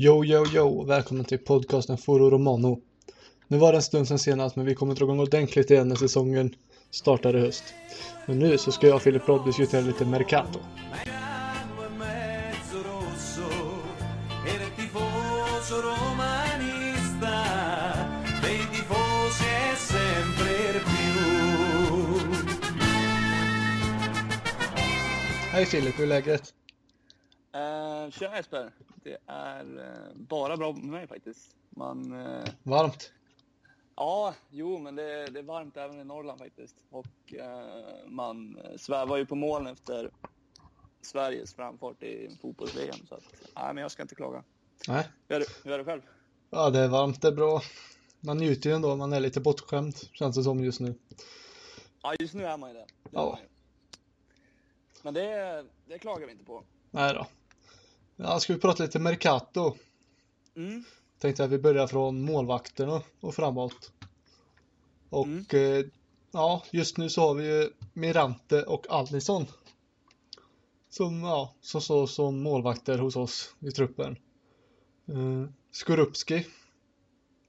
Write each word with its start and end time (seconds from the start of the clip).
Yo, 0.00 0.24
yo, 0.24 0.46
yo! 0.46 0.84
Välkommen 0.84 1.24
till 1.24 1.38
podcasten 1.38 1.98
Foro 1.98 2.30
Romano. 2.30 2.80
Nu 3.48 3.58
var 3.58 3.72
det 3.72 3.78
en 3.78 3.82
stund 3.82 4.08
sen 4.08 4.18
senast, 4.18 4.56
men 4.56 4.66
vi 4.66 4.74
kommer 4.74 4.94
dra 4.94 5.04
igång 5.04 5.20
ordentligt 5.20 5.70
igen 5.70 5.88
när 5.88 5.96
säsongen 5.96 6.54
startar 6.90 7.36
i 7.36 7.40
höst. 7.40 7.64
Men 8.26 8.38
nu 8.38 8.58
så 8.58 8.72
ska 8.72 8.86
jag 8.86 8.96
och 8.96 9.02
Filip 9.02 9.28
Rodd 9.28 9.44
diskutera 9.44 9.80
lite 9.80 10.04
Mercato. 10.04 10.58
Hej 25.52 25.66
Filip, 25.66 25.98
hur 25.98 26.04
är 26.04 26.08
läget? 26.08 26.57
Uh, 28.08 28.12
tjena 28.12 28.36
Jesper. 28.36 28.72
Det 29.02 29.16
är 29.26 29.78
eh, 29.78 30.14
bara 30.16 30.56
bra 30.56 30.72
med 30.72 30.84
mig 30.84 31.06
faktiskt. 31.06 31.56
Man, 31.70 32.26
eh, 32.26 32.44
Varmt? 32.62 33.12
ja, 33.96 34.34
jo, 34.50 34.78
men 34.78 34.94
det, 34.96 35.26
det 35.26 35.38
är 35.38 35.42
varmt 35.42 35.76
även 35.76 36.00
i 36.00 36.04
Norrland 36.04 36.38
faktiskt. 36.38 36.76
Och 36.90 37.34
eh, 37.34 38.06
man 38.06 38.58
eh, 38.64 38.76
svävar 38.76 39.16
ju 39.16 39.26
på 39.26 39.34
moln 39.34 39.66
efter 39.66 40.10
Sveriges 41.02 41.54
framfart 41.54 42.02
i 42.02 42.36
fotbolls-VM. 42.42 43.06
Så 43.08 43.14
att, 43.14 43.24
nej, 43.56 43.74
men 43.74 43.76
jag 43.82 43.90
ska 43.90 44.02
inte 44.02 44.14
klaga. 44.14 44.44
Nej. 44.88 45.08
Hur 45.28 45.36
är, 45.36 45.40
det, 45.40 45.46
hur 45.64 45.72
är 45.72 45.78
det 45.78 45.84
själv? 45.84 46.02
Ja, 46.50 46.70
det 46.70 46.78
är 46.78 46.88
varmt, 46.88 47.22
det 47.22 47.28
är 47.28 47.32
bra. 47.32 47.60
Man 48.20 48.38
njuter 48.38 48.70
ju 48.70 48.76
ändå, 48.76 48.96
man 48.96 49.12
är 49.12 49.20
lite 49.20 49.40
bortskämd, 49.40 49.94
känns 50.12 50.36
det 50.36 50.42
som 50.42 50.64
just 50.64 50.80
nu. 50.80 50.94
Ja, 52.02 52.14
just 52.18 52.34
nu 52.34 52.44
är 52.44 52.56
man 52.56 52.70
ju 52.70 52.74
det. 52.74 52.86
det 53.02 53.10
Ja. 53.10 53.38
ju. 53.42 53.48
Men 55.02 55.14
det, 55.14 55.64
det 55.86 55.98
klagar 55.98 56.26
vi 56.26 56.32
inte 56.32 56.44
på. 56.44 56.64
Nej 56.90 57.14
då. 57.14 57.26
Ja, 58.20 58.40
ska 58.40 58.52
vi 58.52 58.60
prata 58.60 58.82
lite 58.82 58.98
Mercato? 58.98 59.76
Mm. 60.56 60.84
Tänkte 61.18 61.44
att 61.44 61.50
vi 61.50 61.58
börjar 61.58 61.86
från 61.86 62.22
målvakterna 62.22 63.02
och 63.20 63.34
framåt. 63.34 63.92
Och 65.10 65.54
eh, 65.54 65.84
ja, 66.32 66.62
just 66.70 66.96
nu 66.96 67.10
så 67.10 67.20
har 67.20 67.34
vi 67.34 67.46
ju 67.46 67.70
Mirante 67.92 68.62
och 68.62 68.86
Alisson. 68.90 69.46
Som, 70.88 71.22
ja, 71.22 71.54
som 71.60 71.80
står 71.80 72.06
som 72.06 72.42
målvakter 72.42 72.98
hos 72.98 73.16
oss 73.16 73.54
i 73.60 73.70
truppen. 73.70 74.16
Eh, 75.06 75.44
Skorupski 75.70 76.46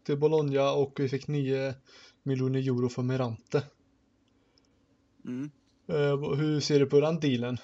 till 0.04 0.18
Bologna 0.18 0.72
och 0.72 1.00
vi 1.00 1.10
fick 1.10 1.28
9 1.28 1.74
miljoner 2.24 2.60
euro 2.60 2.90
för 2.90 3.02
Mirante. 3.02 3.64
Mm. 5.26 5.52
Eh, 5.88 6.36
hur 6.36 6.60
ser 6.60 6.80
du 6.80 6.86
på 6.86 7.00
den 7.00 7.20
dealen? 7.20 7.58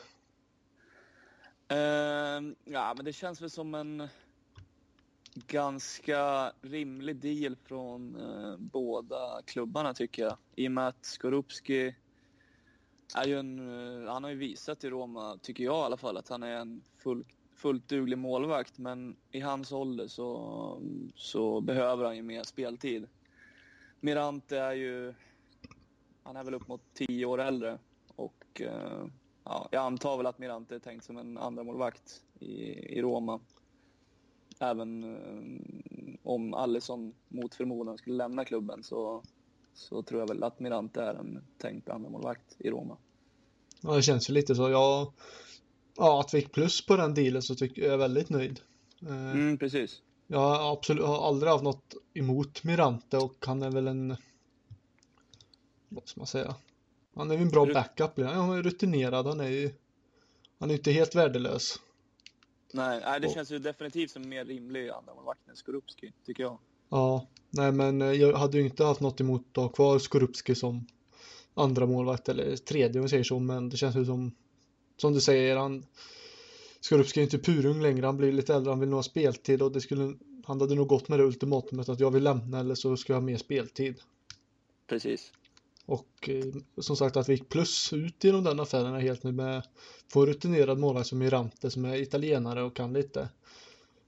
Uh, 1.72 2.54
ja, 2.66 2.94
men 2.96 3.06
det 3.06 3.14
känns 3.14 3.42
väl 3.42 3.50
som 3.50 3.76
en 3.76 4.08
ganska 5.36 6.52
rimlig 6.62 7.16
deal 7.16 7.56
från 7.56 8.16
uh, 8.16 8.58
båda 8.58 9.42
klubbarna 9.46 9.94
tycker 9.94 10.24
jag. 10.24 10.38
I 10.56 10.68
och 10.68 10.72
med 10.72 10.88
att 10.88 11.06
Skorupski 11.06 11.96
är 13.16 13.28
ju 13.28 13.40
en, 13.40 13.60
uh, 13.60 14.10
han 14.10 14.24
har 14.24 14.32
ju 14.32 14.38
visat 14.38 14.84
i 14.84 14.90
Roma, 14.90 15.38
tycker 15.42 15.64
jag 15.64 15.76
i 15.76 15.86
alla 15.86 15.98
fall, 15.98 16.18
att 16.18 16.30
han 16.30 16.44
är 16.44 16.56
en 16.56 16.84
full, 16.98 17.26
fullt 17.56 17.88
duglig 17.88 18.18
målvakt. 18.18 18.78
Men 18.78 19.16
i 19.32 19.40
hans 19.40 19.72
ålder 19.72 20.08
så, 20.08 20.82
så 21.16 21.62
behöver 21.62 22.06
han 22.06 22.16
ju 22.16 22.24
mer 22.24 22.44
speltid. 22.44 23.08
Mirante 24.00 24.58
är 24.58 24.74
ju, 24.74 25.14
han 26.24 26.36
är 26.36 26.44
väl 26.44 26.54
upp 26.54 26.68
mot 26.68 26.82
tio 26.94 27.26
år 27.26 27.42
äldre 27.42 27.80
och 28.16 28.62
eh, 28.62 29.06
ja, 29.46 29.68
jag 29.72 29.84
antar 29.84 30.18
väl 30.18 30.26
att 30.26 30.40
Mirante 30.40 30.76
är 30.76 30.80
tänkt 30.80 31.06
som 31.06 31.18
en 31.18 31.38
andra 31.38 31.64
målvakt 31.64 32.22
i, 32.40 32.54
i 32.98 33.02
Roma. 33.02 33.40
Även 34.60 35.04
eh, 35.04 36.16
om 36.24 36.54
Alisson 36.54 37.14
mot 37.28 37.56
förmodan 37.56 37.98
skulle 37.98 38.16
lämna 38.16 38.46
klubben 38.46 38.84
så, 38.84 39.24
så 39.74 40.04
tror 40.04 40.20
jag 40.20 40.28
väl 40.28 40.44
att 40.44 40.60
Mirante 40.60 41.02
är 41.02 41.14
en 41.14 41.44
tänkt 41.58 41.90
andra 41.90 42.10
målvakt 42.10 42.56
i 42.58 42.70
Roma. 42.70 42.98
Ja, 43.82 43.96
det 43.96 44.02
känns 44.02 44.30
ju 44.30 44.34
lite 44.34 44.56
så. 44.56 44.70
Jag, 44.70 45.14
ja, 45.98 46.20
att 46.20 46.34
vi 46.34 46.38
gick 46.38 46.52
plus 46.52 46.86
på 46.86 46.96
den 46.96 47.14
dealen 47.14 47.42
så 47.42 47.56
tycker 47.56 47.82
jag 47.82 47.94
är 47.94 47.98
väldigt 47.98 48.30
nöjd. 48.30 48.60
Eh, 49.02 49.32
Mm, 49.32 49.58
precis. 49.58 50.02
Jag 50.28 50.40
har 50.40 50.74
absolut 50.74 51.06
har 51.06 51.28
aldrig 51.28 51.52
haft 51.52 51.64
något 51.64 51.94
emot 52.14 52.64
Mirante 52.64 53.18
och 53.18 53.46
han 53.46 53.64
är 53.64 53.72
väl 53.72 53.88
en 53.88 54.16
vad 55.90 56.08
ska 56.08 56.20
man 56.20 56.28
säga? 56.28 56.56
Han 57.16 57.32
är 57.32 57.36
ju 57.36 57.42
en 57.42 57.50
bra 57.50 57.66
Rut- 57.66 57.74
backup. 57.74 58.12
Ja, 58.16 58.28
Han 58.28 58.58
är 58.58 58.64
rutinerad. 58.64 59.28
Han 59.28 59.40
är 59.40 59.48
ju 59.50 59.72
han 60.60 60.70
är 60.72 60.76
inte 60.76 60.92
helt 60.92 61.16
värdelös. 61.16 61.80
Nej, 62.74 63.00
nej 63.06 63.20
det 63.22 63.28
Och- 63.28 63.34
känns 63.34 63.52
ju 63.52 63.60
definitivt 63.60 64.12
som 64.12 64.30
mer 64.30 64.46
rimlig 64.46 64.90
andra 64.90 65.16
målvakt 65.16 65.48
än 65.50 65.56
Skorupski, 65.56 66.14
tycker 66.26 66.44
jag. 66.44 66.58
Ja, 66.90 67.28
nej 67.50 67.72
men 67.72 68.02
eh, 68.02 68.12
jag 68.12 68.34
hade 68.38 68.58
ju 68.58 68.64
inte 68.66 68.84
haft 68.84 69.02
något 69.02 69.20
emot 69.22 69.42
att 69.52 69.56
ha 69.64 69.70
kvar 69.70 70.00
Skorupski 70.00 70.56
som 70.56 70.88
andra 71.54 71.86
målvakt 71.86 72.30
eller 72.30 72.56
tredje 72.58 73.00
om 73.00 73.04
vi 73.06 73.10
säger 73.10 73.24
så, 73.24 73.40
men 73.40 73.70
det 73.70 73.78
känns 73.78 73.96
ju 73.96 74.06
som 74.06 74.36
som 74.98 75.14
du 75.14 75.22
säger, 75.22 75.58
han 75.58 75.86
Skorupski 76.80 77.20
är 77.20 77.24
inte 77.24 77.38
purung 77.40 77.82
längre, 77.82 78.06
han 78.06 78.18
blir 78.18 78.32
lite 78.32 78.56
äldre, 78.56 78.72
han 78.72 78.80
vill 78.80 78.90
nog 78.90 78.98
ha 78.98 79.04
speltid 79.04 79.62
och 79.62 79.72
det 79.72 79.82
skulle 79.82 80.14
han 80.46 80.62
hade 80.62 80.76
nog 80.76 80.88
gått 80.88 81.08
med 81.10 81.20
det 81.20 81.24
ultimatumet 81.26 81.90
att 81.90 82.00
jag 82.00 82.12
vill 82.12 82.24
lämna 82.24 82.60
eller 82.60 82.76
så 82.76 82.98
ska 82.98 83.14
jag 83.14 83.20
ha 83.20 83.26
mer 83.26 83.38
speltid. 83.38 84.00
Precis. 84.88 85.32
Och 85.86 86.30
eh, 86.30 86.44
som 86.78 86.96
sagt 86.98 87.18
att 87.18 87.30
vi 87.30 87.34
gick 87.34 87.50
plus 87.50 87.94
ut 87.94 88.24
genom 88.24 88.44
den 88.44 88.60
affären 88.60 88.94
är 88.96 89.00
helt 89.00 89.24
nu 89.24 89.32
med 89.32 89.68
få 90.08 90.26
rutinerad 90.26 90.78
målvakt 90.80 91.08
som 91.08 91.18
Mirante 91.18 91.72
som 91.72 91.86
är 91.86 91.96
italienare 91.96 92.64
och 92.64 92.76
kan 92.76 92.94
lite. 92.94 93.30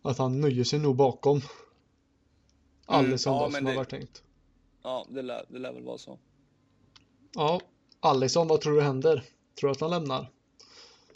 Att 0.01 0.17
han 0.17 0.41
nöjer 0.41 0.63
sig 0.63 0.79
nog 0.79 0.95
bakom 0.95 1.41
Alisson 2.85 3.33
ja, 3.33 3.45
då, 3.45 3.51
som 3.51 3.63
det- 3.65 3.69
har 3.71 3.75
varit 3.75 3.89
tänkt. 3.89 4.23
Ja, 4.83 5.05
det 5.09 5.21
lär, 5.21 5.45
det 5.49 5.59
lär 5.59 5.73
väl 5.73 5.83
vara 5.83 5.97
så. 5.97 6.19
Ja, 7.35 7.61
Alisson, 7.99 8.47
vad 8.47 8.61
tror 8.61 8.75
du 8.75 8.81
händer? 8.81 9.23
Tror 9.59 9.67
du 9.67 9.71
att 9.71 9.81
han 9.81 9.89
lämnar? 9.89 10.31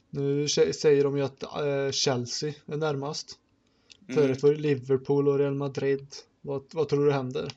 Nu 0.10 0.46
sä- 0.46 0.72
säger 0.74 1.04
de 1.04 1.18
ju 1.18 1.24
att 1.24 1.44
eh, 1.44 1.92
Chelsea 1.92 2.54
är 2.66 2.78
närmast. 2.78 3.38
Mm. 4.08 4.16
Förut 4.16 4.44
var 4.44 4.50
det 4.52 4.58
Liverpool 4.58 5.28
och 5.28 5.38
Real 5.40 5.56
Madrid. 5.56 6.08
Vad, 6.42 6.64
vad 6.74 6.90
tror 6.90 7.06
du 7.06 7.12
händer? 7.12 7.52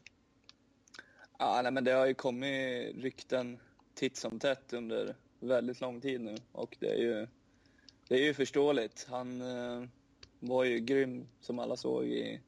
Ja, 1.44 1.62
nej, 1.62 1.72
men 1.72 1.84
det 1.84 1.92
har 1.92 2.06
ju 2.06 2.14
kommit 2.14 2.96
rykten 2.96 3.58
titt 3.94 4.16
som 4.16 4.38
tätt 4.38 4.72
under 4.72 5.16
väldigt 5.40 5.80
lång 5.80 6.00
tid 6.00 6.20
nu 6.20 6.36
och 6.52 6.76
det 6.80 6.88
är 6.88 6.96
ju, 6.96 7.26
det 8.08 8.14
är 8.14 8.22
ju 8.22 8.34
förståeligt. 8.34 9.06
Han 9.10 9.40
eh, 9.40 9.88
var 10.40 10.64
ju 10.64 10.78
grym 10.78 11.28
som 11.40 11.58
alla 11.58 11.76
såg 11.76 12.04
i 12.04 12.40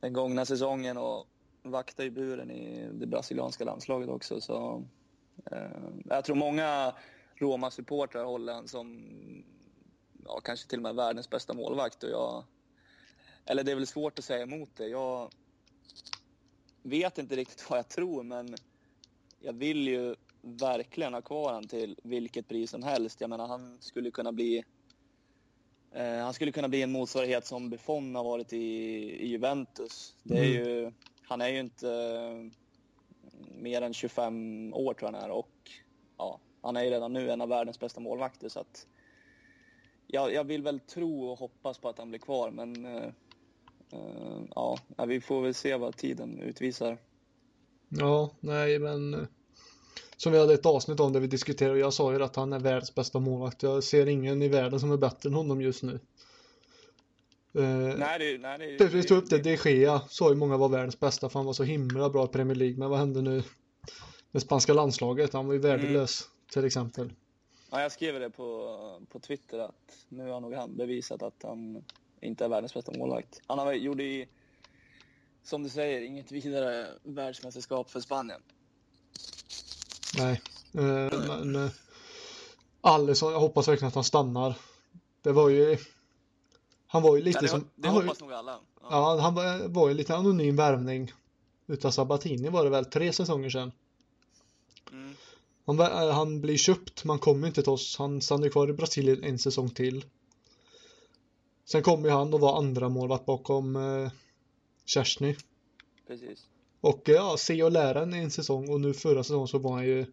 den 0.00 0.12
gångna 0.12 0.44
säsongen 0.44 0.96
och 0.96 1.26
vaktade 1.62 2.06
i 2.06 2.10
buren 2.10 2.50
i 2.50 2.88
det 2.92 3.06
brasilianska 3.06 3.64
landslaget 3.64 4.08
också. 4.08 4.40
Så, 4.40 4.84
eh, 5.50 5.80
jag 6.04 6.24
tror 6.24 6.36
många 6.36 6.94
Roma-supportrar 7.34 8.24
håller 8.24 8.52
han 8.52 8.68
som 8.68 9.04
ja, 10.24 10.40
kanske 10.40 10.68
till 10.68 10.78
och 10.78 10.82
med 10.82 10.94
världens 10.94 11.30
bästa 11.30 11.54
målvakt. 11.54 12.02
Och 12.02 12.10
jag, 12.10 12.44
eller 13.44 13.64
det 13.64 13.72
är 13.72 13.76
väl 13.76 13.86
svårt 13.86 14.18
att 14.18 14.24
säga 14.24 14.42
emot 14.42 14.70
det. 14.76 14.86
Jag, 14.86 15.30
vet 16.88 17.18
inte 17.18 17.36
riktigt 17.36 17.70
vad 17.70 17.78
jag 17.78 17.88
tror, 17.88 18.22
men 18.22 18.54
jag 19.40 19.52
vill 19.52 19.88
ju 19.88 20.14
verkligen 20.42 21.14
ha 21.14 21.22
kvar 21.22 21.52
han 21.52 21.68
till 21.68 21.98
vilket 22.02 22.48
pris 22.48 22.70
som 22.70 22.82
helst. 22.82 23.20
Jag 23.20 23.30
menar, 23.30 23.46
han 23.46 23.76
skulle 23.80 24.10
kunna 24.10 24.32
bli 24.32 24.64
eh, 25.92 26.16
han 26.18 26.34
skulle 26.34 26.52
kunna 26.52 26.68
bli 26.68 26.82
en 26.82 26.92
motsvarighet 26.92 27.46
som 27.46 27.70
Buffon 27.70 28.14
har 28.14 28.24
varit 28.24 28.52
i, 28.52 28.56
i 29.22 29.26
Juventus. 29.28 30.14
Det 30.22 30.34
är 30.38 30.44
Mm. 30.44 30.52
ju, 30.52 30.92
han 31.22 31.40
är 31.40 31.48
ju 31.48 31.60
inte 31.60 31.90
eh, 31.90 32.52
mer 33.60 33.82
än 33.82 33.94
25 33.94 34.74
år 34.74 34.94
tror 34.94 35.10
jag 35.12 35.18
han 35.20 35.30
är 35.30 35.34
och 35.34 35.70
ja, 36.18 36.40
han 36.62 36.76
är 36.76 36.82
ju 36.84 36.90
redan 36.90 37.12
nu 37.12 37.30
en 37.30 37.40
av 37.40 37.48
världens 37.48 37.80
bästa 37.80 38.00
målvakter 38.00 38.48
så 38.48 38.60
att 38.60 38.86
jag, 40.06 40.32
jag 40.32 40.44
vill 40.44 40.62
väl 40.62 40.80
tro 40.80 41.24
och 41.30 41.38
hoppas 41.38 41.78
på 41.78 41.88
att 41.88 41.98
han 41.98 42.08
blir 42.10 42.20
kvar 42.20 42.50
men 42.50 42.86
eh, 42.86 43.12
ja, 44.54 44.78
vi 45.06 45.20
får 45.20 45.42
väl 45.42 45.54
se 45.54 45.76
vad 45.76 45.96
tiden 45.96 46.38
utvisar. 46.38 46.98
Ja, 47.88 48.30
nej 48.40 48.78
men 48.78 49.14
eh, 49.14 49.20
som 50.16 50.32
vi 50.32 50.38
hade 50.38 50.54
ett 50.54 50.66
avsnitt 50.66 51.00
om 51.00 51.12
där 51.12 51.20
vi 51.20 51.26
diskuterade 51.26 51.78
jag 51.78 51.92
sa 51.92 52.12
ju 52.12 52.22
att 52.22 52.36
han 52.36 52.52
är 52.52 52.58
världens 52.58 52.94
bästa 52.94 53.20
målvakt. 53.20 53.62
Jag 53.62 53.84
ser 53.84 54.06
ingen 54.06 54.42
i 54.42 54.48
världen 54.48 54.80
som 54.80 54.92
är 54.92 54.96
bättre 54.96 55.28
än 55.28 55.34
honom 55.34 55.60
just 55.60 55.82
nu. 55.82 56.00
Eh, 57.54 57.98
Nej, 57.98 58.18
det, 58.18 58.38
nej, 58.38 58.58
det, 58.58 58.76
det, 58.78 58.86
vi 58.86 59.02
tog 59.02 59.18
upp 59.18 59.30
det, 59.30 59.38
De 59.38 59.56
Gea 59.56 60.00
sa 60.08 60.30
ju 60.30 60.36
många 60.36 60.56
var 60.56 60.68
världens 60.68 61.00
bästa 61.00 61.28
för 61.28 61.38
han 61.38 61.46
var 61.46 61.52
så 61.52 61.64
himla 61.64 62.10
bra 62.10 62.24
i 62.24 62.28
Premier 62.28 62.54
League. 62.54 62.76
Men 62.78 62.90
vad 62.90 62.98
hände 62.98 63.22
nu 63.22 63.42
med 64.30 64.42
spanska 64.42 64.72
landslaget? 64.72 65.32
Han 65.32 65.46
var 65.46 65.54
ju 65.54 65.60
värdelös 65.60 66.28
till 66.52 66.64
exempel. 66.64 67.12
Ja, 67.70 67.82
jag 67.82 67.92
skrev 67.92 68.20
det 68.20 68.30
på, 68.30 68.78
på 69.08 69.20
Twitter 69.20 69.58
att 69.58 70.06
nu 70.08 70.28
har 70.28 70.40
nog 70.40 70.54
han 70.54 70.76
bevisat 70.76 71.22
att 71.22 71.42
han 71.42 71.84
inte 72.20 72.44
är 72.44 72.48
världens 72.48 72.74
bästa 72.74 72.98
målvakt. 72.98 73.40
Han 73.46 73.82
gjort 73.82 74.00
i, 74.00 74.28
som 75.42 75.62
du 75.62 75.68
säger, 75.68 76.00
inget 76.00 76.32
vidare 76.32 76.86
världsmästerskap 77.02 77.90
för 77.90 78.00
Spanien. 78.00 78.40
Nej, 80.18 80.40
eh, 80.74 81.18
men 81.28 81.56
eh, 81.56 81.70
Alisson, 82.80 83.32
jag 83.32 83.40
hoppas 83.40 83.68
verkligen 83.68 83.88
att 83.88 83.94
han 83.94 84.04
stannar. 84.04 84.54
Det 85.22 85.32
var 85.32 85.48
ju 85.48 85.78
Han 86.86 87.02
var 87.02 87.16
ju 87.16 87.22
lite 87.22 87.40
det, 87.40 87.48
som... 87.48 87.68
det 87.74 87.88
ju, 87.88 87.94
hoppas 87.94 88.20
nog 88.20 88.32
alla. 88.32 88.60
Ja. 88.80 88.86
ja, 88.90 89.20
han 89.20 89.34
var, 89.34 89.68
var 89.68 89.88
ju 89.88 89.94
lite 89.94 90.16
anonym 90.16 90.56
värvning 90.56 91.12
utav 91.66 91.90
Sabatini 91.90 92.48
var 92.48 92.64
det 92.64 92.70
väl 92.70 92.84
tre 92.84 93.12
säsonger 93.12 93.50
sedan. 93.50 93.72
Mm. 94.92 95.14
Han, 95.66 95.80
eh, 95.80 96.10
han 96.10 96.40
blir 96.40 96.56
köpt, 96.56 97.04
man 97.04 97.18
kommer 97.18 97.46
inte 97.48 97.62
till 97.62 97.72
oss. 97.72 97.96
Han 97.98 98.20
stannar 98.20 98.48
kvar 98.48 98.70
i 98.70 98.72
Brasilien 98.72 99.24
en 99.24 99.38
säsong 99.38 99.70
till. 99.70 100.04
Sen 101.68 101.82
kommer 101.82 102.08
ju 102.08 102.14
han 102.14 102.34
och 102.34 102.40
var 102.40 102.58
andra 102.58 102.88
målvakt 102.88 103.26
bakom 103.26 103.76
eh, 103.76 104.10
Kersny. 104.84 105.36
Precis. 106.06 106.46
Och 106.80 107.08
eh, 107.08 107.14
ja, 107.14 107.36
se 107.38 107.62
och 107.62 107.72
lära 107.72 108.02
en, 108.02 108.14
en 108.14 108.30
säsong 108.30 108.70
och 108.70 108.80
nu 108.80 108.94
förra 108.94 109.24
säsongen 109.24 109.48
så 109.48 109.58
var 109.58 109.72
han 109.72 109.84
ju 109.84 110.06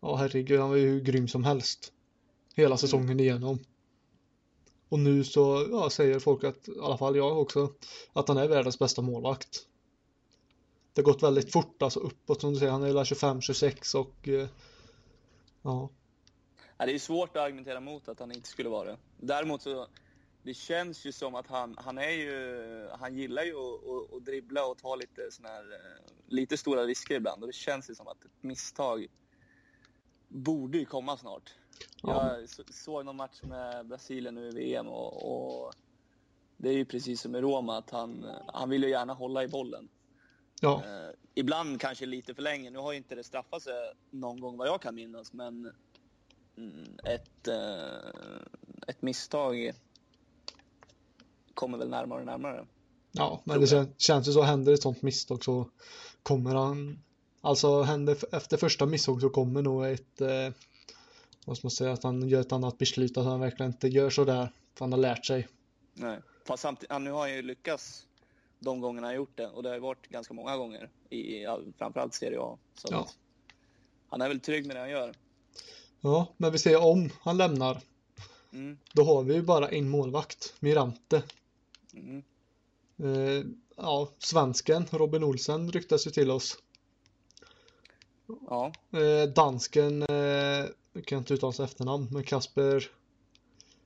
Ja 0.00 0.16
herregud, 0.16 0.60
han 0.60 0.68
var 0.68 0.76
ju 0.76 0.88
hur 0.88 1.00
grym 1.00 1.28
som 1.28 1.44
helst. 1.44 1.92
Hela 2.54 2.76
säsongen 2.76 3.20
igenom. 3.20 3.58
Och 4.88 4.98
nu 4.98 5.24
så 5.24 5.66
ja, 5.70 5.90
säger 5.90 6.18
folk 6.18 6.44
att, 6.44 6.68
i 6.68 6.80
alla 6.82 6.98
fall 6.98 7.16
jag 7.16 7.40
också, 7.40 7.72
att 8.12 8.28
han 8.28 8.36
är 8.36 8.48
världens 8.48 8.78
bästa 8.78 9.02
målvakt. 9.02 9.66
Det 10.92 11.00
har 11.00 11.04
gått 11.04 11.22
väldigt 11.22 11.52
fort 11.52 11.82
alltså 11.82 12.00
uppåt 12.00 12.40
som 12.40 12.52
du 12.52 12.58
säger, 12.58 12.72
han 12.72 12.82
är 12.82 12.92
25-26 12.92 13.96
och 13.96 14.28
eh, 14.28 14.48
ja. 15.62 15.90
Ja, 16.78 16.86
det 16.86 16.94
är 16.94 16.98
svårt 16.98 17.36
att 17.36 17.42
argumentera 17.42 17.80
mot 17.80 18.08
att 18.08 18.20
han 18.20 18.32
inte 18.32 18.48
skulle 18.48 18.68
vara 18.68 18.90
det. 18.90 18.96
Däremot 19.16 19.62
så, 19.62 19.86
det 20.46 20.54
känns 20.54 21.04
ju 21.06 21.12
som 21.12 21.34
att 21.34 21.46
han, 21.46 21.74
han 21.78 21.98
är 21.98 22.10
ju, 22.10 22.88
han 22.92 23.16
gillar 23.16 23.42
ju 23.42 23.52
att, 23.56 23.88
att, 23.88 24.14
att 24.16 24.24
dribbla 24.24 24.66
och 24.66 24.78
ta 24.78 24.96
lite 24.96 25.30
såna 25.30 25.48
här, 25.48 25.72
eh, 25.72 26.12
lite 26.26 26.56
stora 26.56 26.84
risker 26.84 27.14
ibland. 27.14 27.42
Och 27.42 27.46
det 27.46 27.52
känns 27.52 27.90
ju 27.90 27.94
som 27.94 28.08
att 28.08 28.24
ett 28.24 28.42
misstag 28.42 29.06
borde 30.28 30.78
ju 30.78 30.84
komma 30.84 31.16
snart. 31.16 31.54
Ja. 32.02 32.36
Jag 32.38 32.48
så- 32.48 32.62
såg 32.70 33.04
någon 33.04 33.16
match 33.16 33.42
med 33.42 33.86
Brasilien 33.86 34.34
nu 34.34 34.48
i 34.48 34.50
VM 34.50 34.86
och, 34.88 35.12
och 35.66 35.74
det 36.56 36.68
är 36.68 36.72
ju 36.74 36.84
precis 36.84 37.20
som 37.20 37.36
i 37.36 37.40
Roma 37.40 37.78
att 37.78 37.90
han, 37.90 38.26
han 38.46 38.70
vill 38.70 38.82
ju 38.82 38.90
gärna 38.90 39.14
hålla 39.14 39.44
i 39.44 39.48
bollen. 39.48 39.88
Ja, 40.60 40.82
Eh, 40.84 41.10
ibland 41.34 41.80
kanske 41.80 42.06
lite 42.06 42.34
för 42.34 42.42
länge. 42.42 42.70
Nu 42.70 42.78
har 42.78 42.92
ju 42.92 42.98
inte 42.98 43.14
det 43.14 43.24
straffat 43.24 43.62
sig 43.62 43.92
någon 44.10 44.40
gång 44.40 44.56
vad 44.56 44.68
jag 44.68 44.80
kan 44.82 44.94
minnas, 44.94 45.32
men 45.32 45.72
mm, 46.56 46.98
ett, 47.04 47.48
eh, 47.48 48.10
ett 48.86 49.02
misstag 49.02 49.72
kommer 51.56 51.78
väl 51.78 51.88
närmare 51.88 52.20
och 52.20 52.26
närmare. 52.26 52.66
ja 53.12 53.40
men 53.44 53.60
det 53.60 53.66
kän, 53.66 53.88
känns 53.98 54.28
ju 54.28 54.32
så, 54.32 54.42
händer 54.42 54.72
ett 54.72 54.82
sånt 54.82 55.02
misstag 55.02 55.44
så 55.44 55.70
kommer 56.22 56.54
han 56.54 57.02
Alltså 57.40 57.82
händer 57.82 58.34
efter 58.34 58.56
första 58.56 58.86
misstag 58.86 59.20
så 59.20 59.28
kommer 59.30 59.62
nog 59.62 59.86
ett 59.86 60.20
eh, 60.20 60.52
Vad 61.46 61.56
ska 61.56 61.66
man 61.66 61.70
säga, 61.70 61.92
att 61.92 62.02
han 62.02 62.28
gör 62.28 62.40
ett 62.40 62.52
annat 62.52 62.78
beslut, 62.78 63.16
att 63.16 63.24
han 63.24 63.40
verkligen 63.40 63.72
inte 63.72 63.88
gör 63.88 64.10
så 64.10 64.24
där 64.24 64.52
För 64.74 64.84
han 64.84 64.92
har 64.92 64.98
lärt 64.98 65.26
sig. 65.26 65.48
Nej. 65.94 66.18
Fast 66.44 66.62
samtidigt, 66.62 67.00
nu 67.00 67.10
har 67.10 67.20
han 67.20 67.34
ju 67.34 67.42
lyckats 67.42 68.06
de 68.58 68.80
gångerna 68.80 69.06
han 69.06 69.16
gjort 69.16 69.36
det 69.36 69.48
och 69.48 69.62
det 69.62 69.68
har 69.68 69.74
ju 69.76 69.80
varit 69.80 70.08
ganska 70.08 70.34
många 70.34 70.56
gånger 70.56 70.90
i 71.10 71.46
framförallt 71.78 72.14
Serie 72.14 72.40
A. 72.40 72.58
Så 72.74 72.88
Ja. 72.90 73.08
han 74.08 74.20
är 74.20 74.28
väl 74.28 74.40
trygg 74.40 74.66
med 74.66 74.76
det 74.76 74.80
han 74.80 74.90
gör. 74.90 75.14
Ja, 76.00 76.26
men 76.36 76.52
vi 76.52 76.58
ser 76.58 76.84
om 76.84 77.10
han 77.22 77.36
lämnar 77.36 77.80
Mm. 78.52 78.78
Då 78.92 79.04
har 79.04 79.22
vi 79.22 79.34
ju 79.34 79.42
bara 79.42 79.68
en 79.68 79.88
målvakt, 79.88 80.54
Mirante. 80.60 81.22
Mm. 81.96 82.22
Eh, 82.98 83.44
ja, 83.76 84.08
svensken 84.18 84.86
Robin 84.90 85.24
Olsen 85.24 85.72
ryktas 85.72 86.06
ju 86.06 86.10
till 86.10 86.30
oss. 86.30 86.58
Ja, 88.50 88.72
Eh, 88.92 89.28
dansken, 89.28 90.02
eh, 90.02 90.66
jag 90.92 91.04
kan 91.06 91.18
inte 91.18 91.34
uttala 91.34 91.46
hans 91.46 91.60
efternamn, 91.60 92.08
men 92.10 92.22
Kasper 92.22 92.90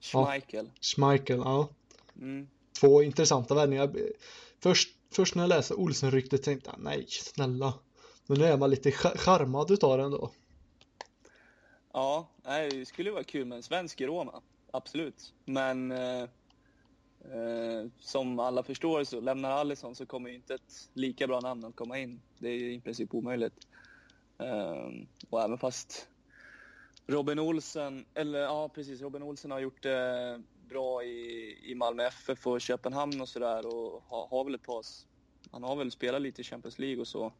Schmeichel. 0.00 0.70
Schmeichel, 0.80 1.38
ja. 1.38 1.68
Mm. 2.16 2.48
Två 2.80 3.02
intressanta 3.02 3.54
värvningar. 3.54 3.96
Först, 4.60 4.88
först 5.10 5.34
när 5.34 5.42
jag 5.42 5.48
läste 5.48 5.74
Olsen-ryktet 5.74 6.42
tänkte 6.42 6.70
jag 6.70 6.80
nej, 6.84 7.06
snälla. 7.08 7.74
Men 8.26 8.38
nu 8.38 8.44
är 8.44 8.56
man 8.56 8.70
lite 8.70 8.90
cha- 8.90 9.16
charmad 9.16 9.70
utav 9.70 9.98
den 9.98 10.10
då. 10.10 10.30
Ja, 11.92 12.28
nej, 12.42 12.70
det 12.70 12.86
skulle 12.86 13.10
vara 13.10 13.24
kul 13.24 13.44
med 13.44 13.56
en 13.56 13.62
svensk 13.62 14.00
i 14.00 14.06
Roma. 14.06 14.42
Absolut. 14.70 15.32
Men 15.44 15.92
eh, 15.92 16.28
eh, 17.24 17.90
som 18.00 18.38
alla 18.38 18.62
förstår 18.62 19.04
så 19.04 19.20
lämnar 19.20 19.50
Alisson 19.50 19.94
så 19.94 20.06
kommer 20.06 20.28
ju 20.28 20.34
inte 20.34 20.54
ett 20.54 20.88
lika 20.94 21.26
bra 21.26 21.40
namn 21.40 21.64
att 21.64 21.76
komma 21.76 21.98
in. 21.98 22.20
Det 22.38 22.48
är 22.48 22.54
ju 22.54 22.74
i 22.74 22.80
princip 22.80 23.14
omöjligt. 23.14 23.66
Eh, 24.38 24.88
och 25.30 25.42
även 25.42 25.58
fast 25.58 26.08
Robin 27.06 27.38
Olsen, 27.38 28.06
eller 28.14 28.38
ja 28.38 28.68
precis, 28.68 29.00
Robin 29.00 29.22
Olsen 29.22 29.50
har 29.50 29.60
gjort 29.60 29.82
det 29.82 30.42
bra 30.68 31.04
i, 31.04 31.56
i 31.70 31.74
Malmö 31.74 32.02
FF 32.06 32.46
och 32.46 32.60
Köpenhamn 32.60 33.20
och 33.20 33.28
sådär 33.28 33.66
och 33.66 34.02
har, 34.08 34.26
har 34.26 34.44
väl 34.44 34.54
ett 34.54 34.62
par, 34.62 34.82
han 35.50 35.62
har 35.62 35.76
väl 35.76 35.90
spelat 35.90 36.22
lite 36.22 36.40
i 36.40 36.44
Champions 36.44 36.78
League 36.78 37.00
och 37.00 37.08
så. 37.08 37.32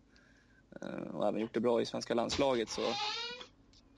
Eh, 0.83 1.15
och 1.15 1.29
även 1.29 1.41
gjort 1.41 1.55
det 1.55 1.61
bra 1.61 1.83
i 1.83 1.87
svenska 1.87 2.15
landslaget 2.15 2.69
så 2.69 2.83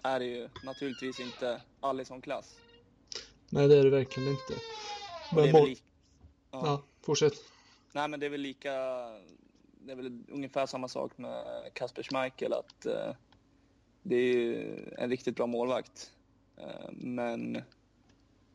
är 0.03 0.19
det 0.19 0.27
ju 0.27 0.49
naturligtvis 0.65 1.21
inte 1.21 1.63
Alisson-klass. 1.81 2.57
Nej, 3.51 3.69
det 3.69 3.77
är 3.77 3.85
det 3.85 3.91
verkligen 3.91 4.29
inte. 4.29 4.55
Men 5.35 5.53
mål... 5.53 5.69
li- 5.69 5.83
ja. 6.51 6.61
Ja, 6.67 6.83
fortsätt. 7.03 7.35
Nej, 7.93 8.09
men 8.09 8.21
det 8.21 8.27
är 8.27 8.31
väl 8.31 8.41
lika... 8.41 8.73
Det 9.85 9.93
är 9.93 9.97
väl 9.97 10.23
ungefär 10.29 10.67
samma 10.67 10.89
sak 10.89 11.19
med 11.19 11.45
Kasper 11.75 12.03
Schmeichel, 12.03 12.53
att 12.53 12.87
eh, 12.87 13.15
det 14.03 14.17
är 14.17 14.35
ju 14.35 14.79
en 14.99 15.11
riktigt 15.11 15.37
bra 15.37 15.47
målvakt. 15.47 16.13
Eh, 16.57 16.91
men 16.93 17.63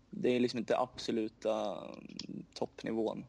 det 0.10 0.36
är 0.36 0.40
liksom 0.40 0.58
inte 0.60 0.78
absoluta 0.78 1.78
mm, 1.78 2.46
toppnivån. 2.54 3.26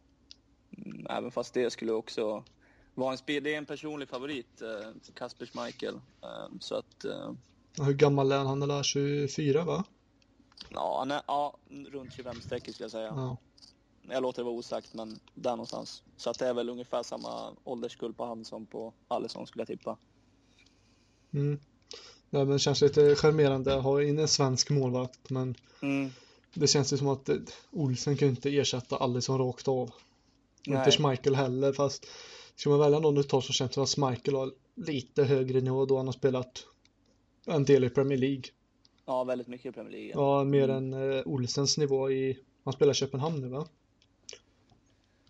Mm, 0.76 1.06
Även 1.10 1.30
fast 1.30 1.54
det 1.54 1.70
skulle 1.70 1.92
också 1.92 2.44
vara 2.94 3.12
en 3.12 3.18
spel... 3.18 3.42
Det 3.44 3.54
är 3.54 3.58
en 3.58 3.66
personlig 3.66 4.08
favorit, 4.08 4.62
eh, 4.62 4.90
Kasper 5.14 5.46
Schmeichel. 5.46 5.94
Eh, 6.22 6.48
så 6.60 6.74
att... 6.74 7.04
Eh, 7.04 7.32
Hur 7.82 7.92
gammal 7.92 8.32
är 8.32 8.36
han? 8.36 8.46
Han 8.46 8.62
är 8.62 8.66
där 8.66 8.82
24 8.82 9.64
va? 9.64 9.84
Ja, 10.70 11.06
är, 11.10 11.22
ja, 11.26 11.56
runt 11.68 12.10
25-strecket 12.12 12.72
skulle 12.72 12.84
jag 12.84 12.90
säga. 12.90 13.12
Ja. 13.16 13.36
Jag 14.10 14.22
låter 14.22 14.42
det 14.42 14.44
vara 14.44 14.54
osagt, 14.54 14.94
men 14.94 15.20
där 15.34 15.50
någonstans. 15.50 16.02
Så 16.16 16.30
att 16.30 16.38
det 16.38 16.46
är 16.46 16.54
väl 16.54 16.68
ungefär 16.68 17.02
samma 17.02 17.52
ålderskull 17.64 18.14
på 18.14 18.24
han 18.24 18.44
som 18.44 18.66
på 18.66 18.92
Alisson 19.08 19.46
skulle 19.46 19.60
jag 19.60 19.68
tippa. 19.68 19.96
Mm. 21.32 21.60
Nej, 22.30 22.44
men 22.44 22.52
det 22.52 22.58
känns 22.58 22.80
lite 22.80 23.14
charmerande 23.14 23.74
att 23.76 23.82
ha 23.82 24.02
in 24.02 24.18
en 24.18 24.28
svensk 24.28 24.70
målvakt 24.70 25.30
men 25.30 25.54
Mm. 25.82 26.10
det 26.54 26.66
känns 26.66 26.92
ju 26.92 26.96
som 26.96 27.08
att 27.08 27.28
eh, 27.28 27.36
Olsen 27.70 28.16
kan 28.16 28.28
inte 28.28 28.56
ersätta 28.56 28.96
Alisson 28.96 29.38
rakt 29.38 29.68
av. 29.68 29.90
Nej. 30.66 30.78
Inte 30.78 30.90
Schmeichel 30.90 31.34
heller 31.34 31.72
fast 31.72 32.06
ska 32.56 32.70
man 32.70 32.78
välja 32.78 32.98
någon 32.98 33.18
utav 33.18 33.40
så 33.40 33.52
känns 33.52 33.70
det 33.70 33.74
som 33.74 33.82
att 33.82 33.88
Schmeichel 33.88 34.34
har 34.34 34.52
lite 34.74 35.24
högre 35.24 35.60
nivå 35.60 35.86
då 35.86 35.96
han 35.96 36.06
har 36.06 36.12
spelat 36.12 36.64
en 37.46 37.64
del 37.64 37.84
i 37.84 37.90
Premier 37.90 38.18
League. 38.18 38.42
Ja, 39.08 39.24
väldigt 39.24 39.48
mycket 39.48 39.66
i 39.66 39.72
Premier 39.72 39.92
League. 39.92 40.12
Ja, 40.14 40.44
mer 40.44 40.68
än 40.68 40.92
eh, 40.92 41.22
Olsens 41.26 41.78
nivå 41.78 42.10
i, 42.10 42.38
han 42.64 42.72
spelar 42.72 42.92
i 42.92 42.94
Köpenhamn 42.94 43.40
nu 43.40 43.48
va? 43.48 43.66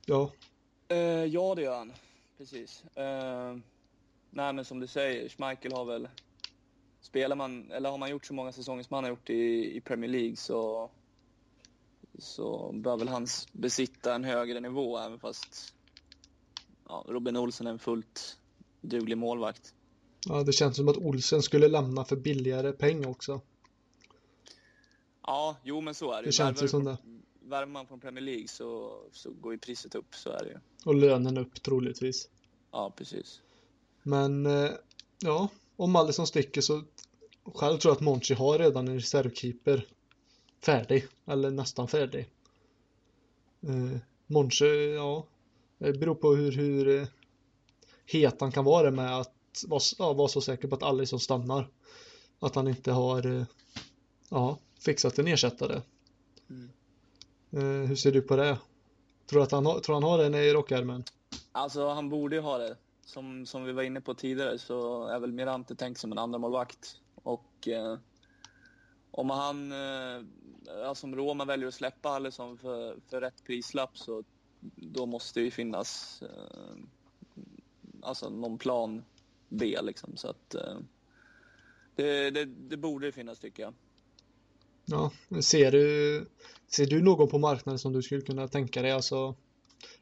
Ja, 0.07 0.31
Eh, 0.89 1.25
ja, 1.25 1.55
det 1.55 1.63
gör 1.63 1.79
han. 1.79 1.93
Precis. 2.39 2.85
Eh, 2.97 3.57
nej, 4.31 4.53
men 4.53 4.65
som 4.65 4.81
du 4.81 4.87
säger, 4.87 5.29
Schmeichel 5.29 5.73
har 5.73 5.85
väl... 5.85 6.09
Spelar 7.01 7.37
man, 7.37 7.71
eller 7.71 7.91
har 7.91 7.99
man 7.99 8.11
gjort 8.11 8.27
så 8.27 8.35
många 8.35 8.53
säsonger 8.53 8.83
som 8.83 8.95
han 8.95 9.05
har 9.05 9.11
gjort 9.11 9.31
i, 9.31 9.77
i 9.77 9.81
Premier 9.81 10.11
League 10.11 10.37
så, 10.37 10.91
så 12.19 12.73
bör 12.75 12.97
väl 12.97 13.09
han 13.09 13.27
besitta 13.53 14.15
en 14.15 14.25
högre 14.25 14.61
nivå 14.61 14.99
även 14.99 15.19
fast 15.19 15.75
ja, 16.89 17.05
Robin 17.09 17.37
Olsen 17.37 17.67
är 17.67 17.71
en 17.71 17.79
fullt 17.79 18.39
duglig 18.81 19.19
målvakt. 19.19 19.75
ja, 20.29 20.43
det 20.43 20.53
känns 20.53 20.77
som 20.77 20.89
att 20.89 20.97
Olsen 20.97 21.43
skulle 21.43 21.69
lämna 21.69 22.05
för 22.05 22.17
billigare 22.17 22.73
pengar 22.73 23.09
också. 23.09 23.41
Ja, 25.29 25.57
jo 25.65 25.81
men 25.81 25.95
så 25.95 26.13
är 26.13 26.23
det. 26.23 26.29
Det 26.29 26.33
känns 26.33 26.63
ju 26.63 26.69
som 26.69 26.85
det. 26.85 26.97
från- 27.03 27.23
Värvar 27.41 27.67
man 27.67 27.87
från 27.87 28.01
Premier 28.01 28.25
League 28.25 28.49
så, 28.49 28.99
så 29.13 29.31
går 29.31 29.53
ju 29.53 29.59
priset 29.59 29.95
upp, 29.95 30.15
så 30.15 30.31
är 30.31 30.39
det 30.45 30.51
ju. 30.51 30.59
Och 30.85 30.95
lönen 30.95 31.39
upp 31.39 31.63
troligtvis. 31.63 32.29
Ja, 32.73 32.93
precis. 32.97 33.41
Men 34.03 34.47
eh, 34.47 34.71
ja, 35.23 35.49
om 35.77 35.97
Alisson 35.97 36.27
sticker 36.27 36.61
så 36.61 36.83
själv 37.45 37.79
tror 37.79 37.91
jag 37.91 37.97
att 37.97 38.01
Monchi 38.03 38.35
har 38.35 38.59
redan 38.59 38.89
en 38.89 38.95
reservkeeper 38.95 39.87
färdig, 40.65 41.07
eller 41.27 41.51
nästan 41.51 41.89
färdig. 41.89 42.29
Eh, 43.63 43.99
Monchi, 44.27 44.95
ja, 44.95 45.27
det 45.79 45.93
beror 45.93 46.15
på 46.15 46.35
hur, 46.35 46.53
hur 46.53 47.01
eh, 47.01 47.09
het 48.07 48.41
han 48.41 48.53
kan 48.53 48.65
vara 48.65 48.91
med 48.91 49.19
att 49.19 49.65
vara, 49.67 49.81
ja, 49.99 50.13
vara 50.13 50.29
så 50.29 50.41
säker 50.41 50.69
på 50.69 50.75
att 50.75 50.83
Alisson 50.83 51.21
stannar. 51.21 51.69
Att 52.39 52.55
han 52.55 52.69
inte 52.69 52.93
har 52.93 53.27
eh, 53.37 53.45
ja, 54.31 54.59
fixat 54.79 55.19
en 55.19 55.27
ersättare. 55.27 55.83
Mm. 56.51 56.71
Eh, 57.51 57.89
hur 57.89 57.97
ser 57.97 58.13
du 58.13 58.23
på 58.23 58.37
det? 58.37 58.59
Tror 59.27 59.41
du 59.41 59.45
att 59.45 59.53
han 59.53 59.67
har, 59.67 59.81
tror 59.81 59.95
han 59.95 60.03
har 60.03 60.19
den 60.19 60.35
i 60.35 60.53
rockärmen? 60.53 61.05
Alltså, 61.53 61.89
han 61.89 62.09
borde 62.09 62.37
ju 62.37 62.43
ha 62.43 62.59
det. 62.59 62.77
Som, 63.05 63.47
som 63.47 63.65
vi 63.65 63.73
var 63.73 63.83
inne 63.83 64.01
på 64.01 64.15
tidigare 64.15 64.59
så 64.59 65.07
är 65.07 65.19
väl 65.19 65.33
Mirante 65.33 65.75
tänkt 65.75 66.01
som 66.01 66.13
en 66.13 66.19
andra 66.19 66.39
målvakt 66.39 67.01
Och 67.15 67.69
eh, 67.69 67.99
om 69.11 69.31
han, 69.31 69.73
eh, 69.73 70.23
alltså 70.85 71.07
om 71.07 71.17
Roma 71.17 71.45
väljer 71.45 71.69
att 71.69 71.75
släppa 71.75 72.09
Alisson 72.09 72.59
för, 72.59 72.97
för 73.11 73.21
rätt 73.21 73.45
prislapp 73.45 73.99
så 73.99 74.25
då 74.77 75.07
måste 75.07 75.41
det 75.41 75.45
ju 75.45 75.51
finnas 75.51 76.23
eh, 76.23 76.77
alltså 78.03 78.31
någon 78.31 78.59
plan 78.59 79.05
B 79.49 79.79
liksom. 79.83 80.17
Så 80.17 80.29
att 80.29 80.55
eh, 80.55 80.79
det, 81.95 82.31
det, 82.31 82.45
det 82.45 82.77
borde 82.77 83.13
finnas 83.13 83.39
tycker 83.39 83.63
jag. 83.63 83.75
Ja, 84.91 85.11
ser 85.43 85.73
du, 85.73 86.27
ser 86.69 86.87
du 86.87 87.03
någon 87.03 87.29
på 87.29 87.39
marknaden 87.39 87.79
som 87.79 87.93
du 87.93 88.03
skulle 88.03 88.21
kunna 88.21 88.49
tänka 88.49 88.83
dig, 88.83 88.91
alltså 88.91 89.35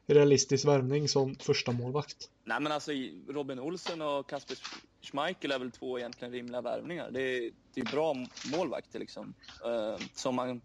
realistisk 0.05 0.65
värvning 0.65 1.07
som 1.07 1.35
första 1.35 1.71
målvakt? 1.71 2.29
Nej 2.43 2.59
men 2.59 2.71
alltså 2.71 2.91
Robin 3.27 3.59
Olsen 3.59 4.01
och 4.01 4.29
Kasper 4.29 4.57
Schmeichel 5.01 5.51
är 5.51 5.59
väl 5.59 5.71
två 5.71 5.99
egentligen 5.99 6.33
rimliga 6.33 6.61
värvningar. 6.61 7.11
Det 7.11 7.21
är, 7.21 7.51
det 7.73 7.81
är 7.81 7.91
bra 7.91 8.15
målvakter 8.51 8.99
liksom. 8.99 9.33
Uh, 9.65 10.05
som 10.13 10.35
man, 10.35 10.61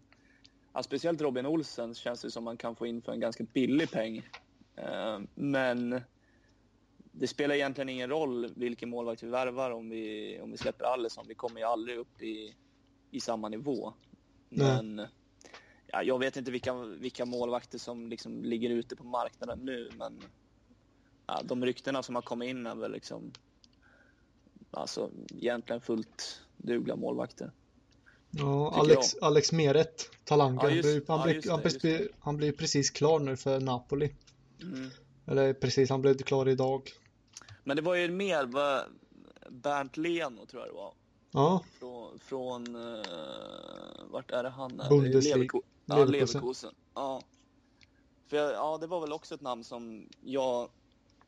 ja, 0.73 0.83
speciellt 0.83 1.21
Robin 1.21 1.45
Olsen 1.45 1.95
känns 1.95 2.21
det 2.21 2.31
som 2.31 2.43
man 2.43 2.57
kan 2.57 2.75
få 2.75 2.87
in 2.87 3.01
för 3.01 3.11
en 3.11 3.19
ganska 3.19 3.43
billig 3.43 3.91
peng. 3.91 4.17
Uh, 4.79 5.19
men 5.35 6.01
det 7.11 7.27
spelar 7.27 7.55
egentligen 7.55 7.89
ingen 7.89 8.09
roll 8.09 8.53
vilken 8.55 8.89
målvakt 8.89 9.23
vi 9.23 9.27
värvar 9.27 9.71
om 9.71 9.89
vi, 9.89 10.39
om 10.41 10.51
vi 10.51 10.57
släpper 10.57 10.85
Alisson. 10.85 11.25
Vi 11.27 11.35
kommer 11.35 11.59
ju 11.59 11.65
aldrig 11.65 11.97
upp 11.97 12.21
i, 12.21 12.55
i 13.11 13.19
samma 13.19 13.49
nivå. 13.49 13.93
Men 14.55 15.07
ja, 15.87 16.03
jag 16.03 16.19
vet 16.19 16.37
inte 16.37 16.51
vilka, 16.51 16.73
vilka 16.73 17.25
målvakter 17.25 17.77
som 17.77 18.09
liksom 18.09 18.43
ligger 18.43 18.69
ute 18.69 18.95
på 18.95 19.03
marknaden 19.03 19.59
nu, 19.59 19.89
men 19.97 20.23
ja, 21.27 21.41
de 21.43 21.65
ryktena 21.65 22.03
som 22.03 22.15
har 22.15 22.21
kommit 22.21 22.49
in 22.49 22.67
är 22.67 22.75
väl 22.75 22.91
liksom 22.91 23.31
alltså 24.71 25.11
egentligen 25.31 25.81
fullt 25.81 26.41
dugliga 26.57 26.95
målvakter. 26.95 27.51
Ja, 28.31 28.73
Alex, 28.75 29.15
Alex 29.21 29.51
Meret, 29.51 30.09
talangen. 30.23 30.59
Ja, 30.61 30.69
just, 30.69 31.07
han, 31.07 31.23
blir, 31.23 31.41
ja, 31.47 31.51
han, 31.51 31.61
blir, 31.81 32.09
han 32.19 32.37
blir 32.37 32.51
precis 32.51 32.89
klar 32.89 33.19
nu 33.19 33.37
för 33.37 33.59
Napoli. 33.59 34.15
Mm. 34.61 34.89
Eller 35.27 35.53
precis, 35.53 35.89
han 35.89 36.01
blev 36.01 36.17
klar 36.17 36.49
idag. 36.49 36.89
Men 37.63 37.75
det 37.75 37.81
var 37.81 37.95
ju 37.95 38.11
mer 38.11 38.47
Bernt 39.49 39.97
Leno 39.97 40.45
tror 40.45 40.61
jag 40.61 40.69
det 40.69 40.75
var. 40.75 40.93
Ja. 41.33 41.63
Från, 41.79 42.19
från 42.19 42.75
uh, 42.75 43.01
vart 44.09 44.31
är 44.31 44.43
det 44.43 44.49
han 44.49 44.79
är? 44.79 44.89
Bundesliga. 44.89 45.35
Leverko 45.35 45.61
ja, 45.85 46.05
Leverkusen. 46.05 46.73
Ja. 46.93 47.21
För 48.27 48.37
jag, 48.37 48.53
ja, 48.53 48.77
det 48.77 48.87
var 48.87 49.01
väl 49.01 49.13
också 49.13 49.35
ett 49.35 49.41
namn 49.41 49.63
som 49.63 50.09
jag 50.21 50.69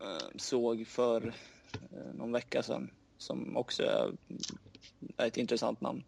uh, 0.02 0.38
såg 0.38 0.88
för 0.88 1.26
uh, 1.28 2.14
någon 2.14 2.32
vecka 2.32 2.64
sedan. 2.64 2.92
Som 3.18 3.58
också 3.58 3.84
är, 3.84 4.14
är 5.18 5.28
ett 5.28 5.38
intressant 5.38 5.82
namn. 5.82 6.04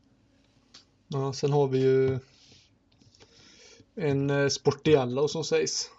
Ja, 1.07 1.33
sen 1.33 1.51
har 1.51 1.67
vi 1.67 1.79
ju 1.79 2.19
en 3.95 4.51
Sportiello 4.51 5.27
som 5.27 5.43
sägs 5.43 5.89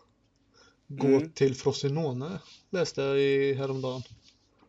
gå 0.87 1.07
mm. 1.07 1.33
till 1.33 1.55
Frosinone 1.55 2.39
läste 2.71 3.03
jag 3.03 3.19
i 3.19 3.55
häromdagen. 3.55 4.03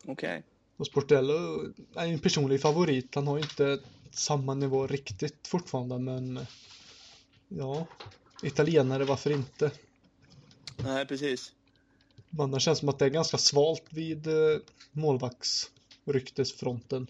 Okej. 0.06 0.12
Okay. 0.12 0.42
Och 0.80 0.86
Sportello 0.86 1.64
är 1.94 2.06
en 2.06 2.18
personlig 2.18 2.60
favorit. 2.60 3.14
Han 3.14 3.26
har 3.26 3.38
inte 3.38 3.80
samma 4.10 4.54
nivå 4.54 4.86
riktigt 4.86 5.46
fortfarande 5.46 5.98
men 5.98 6.46
ja, 7.48 7.86
italienare 8.42 9.04
varför 9.04 9.30
inte? 9.30 9.70
Nej, 10.84 11.06
precis. 11.06 11.52
Men 12.30 12.50
det 12.50 12.60
känns 12.60 12.78
som 12.78 12.88
att 12.88 12.98
det 12.98 13.04
är 13.04 13.10
ganska 13.10 13.38
svalt 13.38 13.84
vid 13.90 14.26
eh, 14.26 14.58
målvaktsryktesfronten. 14.92 17.06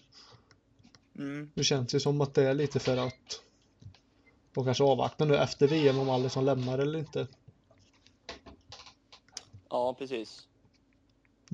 Mm. 1.15 1.51
Det 1.53 1.63
känns 1.63 1.95
ju 1.95 1.99
som 1.99 2.21
att 2.21 2.33
det 2.33 2.43
är 2.43 2.53
lite 2.53 2.79
för 2.79 2.97
att 2.97 3.41
de 4.53 4.65
kanske 4.65 4.83
avvaktar 4.83 5.25
nu 5.25 5.37
efter 5.37 5.67
VM 5.67 5.99
om 5.99 6.09
Alisson 6.09 6.45
lämnar 6.45 6.79
eller 6.79 6.99
inte. 6.99 7.27
Ja, 9.69 9.93
precis. 9.93 10.47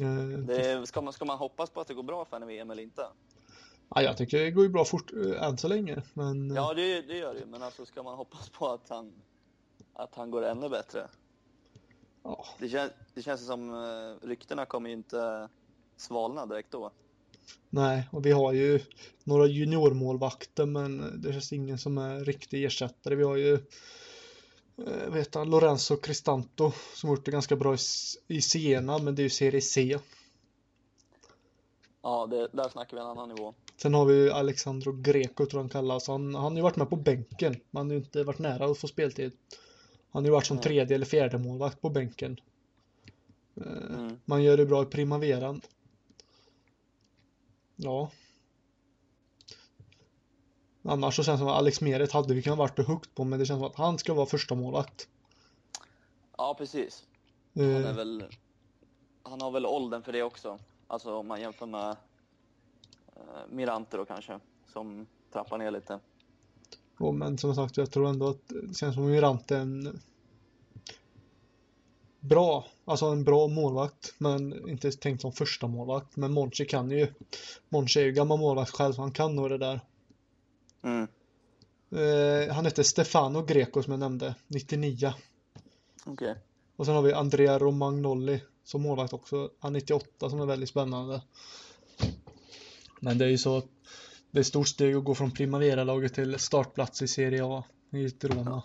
Eh, 0.01 0.39
det, 0.39 0.87
ska, 0.87 1.01
man, 1.01 1.13
ska 1.13 1.25
man 1.25 1.37
hoppas 1.37 1.69
på 1.69 1.81
att 1.81 1.87
det 1.87 1.93
går 1.93 2.03
bra 2.03 2.25
för 2.25 2.39
henne 2.39 2.53
i 2.53 2.55
VM 2.55 2.71
eller 2.71 2.83
inte? 2.83 3.07
Ja, 3.89 4.01
jag 4.01 4.17
tycker 4.17 4.39
det 4.39 4.51
går 4.51 4.63
ju 4.63 4.69
bra 4.69 4.85
fort 4.85 5.11
äh, 5.13 5.43
än 5.43 5.57
så 5.57 5.67
länge. 5.67 6.01
Men... 6.13 6.55
Ja, 6.55 6.73
det, 6.73 7.01
det 7.01 7.17
gör 7.17 7.33
det 7.33 7.39
ju. 7.39 7.45
Men 7.45 7.63
alltså, 7.63 7.85
ska 7.85 8.03
man 8.03 8.17
hoppas 8.17 8.49
på 8.49 8.67
att 8.67 8.89
han, 8.89 9.13
att 9.93 10.15
han 10.15 10.31
går 10.31 10.43
ännu 10.43 10.69
bättre? 10.69 11.07
Ja. 12.23 12.45
Det, 12.59 12.69
kän, 12.69 12.89
det 13.13 13.21
känns 13.21 13.45
som 13.45 13.75
ryktena 14.21 14.65
kommer 14.65 14.89
ju 14.89 14.95
inte 14.95 15.49
svalna 15.97 16.45
direkt 16.45 16.71
då. 16.71 16.91
Nej, 17.69 18.09
och 18.11 18.25
vi 18.25 18.31
har 18.31 18.53
ju 18.53 18.79
några 19.23 19.45
juniormålvakter 19.45 20.65
men 20.65 21.21
det 21.21 21.31
känns 21.31 21.53
ingen 21.53 21.77
som 21.77 21.97
är 21.97 22.19
riktig 22.19 22.65
ersättare. 22.65 23.15
Vi 23.15 23.23
har 23.23 23.35
ju 23.35 23.53
eh, 23.53 23.59
vet 24.85 25.35
han, 25.35 25.49
Lorenzo 25.49 25.97
Cristanto 25.97 26.71
som 26.93 27.09
gjort 27.09 27.25
det 27.25 27.31
ganska 27.31 27.55
bra 27.55 27.75
i, 27.75 27.77
i 28.27 28.41
Siena, 28.41 28.97
men 28.97 29.15
det 29.15 29.21
är 29.21 29.23
ju 29.23 29.29
Serie 29.29 29.61
C. 29.61 29.99
Ja, 32.01 32.27
det, 32.27 32.47
där 32.53 32.69
snackar 32.69 32.97
vi 32.97 33.01
en 33.01 33.09
annan 33.09 33.29
nivå. 33.29 33.53
Sen 33.77 33.93
har 33.93 34.05
vi 34.05 34.31
Alexandro 34.31 34.91
Greco 34.91 35.45
tror 35.45 35.59
han 35.59 35.69
kallas. 35.69 36.07
Han, 36.07 36.35
han 36.35 36.43
har 36.43 36.55
ju 36.55 36.61
varit 36.61 36.75
med 36.75 36.89
på 36.89 36.95
bänken. 36.95 37.55
Man 37.71 37.87
har 37.87 37.93
ju 37.93 37.99
inte 37.99 38.23
varit 38.23 38.39
nära 38.39 38.65
att 38.65 38.77
få 38.77 38.87
speltid. 38.87 39.31
Han 40.11 40.23
har 40.23 40.27
ju 40.27 40.31
varit 40.31 40.45
som 40.45 40.61
tredje 40.61 40.95
eller 40.95 41.05
fjärde 41.05 41.37
målvakt 41.37 41.81
på 41.81 41.89
bänken. 41.89 42.37
Eh, 43.55 43.95
mm. 43.95 44.19
Man 44.25 44.43
gör 44.43 44.57
det 44.57 44.65
bra 44.65 44.83
i 44.83 44.85
primaveran. 44.85 45.61
Ja, 47.75 48.11
Annars 50.89 51.15
så 51.15 51.23
känns 51.23 51.39
det 51.39 51.41
som 51.41 51.47
att 51.47 51.57
Alex 51.57 51.81
Meret 51.81 52.11
hade 52.11 52.33
vi 52.33 52.41
kunnat 52.41 52.59
varit 52.59 52.87
huggt 52.87 53.15
på 53.15 53.23
men 53.23 53.39
det 53.39 53.45
känns 53.45 53.59
som 53.59 53.67
att 53.67 53.75
han 53.75 53.97
ska 53.97 54.13
vara 54.13 54.25
första 54.25 54.55
målvakt. 54.55 55.07
Ja 56.37 56.55
precis. 56.57 57.03
Han 57.53 57.65
är 57.65 57.93
väl 57.93 58.23
Han 59.23 59.41
har 59.41 59.51
väl 59.51 59.65
åldern 59.65 60.03
för 60.03 60.11
det 60.11 60.23
också. 60.23 60.59
Alltså 60.87 61.15
om 61.15 61.27
man 61.27 61.41
jämför 61.41 61.65
med 61.65 61.89
uh, 61.89 63.23
Mirante 63.49 63.97
då 63.97 64.05
kanske. 64.05 64.39
Som 64.73 65.07
trappar 65.33 65.57
ner 65.57 65.71
lite. 65.71 65.99
Ja, 66.99 67.11
men 67.11 67.37
som 67.37 67.55
sagt 67.55 67.77
jag 67.77 67.91
tror 67.91 68.07
ändå 68.07 68.27
att 68.27 68.47
det 68.47 68.77
känns 68.77 68.95
som 68.95 69.05
Mirante 69.05 69.55
är 69.55 69.61
en 69.61 69.99
bra, 72.19 72.65
alltså 72.85 73.05
en 73.05 73.23
bra 73.23 73.47
målvakt 73.47 74.13
men 74.17 74.69
inte 74.69 74.91
tänkt 74.91 75.21
som 75.21 75.31
första 75.31 75.67
målvakt. 75.67 76.15
Men 76.15 76.33
Monchi 76.33 76.65
kan 76.65 76.91
ju, 76.91 77.07
Monchi 77.69 77.99
är 77.99 78.05
ju 78.05 78.11
gammal 78.11 78.39
målvakt 78.39 78.71
själv 78.71 78.93
så 78.93 79.01
han 79.01 79.11
kan 79.11 79.35
nog 79.35 79.49
det 79.49 79.57
där. 79.57 79.79
Mm. 80.81 81.07
Eh, 81.91 82.53
han 82.53 82.65
heter 82.65 82.83
Stefano 82.83 83.41
Greco 83.41 83.83
som 83.83 83.91
jag 83.91 83.99
nämnde, 83.99 84.35
99. 84.47 85.13
Okej. 86.05 86.13
Okay. 86.13 86.35
Och 86.75 86.85
sen 86.85 86.95
har 86.95 87.01
vi 87.01 87.13
Andrea 87.13 87.59
Romagnoli 87.59 88.41
som 88.63 88.81
målvakt 88.81 89.13
också, 89.13 89.51
han 89.59 89.73
98 89.73 90.29
som 90.29 90.41
är 90.41 90.45
väldigt 90.45 90.69
spännande. 90.69 91.21
Men 92.99 93.17
det 93.17 93.25
är 93.25 93.29
ju 93.29 93.37
så 93.37 93.57
att 93.57 93.65
det 94.31 94.39
är 94.39 94.41
ett 94.41 94.47
stort 94.47 94.67
steg 94.67 94.95
att 94.95 95.03
gå 95.03 95.15
från 95.15 95.31
Primavera-laget 95.31 96.13
till 96.13 96.39
startplats 96.39 97.01
i 97.01 97.07
Serie 97.07 97.45
A 97.45 97.63
i 97.89 98.07
Roma. 98.07 98.43
Ja, 98.45 98.63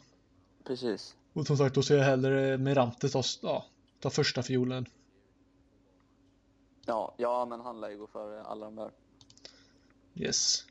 precis. 0.65 1.17
Och 1.33 1.47
som 1.47 1.57
sagt, 1.57 1.75
då 1.75 1.83
ser 1.83 1.97
jag 1.97 2.05
hellre 2.05 2.59
Mirante 2.59 3.09
ta, 3.09 3.23
ja, 3.43 3.65
ta 4.01 4.11
första 4.11 4.43
fiolen. 4.43 4.87
Ja, 6.87 7.15
ja, 7.17 7.47
men 7.47 7.61
han 7.61 7.81
lär 7.81 7.91
ju 7.91 7.99
gå 7.99 8.07
före 8.07 8.43
alla 8.43 8.65
de 8.65 8.77
där. 8.77 8.91
Yes. 10.15 10.67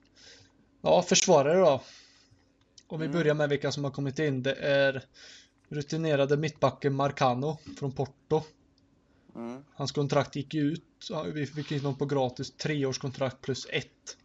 Ja, 0.81 1.01
försvarare 1.01 1.59
då. 1.59 1.81
Om 2.87 2.99
vi 2.99 3.05
mm. 3.05 3.17
börjar 3.17 3.33
med 3.33 3.49
vilka 3.49 3.71
som 3.71 3.83
har 3.83 3.91
kommit 3.91 4.19
in. 4.19 4.43
Det 4.43 4.53
är 4.53 5.03
rutinerade 5.69 6.37
mittbacken 6.37 6.93
Marcano 6.93 7.57
från 7.79 7.91
Porto. 7.91 8.43
Mm. 9.35 9.63
Hans 9.73 9.91
kontrakt 9.91 10.35
gick 10.35 10.53
ut. 10.53 11.09
Vi 11.33 11.47
fick 11.47 11.71
in 11.71 11.79
honom 11.79 11.97
på 11.97 12.05
gratis 12.05 12.51
treårskontrakt 12.51 13.41
plus 13.41 13.67
ett. 13.69 14.17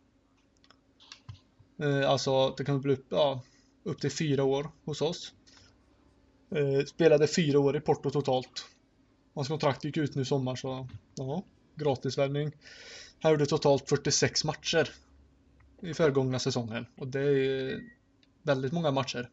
Eh, 1.78 2.10
alltså 2.10 2.50
det 2.50 2.64
kan 2.64 2.80
bli 2.80 2.92
upp, 2.92 3.06
ja, 3.08 3.42
upp 3.82 4.00
till 4.00 4.12
fyra 4.12 4.44
år 4.44 4.70
hos 4.84 5.02
oss. 5.02 5.32
Eh, 6.50 6.84
spelade 6.86 7.26
fyra 7.26 7.58
år 7.58 7.76
i 7.76 7.80
Porto 7.80 8.10
totalt. 8.10 8.66
Hans 9.34 9.48
kontrakt 9.48 9.84
gick 9.84 9.96
ut 9.96 10.14
nu 10.14 10.22
i 10.22 10.24
sommar 10.24 10.56
så 10.56 10.88
ja, 11.14 11.42
gratisvärvning. 11.74 12.52
Han 13.20 13.32
gjorde 13.32 13.46
totalt 13.46 13.88
46 13.88 14.44
matcher 14.44 14.90
i 15.80 15.94
föregångna 15.94 16.38
säsongen 16.38 16.86
och 16.96 17.06
det 17.06 17.20
är 17.20 17.80
väldigt 18.42 18.72
många 18.72 18.90
matcher. 18.90 19.30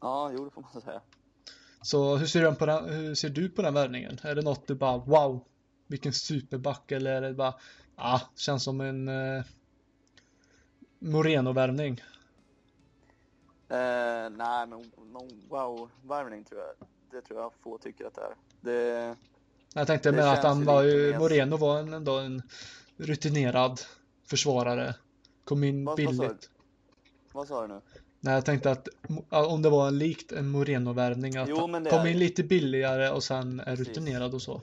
Ja, 0.00 0.30
jo 0.32 0.44
det 0.44 0.50
får 0.50 0.62
man 0.62 0.82
säga. 0.82 1.00
Så 1.82 2.16
hur 2.16 2.26
ser, 2.26 2.42
du 2.42 2.54
på 2.54 2.66
den, 2.66 2.94
hur 2.94 3.14
ser 3.14 3.28
du 3.28 3.48
på 3.48 3.62
den 3.62 3.74
värvningen? 3.74 4.18
Är 4.22 4.34
det 4.34 4.42
något 4.42 4.66
du 4.66 4.74
bara 4.74 4.98
wow, 4.98 5.44
vilken 5.86 6.12
superback 6.12 6.92
eller 6.92 7.12
är 7.12 7.20
det 7.20 7.34
bara 7.34 7.54
ah, 7.96 8.20
känns 8.36 8.64
som 8.64 8.80
en 8.80 9.08
eh, 9.08 9.44
Moreno-värvning? 10.98 12.02
Eh, 13.68 14.30
nej, 14.30 14.66
men 14.66 14.92
någon 15.12 15.42
wow-värvning 15.48 16.44
tror 16.44 16.60
jag. 16.60 16.88
Det 17.10 17.26
tror 17.26 17.40
jag 17.40 17.52
få 17.60 17.78
tycker 17.78 18.06
att 18.06 18.14
det 18.14 18.20
är. 18.20 18.34
Det, 18.60 19.16
jag 19.74 19.86
tänkte 19.86 20.12
med 20.12 20.32
att 20.32 20.44
han 20.44 20.64
var 20.64 20.82
ju, 20.82 21.18
Moreno 21.18 21.56
var 21.56 21.78
en, 21.78 21.92
ändå 21.92 22.18
en 22.18 22.42
rutinerad 22.96 23.80
försvarare 24.26 24.94
Kom 25.44 25.64
in 25.64 25.84
vad, 25.84 25.96
billigt. 25.96 26.18
Vad 26.18 26.28
sa, 26.28 26.48
vad 27.32 27.48
sa 27.48 27.62
du 27.66 27.74
nu? 27.74 27.80
Nej, 28.20 28.34
jag 28.34 28.44
tänkte 28.44 28.70
att 28.70 28.88
om 29.30 29.62
det 29.62 29.70
var 29.70 29.88
en 29.88 29.98
likt 29.98 30.32
en 30.32 30.48
Moreno-värvning, 30.48 31.36
att 31.36 31.48
Jo, 31.48 31.66
men 31.66 31.84
det 31.84 31.90
kom 31.90 32.00
är 32.00 32.06
in 32.10 32.18
lite 32.18 32.44
billigare 32.44 33.10
och 33.10 33.22
sen 33.22 33.60
är 33.60 33.64
Precis. 33.64 33.88
rutinerad 33.88 34.34
och 34.34 34.42
så. 34.42 34.60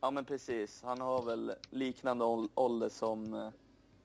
Ja 0.00 0.10
men 0.10 0.24
precis, 0.24 0.82
han 0.82 1.00
har 1.00 1.22
väl 1.22 1.52
liknande 1.70 2.24
ål- 2.24 2.48
ålder 2.54 2.88
som 2.88 3.34
eh, 3.34 3.50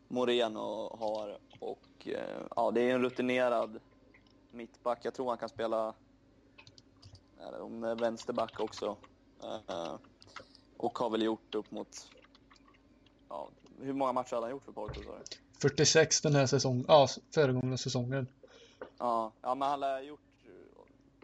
Moreno 0.08 0.98
har 1.00 1.38
och 1.60 2.08
eh, 2.08 2.42
ja 2.56 2.72
det 2.72 2.82
är 2.82 2.96
en 2.96 3.02
rutinerad 3.02 3.80
mittback. 4.52 5.00
Jag 5.06 5.14
tror 5.14 5.30
han 5.30 5.38
kan 5.38 5.50
spela 5.50 5.94
om 7.60 7.82
det 7.82 7.90
är 7.90 7.96
vänsterback 7.96 8.60
också. 8.60 8.98
Eh, 9.44 9.96
och 10.78 10.98
har 10.98 11.10
väl 11.10 11.22
gjort 11.22 11.56
upp 11.56 11.72
mot 11.72 11.88
ja, 13.30 13.50
hur 13.80 13.94
många 13.94 14.14
matcher 14.14 14.36
hade 14.36 14.46
han 14.46 14.52
gjort 14.52 14.64
för 14.64 14.72
Porto 14.72 15.02
du? 15.02 15.24
46 15.62 16.22
den 16.22 16.36
här 16.36 16.46
säsongen, 16.46 16.86
ja, 16.88 17.08
föregångna 17.34 17.78
säsongen. 17.78 18.28
Ja, 18.98 19.32
ja 19.42 19.56
men 19.56 19.70
han 19.70 19.82
har 19.82 20.02
gjort 20.02 20.20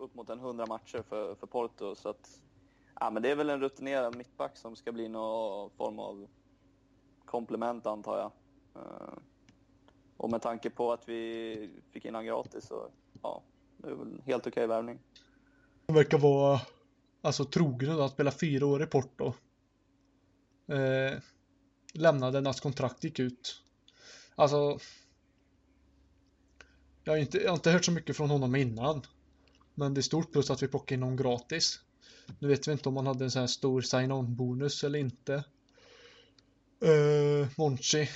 upp 0.01 0.15
mot 0.15 0.29
en 0.29 0.39
100 0.39 0.65
matcher 0.65 1.03
för, 1.09 1.35
för 1.35 1.47
Porto 1.47 1.95
så 1.95 2.09
att 2.09 2.41
ja 3.00 3.09
men 3.09 3.23
det 3.23 3.29
är 3.29 3.35
väl 3.35 3.50
en 3.50 3.61
rutinerad 3.61 4.15
mittback 4.15 4.57
som 4.57 4.75
ska 4.75 4.91
bli 4.91 5.09
någon 5.09 5.69
form 5.69 6.00
av 6.00 6.27
komplement 7.25 7.85
antar 7.85 8.17
jag. 8.17 8.31
Eh, 8.83 9.13
och 10.17 10.29
med 10.29 10.41
tanke 10.41 10.69
på 10.69 10.93
att 10.93 11.09
vi 11.09 11.69
fick 11.91 12.05
in 12.05 12.15
han 12.15 12.25
gratis 12.25 12.65
så 12.65 12.89
ja, 13.21 13.41
det 13.77 13.89
är 13.89 13.93
väl 13.93 14.07
en 14.07 14.21
helt 14.25 14.47
okej 14.47 14.67
värvning. 14.67 15.00
Han 15.88 15.95
verkar 15.95 16.17
vara 16.17 16.61
alltså 17.21 17.45
trogen 17.45 17.97
då, 17.97 18.03
att 18.03 18.11
spela 18.11 18.31
fyra 18.31 18.65
år 18.65 18.83
i 18.83 18.85
Porto. 18.85 19.33
Eh, 20.67 21.19
lämnade 21.93 22.41
när 22.41 22.45
hans 22.45 22.61
kontrakt 22.61 23.03
gick 23.03 23.19
ut. 23.19 23.63
Alltså. 24.41 24.79
Jag 27.03 27.13
har, 27.13 27.17
inte, 27.17 27.38
jag 27.38 27.50
har 27.50 27.55
inte 27.55 27.71
hört 27.71 27.86
så 27.86 27.91
mycket 27.91 28.17
från 28.17 28.29
honom 28.29 28.55
innan. 28.55 29.01
Men 29.75 29.93
det 29.93 30.00
är 30.00 30.03
stort 30.03 30.31
plus 30.31 30.50
att 30.50 30.63
vi 30.63 30.67
plockar 30.67 30.95
in 30.95 31.01
honom 31.01 31.17
gratis. 31.17 31.79
Nu 32.39 32.48
vet 32.48 32.67
vi 32.67 32.71
inte 32.71 32.89
om 32.89 32.98
han 32.98 33.07
hade 33.07 33.24
en 33.24 33.31
sån 33.31 33.39
här 33.39 33.48
stor 33.48 33.81
sign-on 33.81 34.36
bonus 34.36 34.83
eller 34.83 35.00
inte. 35.00 35.43
Uh, 36.86 37.48
Monchi. 37.57 38.10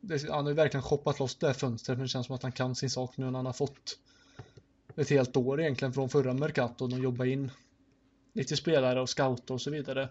Det, 0.00 0.30
han 0.30 0.44
har 0.44 0.50
ju 0.50 0.54
verkligen 0.54 0.82
shoppat 0.82 1.18
loss 1.18 1.36
det 1.36 1.46
här 1.46 1.54
fönstret 1.54 1.98
men 1.98 2.04
det 2.04 2.08
känns 2.08 2.26
som 2.26 2.36
att 2.36 2.42
han 2.42 2.52
kan 2.52 2.74
sin 2.74 2.90
sak 2.90 3.16
nu 3.16 3.24
när 3.24 3.38
han 3.38 3.46
har 3.46 3.52
fått 3.52 3.98
ett 4.96 5.10
helt 5.10 5.36
år 5.36 5.60
egentligen 5.60 5.92
från 5.92 6.08
förra 6.08 6.34
Mercato. 6.34 6.84
och 6.84 6.90
jobba 6.98 7.24
in 7.24 7.50
lite 8.32 8.56
spelare 8.56 9.00
och 9.00 9.08
scouter 9.08 9.54
och 9.54 9.60
så 9.60 9.70
vidare. 9.70 10.08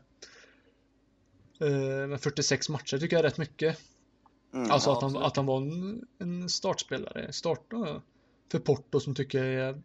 Uh, 1.61 2.07
Men 2.07 2.19
46 2.19 2.69
matcher 2.69 2.97
tycker 2.97 3.15
jag 3.15 3.25
är 3.25 3.29
rätt 3.29 3.37
mycket. 3.37 3.79
Mm, 4.53 4.71
Alltså 4.71 4.89
ja, 4.89 4.95
att, 4.95 5.01
han, 5.01 5.09
absolut. 5.09 5.27
att 5.27 5.35
han 5.35 5.45
var 5.45 5.57
en, 5.57 6.07
en 6.17 6.49
startspelare. 6.49 7.33
Starta 7.33 8.01
för 8.51 8.59
Porto 8.59 8.99
som 8.99 9.15
tycker 9.15 9.43
jag 9.43 9.69
är, 9.69 9.81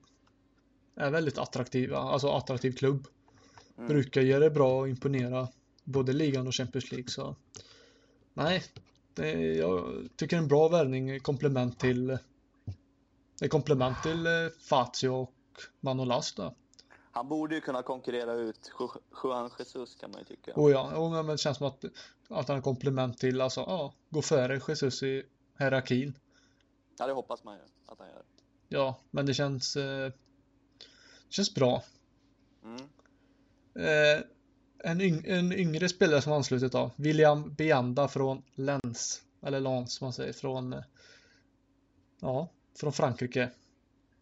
är 0.97 1.11
väldigt 1.11 1.39
attraktiva. 1.39 1.99
Alltså 1.99 2.31
attraktiv 2.31 2.73
klubb. 2.73 3.07
Mm. 3.77 3.89
Brukar 3.89 4.21
göra 4.21 4.41
det 4.41 4.51
bra 4.51 4.81
och 4.81 4.89
imponera 4.89 5.49
både 5.85 6.13
ligan 6.13 6.47
och 6.47 6.55
Champions 6.55 6.93
League. 6.93 7.09
Så 7.09 7.37
nej, 8.35 8.63
det, 9.15 9.31
jag 9.57 10.09
tycker 10.17 10.37
en 10.37 10.49
bra 10.49 10.69
värvning. 10.69 11.21
Komplement 11.21 11.79
till 11.79 12.19
ett 13.43 13.51
komplement 13.51 14.03
till 14.03 14.27
eh, 14.27 14.33
Fazio 14.61 15.09
och 15.09 15.35
Manolas 15.81 16.35
då. 16.35 16.55
Han 17.19 17.29
borde 17.29 17.55
ju 17.55 17.61
kunna 17.61 17.83
konkurrera 17.83 18.33
ut 18.33 18.71
Ju- 18.81 18.89
Juan 19.23 19.51
Jesus 19.59 19.95
kan 19.95 20.11
man 20.11 20.21
ju 20.21 20.25
tycka. 20.25 20.53
Och 20.55 20.71
ja, 20.71 20.97
och, 20.97 21.11
men 21.11 21.27
det 21.27 21.39
känns 21.39 21.59
som 21.59 21.67
att, 21.67 21.85
att 22.29 22.49
han 22.49 22.57
är 22.57 22.63
komplement 22.63 23.19
till, 23.19 23.41
alltså 23.41 23.61
ja, 23.61 23.95
gå 24.11 24.23
före 24.23 24.61
Jesus 24.69 25.03
i 25.03 25.23
hierarkin. 25.59 26.19
Ja, 26.99 27.07
det 27.07 27.13
hoppas 27.13 27.45
man 27.45 27.57
ju 27.57 27.61
att 27.87 27.99
han 27.99 28.09
gör. 28.09 28.23
Ja, 28.69 29.01
men 29.11 29.27
det 29.27 29.35
känns, 29.35 29.77
eh, 29.77 30.13
känns 31.29 31.55
bra. 31.55 31.83
Mm. 32.65 32.89
Eh, 33.75 34.25
en, 34.79 35.01
yng, 35.01 35.25
en 35.27 35.53
yngre 35.53 35.89
spelare 35.89 36.23
som 36.23 36.33
anslutit 36.33 36.73
då, 36.73 36.91
William 36.97 37.55
Bianda 37.55 38.09
från 38.09 38.43
Lens, 38.55 39.23
eller 39.43 39.61
Lens 39.61 39.95
som 39.95 40.05
man 40.05 40.13
säger, 40.13 40.33
från, 40.33 40.73
eh, 40.73 40.83
ja, 42.21 42.49
från 42.75 42.93
Frankrike. 42.93 43.51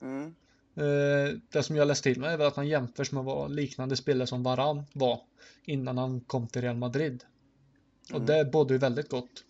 Mm. 0.01 0.35
Eh, 0.77 1.39
det 1.49 1.63
som 1.63 1.77
jag 1.77 1.89
läst 1.89 2.03
till 2.03 2.21
mig 2.21 2.35
är 2.35 2.39
att 2.39 2.57
han 2.57 2.69
jämförs 2.69 3.13
med 3.13 3.25
vad 3.25 3.51
liknande 3.51 3.97
spelare 3.97 4.27
som 4.27 4.43
Varan 4.43 4.85
var 4.93 5.21
innan 5.65 5.99
han 5.99 6.21
kom 6.21 6.49
till 6.49 6.63
Real 6.63 6.77
Madrid. 6.77 7.25
Och 8.11 8.21
Mm. 8.21 8.27
det 8.27 8.45
bådar 8.45 8.73
ju 8.73 8.79
väldigt 8.79 9.09
gott. 9.11 9.45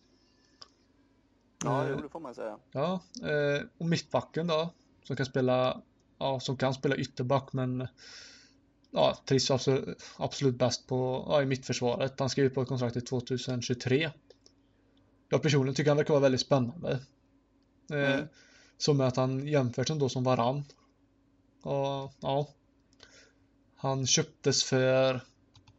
Ja, 1.64 1.84
Eh, 1.84 1.90
jo, 1.90 2.00
det 2.02 2.08
får 2.08 2.20
man 2.20 2.34
säga. 2.34 2.58
Ja, 2.72 3.00
eh, 3.22 3.62
och 3.78 3.86
mittbacken 3.86 4.46
då, 4.46 4.70
som 5.04 5.16
kan 5.16 5.26
spela, 5.26 5.82
ja, 6.18 6.40
som 6.40 6.56
kan 6.56 6.74
spela 6.74 6.96
ytterback 6.96 7.52
men 7.52 7.88
ja, 8.90 9.18
trivs 9.24 9.50
absolut, 9.50 10.02
absolut 10.16 10.58
bäst 10.58 10.86
på, 10.86 11.24
ja, 11.28 11.42
i 11.42 11.46
mittförsvaret. 11.46 12.20
Han 12.20 12.30
skriver 12.30 12.50
på 12.50 12.62
ett 12.62 12.68
kontrakt 12.68 12.92
till 12.92 13.04
2023. 13.04 14.10
Jag 15.28 15.42
personligen 15.42 15.74
tycker 15.74 15.90
han 15.90 15.96
verkar 15.96 16.14
vara 16.14 16.22
väldigt 16.22 16.40
spännande. 16.40 16.90
Eh, 17.90 18.14
Mm. 18.14 18.26
Som 18.78 18.96
med 18.96 19.06
att 19.06 19.16
han 19.16 19.46
jämförs 19.46 19.90
ändå 19.90 20.08
som 20.08 20.24
varann. 20.24 20.64
Och 21.66 22.12
ja. 22.20 22.48
Han 23.76 24.06
köptes 24.06 24.64
för 24.64 25.20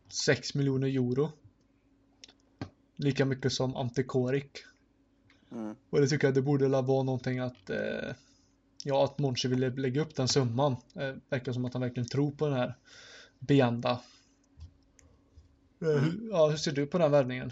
6 0.09 0.53
miljoner 0.55 0.87
euro. 0.87 1.31
Lika 2.95 3.25
mycket 3.25 3.53
som 3.53 3.75
Ante 3.75 4.03
Korik. 4.03 4.57
Mm. 5.51 5.75
Och 5.89 6.01
det 6.01 6.07
tycker 6.07 6.27
jag 6.27 6.33
det 6.35 6.41
borde 6.41 6.67
vara 6.67 7.03
någonting 7.03 7.39
att 7.39 7.69
eh, 7.69 8.13
Ja, 8.83 9.03
att 9.03 9.19
Monchi 9.19 9.47
ville 9.47 9.69
lägga 9.69 10.01
upp 10.01 10.15
den 10.15 10.27
summan. 10.27 10.75
Eh, 10.95 11.15
verkar 11.29 11.53
som 11.53 11.65
att 11.65 11.73
han 11.73 11.81
verkligen 11.81 12.09
tror 12.09 12.31
på 12.31 12.45
den 12.47 12.55
här 12.57 12.75
Bianda. 13.39 13.91
Eh, 15.81 15.87
Mm. 15.87 16.29
Ja, 16.31 16.47
hur 16.49 16.57
ser 16.57 16.71
du 16.71 16.85
på 16.85 16.97
den 16.97 17.11
värvningen? 17.11 17.51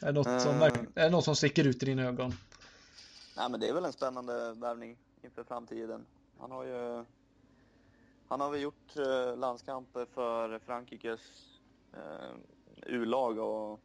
Är 0.00 0.06
det 0.06 0.12
något 0.12 0.42
som, 0.42 0.62
Eh. 0.62 0.72
är 0.94 1.04
det 1.04 1.10
något 1.10 1.24
som 1.24 1.36
sticker 1.36 1.64
ut 1.66 1.82
i 1.82 1.86
dina 1.86 2.02
ögon? 2.02 2.34
Nej, 3.36 3.50
men 3.50 3.60
det 3.60 3.68
är 3.68 3.74
väl 3.74 3.84
en 3.84 3.92
spännande 3.92 4.52
värvning 4.54 4.96
inför 5.24 5.44
framtiden. 5.44 6.04
Han 6.42 6.50
har 6.50 6.64
ju 6.64 7.04
han 8.28 8.40
har 8.40 8.50
väl 8.50 8.60
gjort 8.60 8.96
eh, 8.96 9.36
landskamper 9.36 10.04
för 10.04 10.58
Frankrikes 10.58 11.20
eh, 11.92 12.34
U-lag 12.86 13.38
och 13.38 13.80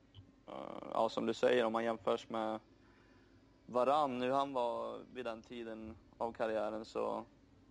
eh, 0.47 0.87
ja, 0.93 1.09
som 1.09 1.25
du 1.25 1.33
säger, 1.33 1.65
om 1.65 1.73
man 1.73 1.83
jämförs 1.83 2.29
med 2.29 2.59
Varann, 3.65 4.21
hur 4.21 4.31
han 4.31 4.53
var 4.53 4.99
vid 5.13 5.25
den 5.25 5.41
tiden 5.41 5.95
av 6.17 6.31
karriären 6.31 6.85
så 6.85 7.25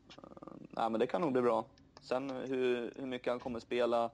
eh, 0.09 0.53
nej, 0.59 0.91
men 0.91 1.01
det 1.01 1.07
kan 1.07 1.21
nog 1.21 1.33
bli 1.33 1.43
bra. 1.43 1.65
Sen 2.01 2.31
hur, 2.31 2.93
hur 2.97 3.07
mycket 3.07 3.33
han 3.33 3.41
kommer 3.41 3.61
spela 3.61 4.11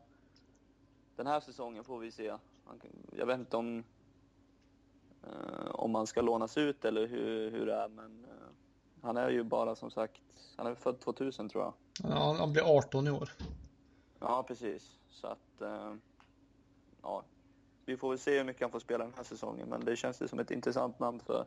den 1.16 1.26
här 1.26 1.40
säsongen 1.40 1.84
får 1.84 1.98
vi 1.98 2.10
se. 2.10 2.30
Han, 2.64 2.80
jag 3.16 3.26
vet 3.26 3.38
inte 3.38 3.56
om 3.56 3.84
eh, 5.22 5.70
om 5.70 5.94
han 5.94 6.06
ska 6.06 6.22
lånas 6.22 6.58
ut 6.58 6.84
eller 6.84 7.06
hur, 7.06 7.50
hur 7.50 7.66
det 7.66 7.74
är. 7.74 7.88
Men 7.88 8.24
eh, 8.24 8.41
han 9.02 9.16
är 9.16 9.30
ju 9.30 9.42
bara 9.42 9.76
som 9.76 9.90
sagt, 9.90 10.20
han 10.56 10.66
är 10.66 10.74
född 10.74 11.00
2000 11.00 11.48
tror 11.48 11.64
jag. 11.64 11.74
Ja, 12.10 12.36
han 12.38 12.52
blir 12.52 12.62
18 12.78 13.06
i 13.06 13.10
år. 13.10 13.30
Ja, 14.20 14.44
precis. 14.48 14.90
Så 15.10 15.26
att, 15.26 15.60
eh, 15.60 15.94
ja, 17.02 17.22
vi 17.86 17.96
får 17.96 18.08
väl 18.10 18.18
se 18.18 18.38
hur 18.38 18.44
mycket 18.44 18.62
han 18.62 18.70
får 18.70 18.80
spela 18.80 19.04
den 19.04 19.14
här 19.16 19.24
säsongen. 19.24 19.68
Men 19.68 19.84
det 19.84 19.96
känns 19.96 20.22
ju 20.22 20.28
som 20.28 20.38
ett 20.38 20.50
intressant 20.50 20.98
namn 20.98 21.20
för, 21.20 21.46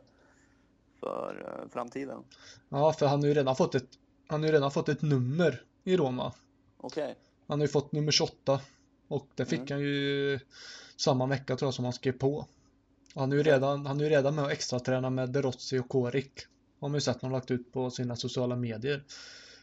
för 1.00 1.60
eh, 1.62 1.68
framtiden. 1.72 2.24
Ja, 2.68 2.92
för 2.92 3.06
han 3.06 3.20
har 3.20 3.28
ju 3.28 3.34
redan 3.34 3.56
fått 3.56 3.74
ett 3.74 3.98
Han 4.26 4.40
har 4.40 4.46
ju 4.46 4.52
redan 4.52 4.70
fått 4.70 4.88
ett 4.88 5.02
nummer 5.02 5.62
i 5.84 5.96
Roma. 5.96 6.32
Okej. 6.76 7.16
Han 7.46 7.60
har 7.60 7.64
ju 7.64 7.72
fått 7.72 7.92
nummer 7.92 8.12
28 8.12 8.60
och 9.08 9.26
det 9.34 9.46
fick 9.46 9.58
Mm. 9.58 9.72
han 9.72 9.80
ju 9.80 10.38
samma 10.96 11.26
vecka 11.26 11.56
tror 11.56 11.66
jag 11.66 11.74
som 11.74 11.84
han 11.84 11.92
skrev 11.92 12.12
på. 12.12 12.46
Han 13.14 13.32
är 13.32 13.36
ju 13.36 13.42
redan, 13.42 13.86
han 13.86 14.00
är 14.00 14.04
ju 14.04 14.10
redan 14.10 14.34
med 14.34 14.44
och 14.44 14.52
extra 14.52 14.80
träna 14.80 15.10
med 15.10 15.30
Derozzi 15.30 15.78
och 15.78 15.88
Korik. 15.88 16.40
Har 16.78 16.88
man 16.88 16.96
ju 16.96 17.00
sett 17.00 17.20
de 17.20 17.32
lagt 17.32 17.50
ut 17.50 17.72
på 17.72 17.90
sina 17.90 18.16
sociala 18.16 18.56
medier. 18.56 19.04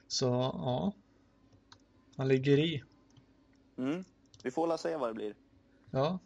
Så 0.08 0.26
ja. 0.26 0.94
Han 2.16 2.28
ligger 2.28 2.60
i. 2.60 2.84
Mm. 3.78 4.04
Vi 4.44 4.52
får 4.52 4.68
väl 4.68 4.78
se 4.78 4.98
vad 4.98 5.10
det 5.10 5.14
blir. 5.14 5.36
Ja. 5.92 6.20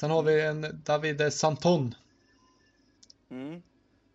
Sen 0.00 0.10
har 0.10 0.22
vi 0.22 0.40
en 0.40 0.82
David 0.84 1.32
Santon. 1.32 1.94
Mm. 3.30 3.62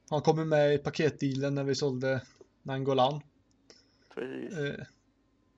Han 0.09 0.21
kommer 0.21 0.45
med 0.45 0.73
i 0.73 0.77
paketdealen 0.77 1.55
när 1.55 1.63
vi 1.63 1.75
sålde 1.75 2.21
Nangolan. 2.63 3.21
Precis. 4.13 4.57
Eh, 4.57 4.85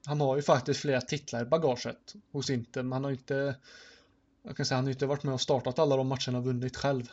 han 0.06 0.20
har 0.20 0.36
ju 0.36 0.42
faktiskt 0.42 0.80
flera 0.80 1.00
titlar 1.00 1.42
i 1.42 1.44
bagaget 1.44 2.14
hos 2.30 2.50
Inter, 2.50 2.82
men 2.82 2.92
han 2.92 3.04
har 3.04 3.10
inte 3.10 3.56
jag 4.42 4.56
kan 4.56 4.66
säga 4.66 4.76
han 4.76 4.84
har 4.84 4.90
inte 4.90 5.06
varit 5.06 5.22
med 5.22 5.34
och 5.34 5.40
startat 5.40 5.78
alla 5.78 5.96
de 5.96 6.08
matcherna 6.08 6.38
och 6.38 6.44
vunnit 6.44 6.76
själv. 6.76 7.12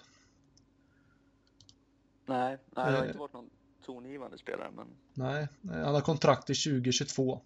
Nej, 2.26 2.58
nej, 2.76 2.92
det 2.92 2.98
har 2.98 3.04
eh. 3.04 3.08
inte 3.08 3.20
varit 3.20 3.34
någon 3.34 3.50
tongivande 3.86 4.38
spelare. 4.38 4.72
Men 4.76 4.88
Nej, 5.14 5.48
eh, 5.64 5.86
han 5.86 5.94
har 5.94 6.02
kontrakt 6.02 6.48
till 6.48 6.56
2022. 6.56 7.42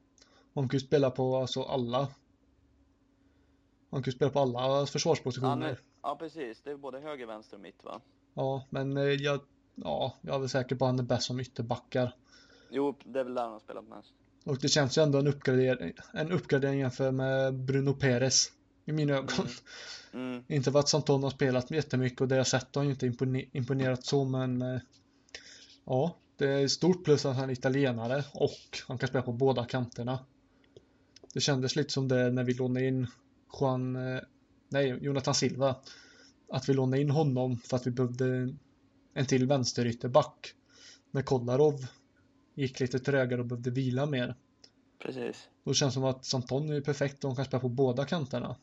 Han 0.53 0.69
kan 0.69 0.79
ju 0.79 0.85
spela 0.85 1.11
på 1.11 1.37
alltså 1.37 1.63
alla. 1.63 1.99
Han 3.89 4.03
kan 4.03 4.11
ju 4.11 4.15
spela 4.15 4.31
på 4.31 4.39
alla 4.39 4.85
försvarspositioner. 4.85 5.69
är, 5.69 5.79
ja, 6.01 6.15
precis. 6.19 6.61
Det 6.61 6.71
är 6.71 6.77
både 6.77 6.99
höger, 6.99 7.25
vänster 7.25 7.55
och 7.57 7.61
mitt 7.61 7.83
va? 7.83 8.01
Ja, 8.33 8.65
men 8.69 8.97
eh, 8.97 9.03
jag, 9.03 9.39
ja, 9.75 10.13
jag 10.21 10.35
är 10.35 10.39
väl 10.39 10.49
säker 10.49 10.75
på 10.75 10.85
att 10.85 10.89
han 10.89 10.99
är 10.99 11.03
bäst 11.03 11.23
som 11.23 11.39
ytterbackar. 11.39 12.15
Jo, 12.69 12.95
det 13.03 13.19
är 13.19 13.23
väl 13.23 13.33
där 13.33 13.43
han 13.43 13.51
har 13.51 13.59
spelat 13.59 13.87
mest. 13.87 14.13
Och 14.45 14.57
det 14.57 14.67
känns 14.67 14.97
ju 14.97 15.01
ändå 15.01 15.19
en 15.19 15.27
uppgradering, 15.27 15.93
en 16.13 16.31
uppgradering 16.31 16.79
jämfört 16.79 17.13
med 17.13 17.53
Bruno 17.53 17.93
Perez 17.93 18.51
i 18.89 18.91
mina 18.91 19.13
ögon. 19.13 19.47
Mm. 20.13 20.32
Mm. 20.32 20.43
Inte 20.47 20.71
för 20.71 20.80
att 20.80 20.89
Santon 20.89 21.23
har 21.23 21.30
spelat 21.30 21.71
jättemycket 21.71 22.21
och 22.21 22.28
det 22.28 22.36
jag 22.36 22.47
sett 22.47 22.75
har 22.75 22.84
ju 22.84 22.89
inte 22.89 23.08
impone- 23.08 23.49
imponerat 23.52 24.06
så 24.06 24.25
men 24.25 24.62
eh, 24.62 24.80
ja, 25.86 26.15
det 26.38 26.47
är 26.47 26.67
stort 26.67 27.04
plus 27.04 27.25
att 27.25 27.36
han 27.36 27.49
är 27.49 27.54
italienare 27.54 28.23
och 28.34 28.80
han 28.88 28.97
kan 28.97 29.10
spela 29.10 29.21
på 29.21 29.32
båda 29.32 29.65
kanterna. 29.65 30.19
Det 31.34 31.39
kändes 31.39 31.75
lite 31.75 31.93
som 31.93 32.08
det 32.08 32.32
när 32.32 32.43
vi 32.43 32.54
lånade 32.54 32.88
in 32.88 33.08
Juan, 33.60 33.95
eh, 33.95 34.21
nej, 34.69 34.97
Jonathan 35.02 35.36
Silva. 35.36 35.75
Att 36.52 36.69
vi 36.69 36.73
lånade 36.73 37.02
in 37.02 37.10
honom 37.10 37.58
för 37.58 37.78
att 37.78 37.88
vi 37.88 37.91
behövde 37.91 38.56
en 39.13 39.25
till 39.25 39.47
vänsterytterback. 39.47 40.54
När 41.12 41.21
Kolarov 41.21 41.88
gick 42.56 42.80
lite 42.80 42.99
trögare 42.99 43.41
och 43.41 43.47
behövde 43.47 43.71
vila 43.71 44.06
mer. 44.06 44.36
Precis. 44.99 45.49
Då 45.63 45.73
känns 45.73 45.93
det 45.93 45.95
som 45.95 46.04
att 46.04 46.25
Santon 46.25 46.69
är 46.69 46.82
perfekt 46.82 47.23
och 47.23 47.30
han 47.30 47.36
kan 47.36 47.45
spela 47.45 47.62
på 47.62 47.69
båda 47.69 48.06
kanterna. 48.06 48.56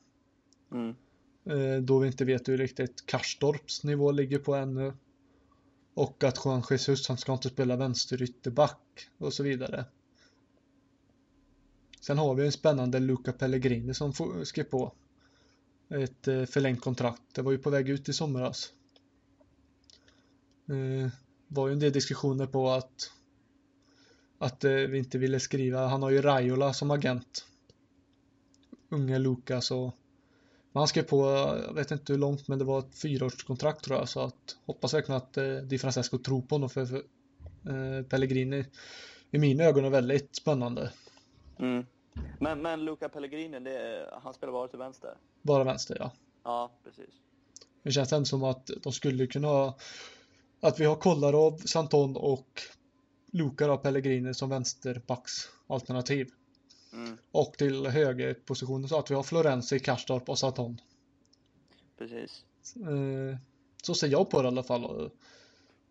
Mm. 0.73 0.95
Eh, 1.45 1.83
då 1.83 1.99
vi 1.99 2.07
inte 2.07 2.25
vet 2.25 2.49
hur 2.49 2.59
riktigt 2.59 3.07
Karstorps 3.07 3.85
nivå 3.85 4.13
ligger 4.13 4.39
på 4.39 4.55
ännu. 4.55 4.93
Och 5.95 6.25
att 6.25 6.41
Juan 6.45 6.63
Jesus, 6.71 7.09
han 7.09 7.19
ska 7.19 7.33
inte 7.33 7.49
spela 7.49 7.77
vänsterytterback 7.77 9.09
och 9.19 9.33
så 9.33 9.43
vidare. 9.43 9.85
Sen 12.01 12.19
har 12.19 12.35
vi 12.35 12.47
en 12.47 12.53
spännande 12.53 12.99
Luca 12.99 13.33
Pellegrini 13.33 13.95
som 13.95 14.13
skrev 14.45 14.65
på 14.65 14.93
ett 15.89 16.29
eh, 16.29 16.45
förlängt 16.45 16.81
kontrakt. 16.81 17.23
Det 17.35 17.43
var 17.43 17.53
ju 17.53 17.59
på 17.59 17.71
väg 17.71 17.89
ut 17.89 18.09
i 18.09 18.13
somras. 18.13 18.73
Det 20.67 21.11
var 21.49 21.69
ju 21.69 21.73
en 21.73 21.79
del 21.79 21.93
diskussioner 21.93 22.47
på 22.47 22.71
att 22.71 23.11
att 24.39 24.65
vi 24.65 24.99
inte 24.99 25.19
ville 25.19 25.41
skriva. 25.41 25.87
Han 25.87 26.03
har 26.03 26.11
ju 26.11 26.23
Raiola 26.23 26.73
som 26.73 26.91
agent. 26.91 27.47
Unge 28.89 29.19
Luca 29.19 29.61
så 29.61 29.93
men 30.77 30.81
han 30.81 30.89
skrev 30.89 31.03
på, 31.03 31.27
jag 31.67 31.75
vet 31.75 31.91
inte 31.91 32.13
hur 32.13 32.21
långt, 32.21 32.49
men 32.49 32.59
det 32.59 32.65
var 32.65 32.79
ett 32.79 32.99
fyraårskontrakt 32.99 33.85
tror 33.85 33.99
jag. 33.99 34.09
Så 34.09 34.21
att 34.21 34.57
hoppas 34.67 34.95
verkligen 34.95 35.17
att 35.17 35.37
eh, 35.37 35.57
Di 35.57 35.79
Francesco 35.79 36.19
tror 36.19 36.43
på 36.43 36.55
honom 36.55 36.71
för, 36.71 36.87
för 36.87 36.97
eh, 36.97 38.03
Pellegrini 38.03 38.65
i 39.31 39.39
mina 39.39 39.65
ögon 39.65 39.85
är 39.85 39.91
väldigt 39.91 40.37
spännande. 40.37 40.93
Mm. 41.59 41.87
Men, 42.41 42.63
men 42.63 42.85
Luca 42.85 43.09
Pellegrini, 43.09 43.61
det 43.61 44.11
han 44.23 44.35
spelar 44.35 44.53
bara 44.53 44.69
till 44.69 44.79
vänster? 44.79 45.15
Bara 45.43 45.65
vänster 45.65 45.97
ja. 46.01 46.13
Ja, 46.45 46.73
precis. 46.85 47.15
Det 47.83 47.91
känns 47.91 48.13
ändå 48.13 48.25
som 48.25 48.45
att 48.45 48.71
de 48.83 48.93
skulle 48.93 49.27
kunna 49.27 49.75
att 50.61 50.81
vi 50.81 50.85
har 50.85 50.97
Kolarov, 50.97 51.59
Santon 51.59 52.17
och 52.17 52.63
Luca 53.33 53.67
då, 53.67 53.77
Pellegrini 53.77 54.35
som 54.35 54.49
vänsterbacksalternativ. 54.49 56.29
Mm. 56.93 57.19
Och 57.31 57.55
till 57.59 57.87
högerpositionen 57.87 58.89
så 58.89 58.99
att 58.99 59.11
vi 59.11 59.15
har 59.15 59.23
Florenzi, 59.23 59.79
Karstorp 59.81 60.29
och 60.29 60.39
Santon. 60.39 60.81
Precis. 61.99 62.45
Eh, 62.77 63.37
Så 63.83 63.95
ser 63.95 64.09
jag 64.09 64.31
på 64.31 64.43
det 64.43 64.47
i 64.47 64.49
alla 64.49 64.63
fall. 64.63 65.11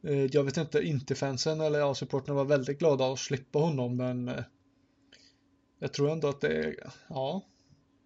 Eh, 0.03 0.25
Jag 0.25 0.43
vet 0.43 0.57
inte, 0.57 0.81
inte 0.81 1.15
fansen 1.15 1.61
eller 1.61 1.79
ja, 1.79 1.95
supporterna 1.95 2.33
var 2.35 2.45
väldigt 2.45 2.79
glada 2.79 3.13
att 3.13 3.19
slippa 3.19 3.59
honom 3.59 3.97
men 3.97 4.27
eh, 4.29 4.43
jag 5.79 5.93
tror 5.93 6.11
ändå 6.11 6.27
att 6.27 6.41
det 6.41 6.47
är, 6.57 6.75
ja, 7.07 7.41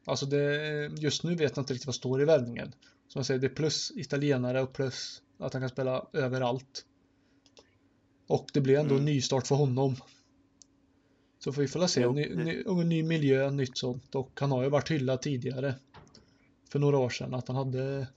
alltså 0.05 0.25
det, 0.25 0.87
just 0.97 1.23
nu 1.23 1.35
vet 1.35 1.55
jag 1.57 1.61
inte 1.61 1.73
riktigt 1.73 1.87
vad 1.87 1.95
står 1.95 2.21
i 2.21 2.25
värvningen. 2.25 2.71
Som 3.07 3.19
jag 3.19 3.25
säger, 3.25 3.39
det 3.39 3.47
är 3.47 3.55
plus 3.55 3.91
italienare 3.95 4.61
och 4.61 4.73
plus 4.73 5.21
att 5.37 5.53
han 5.53 5.61
kan 5.61 5.69
spela 5.69 6.07
överallt. 6.13 6.85
Och 8.27 8.49
det 8.53 8.61
blir 8.61 8.77
ändå 8.79 8.95
en 8.95 9.01
Mm. 9.01 9.13
nystart 9.13 9.47
för 9.47 9.55
honom. 9.55 9.95
Så 11.39 11.51
får 11.51 11.61
vi 11.61 11.67
får 11.67 11.87
se, 11.87 12.01
Jo, 12.01 12.11
ny, 12.11 12.35
ny, 12.35 12.63
en 12.67 12.89
ny 12.89 13.03
miljö, 13.03 13.49
nytt 13.49 13.77
sånt. 13.77 14.15
Och 14.15 14.39
han 14.39 14.51
har 14.51 14.63
ju 14.63 14.69
varit 14.69 14.91
hyllad 14.91 15.21
tidigare. 15.21 15.75
För 16.69 16.79
några 16.79 16.97
år 16.97 17.09
sedan 17.09 17.33
att 17.33 17.47
han 17.47 17.57
hade 17.57 18.07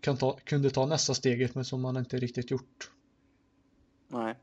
kan 0.00 0.16
ta, 0.16 0.36
kunde 0.44 0.70
ta 0.70 0.86
nästa 0.86 1.14
steget 1.14 1.54
men 1.54 1.64
som 1.64 1.84
han 1.84 1.96
inte 1.96 2.18
riktigt 2.18 2.50
gjort. 2.50 2.90
Nej. 4.08 4.34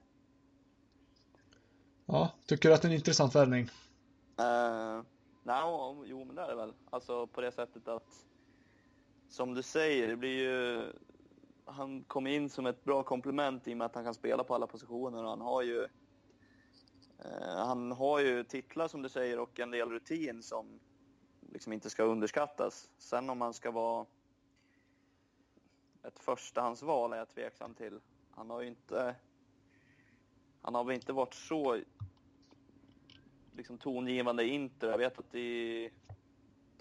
Ja, 2.06 2.34
tycker 2.46 2.70
du 2.70 2.76
att 2.76 2.82
det 2.82 2.88
är 2.88 2.90
en 2.90 2.96
intressant 2.96 3.36
värvning? 3.36 3.64
Uh, 3.64 5.04
nej, 5.44 5.62
jo 6.06 6.26
men 6.26 6.36
det 6.36 6.42
är 6.42 6.48
det 6.48 6.56
väl. 6.56 6.74
Alltså 6.90 7.28
på 7.28 7.42
det 7.42 7.52
sättet 7.52 7.88
att 7.88 8.26
som 9.30 9.54
du 9.54 9.64
säger, 9.64 10.08
det 10.08 10.16
blir 10.16 10.40
ju 10.40 10.84
han 11.66 12.04
kommer 12.04 12.32
in 12.32 12.50
som 12.50 12.66
ett 12.66 12.84
bra 12.84 13.04
komplement 13.04 13.68
i 13.68 13.74
och 13.74 13.78
med 13.78 13.86
att 13.86 13.96
han 13.96 14.04
kan 14.04 14.14
spela 14.14 14.44
på 14.44 14.56
alla 14.56 14.68
positioner 14.68 15.24
och 15.24 15.30
han 15.30 15.42
har 15.42 15.62
ju 15.62 15.84
eh, 15.84 15.90
han 17.42 17.92
har 17.92 18.20
ju 18.20 18.44
titlar 18.44 18.88
som 18.88 19.02
du 19.02 19.10
säger 19.10 19.40
och 19.40 19.60
en 19.60 19.72
del 19.72 19.90
rutin 19.90 20.44
som 20.44 20.80
liksom 21.52 21.74
inte 21.74 21.90
ska 21.90 22.04
underskattas. 22.04 22.90
Sen 22.98 23.30
om 23.30 23.42
han 23.42 23.54
ska 23.54 23.72
vara 23.72 24.06
ett 26.04 26.20
förstahandsval 26.20 27.14
är 27.14 27.18
jag 27.18 27.30
tveksam 27.30 27.74
till. 27.74 28.00
Han 28.32 28.50
har 28.50 28.62
ju 28.62 28.68
inte 28.68 29.16
han 30.62 30.76
har 30.76 30.84
väl 30.84 30.96
inte 30.96 31.14
varit 31.14 31.34
så 31.34 31.80
liksom 33.56 33.78
tongivande 33.78 34.44
i 34.44 34.48
Inter. 34.48 34.90
Jag 34.90 34.98
vet 34.98 35.20
att 35.20 35.36
i, 35.36 35.90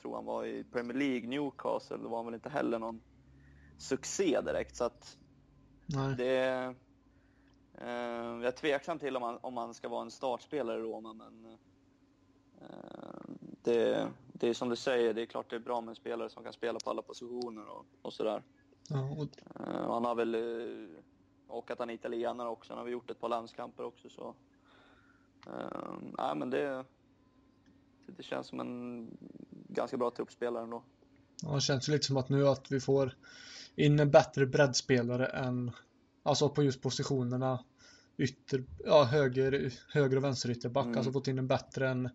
tror 0.00 0.14
han 0.14 0.24
var 0.24 0.44
i 0.44 0.64
Premier 0.64 0.96
League, 0.96 1.28
Newcastle, 1.28 1.96
var 1.96 2.16
han 2.16 2.26
väl 2.26 2.34
inte 2.34 2.48
heller 2.48 2.78
någon 2.78 3.00
succé 3.78 4.40
direkt. 4.40 4.76
Så 4.76 4.84
att 4.84 5.18
Nej. 5.86 6.16
det, 6.16 6.46
eh, 6.46 6.72
jag 7.80 8.44
är 8.44 8.50
tveksam 8.50 8.98
till 8.98 9.16
om 9.16 9.22
han, 9.22 9.38
om 9.40 9.56
han 9.56 9.74
ska 9.74 9.88
vara 9.88 10.02
en 10.02 10.10
startspelare 10.10 10.78
i 10.78 10.82
Roma, 10.82 11.12
men 11.12 11.46
eh, 12.60 12.68
det, 13.62 14.08
det 14.32 14.48
är 14.48 14.54
som 14.54 14.68
du 14.68 14.76
säger, 14.76 15.14
det 15.14 15.22
är 15.22 15.26
klart 15.26 15.50
det 15.50 15.56
är 15.56 15.60
bra 15.60 15.80
med 15.80 15.88
en 15.88 15.96
spelare 15.96 16.30
som 16.30 16.44
kan 16.44 16.52
spela 16.52 16.78
på 16.78 16.90
alla 16.90 17.02
positioner 17.02 17.68
och, 17.68 17.86
och 18.02 18.12
sådär. 18.12 18.42
Ja, 18.88 19.10
och, 19.10 19.28
Eh, 19.60 19.90
han 19.90 20.04
har 20.04 20.14
väl, 20.14 20.34
eh, 20.34 21.00
och 21.46 21.70
att 21.70 21.78
han 21.78 21.90
är 21.90 21.94
italienare 21.94 22.48
också, 22.48 22.72
han 22.72 22.78
har 22.78 22.84
väl 22.84 22.92
gjort 22.92 23.10
ett 23.10 23.20
par 23.20 23.28
landskamper 23.28 23.84
också 23.84 24.08
så. 24.08 24.34
Nej 26.18 26.36
men 26.36 26.50
det, 26.50 26.84
det 28.06 28.22
känns 28.22 28.46
som 28.46 28.60
en 28.60 29.10
ganska 29.68 29.96
bra 29.96 30.10
truppspelare 30.10 30.62
ändå. 30.62 30.82
ja, 31.42 31.54
det 31.54 31.60
känns 31.60 31.88
ju 31.88 31.92
lite 31.92 32.06
som 32.06 32.16
att 32.16 32.28
nu 32.28 32.48
att 32.48 32.72
vi 32.72 32.80
får 32.80 33.16
in 33.74 34.00
en 34.00 34.10
bättre 34.10 34.46
breddspelare 34.46 35.26
än 35.26 35.70
alltså 36.26 36.48
på 36.48 36.62
just 36.62 36.82
positionerna 36.82 37.64
ytter, 38.18 38.64
ja, 38.84 39.04
höger, 39.04 39.72
höger 39.88 40.16
och 40.16 40.24
vänsterytterback. 40.24 40.84
Mm. 40.84 40.98
Alltså 40.98 41.12
fått 41.12 41.28
in 41.28 41.38
en 41.38 41.46
bättre 41.46 41.88
än 41.88 42.08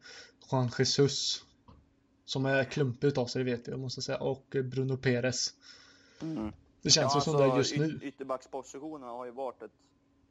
Juan 0.51 0.69
Jesus. 0.79 1.45
Som 2.25 2.45
är 2.45 2.63
klumpig 2.63 3.07
utav 3.07 3.25
sig, 3.25 3.43
det 3.43 3.51
vet 3.51 3.67
jag 3.67 3.79
måste 3.79 4.01
säga. 4.01 4.17
Och 4.17 4.45
Bruno 4.49 4.97
Perez. 4.97 5.53
Mm. 6.21 6.51
Det 6.81 6.89
känns 6.89 7.15
ju 7.15 7.21
som 7.21 7.37
det 7.37 7.57
just 7.57 7.77
nu. 7.77 7.99
Ytterbackspositionerna 8.01 9.11
har 9.11 9.25
ju 9.25 9.31
varit 9.31 9.61
ett 9.61 9.71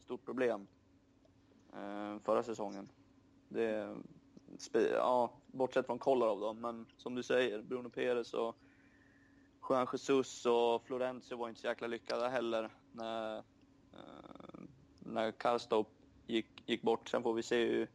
stort 0.04 0.24
problem 0.24 0.66
eh, 1.72 2.18
förra 2.24 2.42
säsongen. 2.42 2.88
Det, 3.48 3.96
ja, 4.94 5.32
bortsett 5.46 5.86
från 5.86 5.98
Kolarov 5.98 6.40
då, 6.40 6.52
men 6.52 6.86
som 6.96 7.14
du 7.14 7.22
säger, 7.22 7.62
Bruno 7.62 7.88
Perez 7.88 8.34
och 8.34 8.56
Juan 9.68 9.86
Jesus 9.92 10.46
och 10.46 10.82
Florencio 10.86 11.36
var 11.36 11.48
inte 11.48 11.60
så 11.60 11.66
jäkla 11.66 11.86
lyckade 11.86 12.28
heller 12.28 12.70
när, 12.92 13.42
när 14.98 15.32
Karstorp 15.32 15.88
gick, 16.26 16.46
gick 16.66 16.82
bort. 16.82 17.08
Sen 17.08 17.22
får 17.22 17.34
vi 17.34 17.42
se 17.42 17.64
hur, 17.66 17.88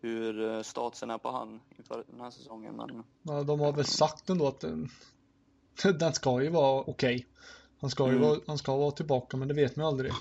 hur 0.00 0.50
eh, 0.50 0.62
statsen 0.62 1.10
är 1.10 1.18
på 1.18 1.30
han 1.30 1.60
inför 1.78 2.04
den 2.08 2.20
här 2.20 2.30
säsongen. 2.30 2.76
Men 2.76 3.04
Ja, 3.22 3.42
de 3.42 3.60
har 3.60 3.72
väl 3.72 3.84
sagt 3.84 4.30
ändå 4.30 4.46
att 4.48 4.60
den, 4.60 4.88
den 5.98 6.12
ska 6.12 6.42
ju 6.42 6.48
vara 6.48 6.80
okej. 6.86 7.26
Han, 7.80 7.90
ska 7.90 8.04
ju 8.06 8.16
Mm. 8.16 8.28
vara, 8.28 8.40
han 8.46 8.58
ska 8.58 8.76
vara 8.76 8.90
tillbaka 8.90 9.36
men 9.36 9.48
det 9.48 9.54
vet 9.54 9.76
man 9.76 9.86
aldrig. 9.86 10.12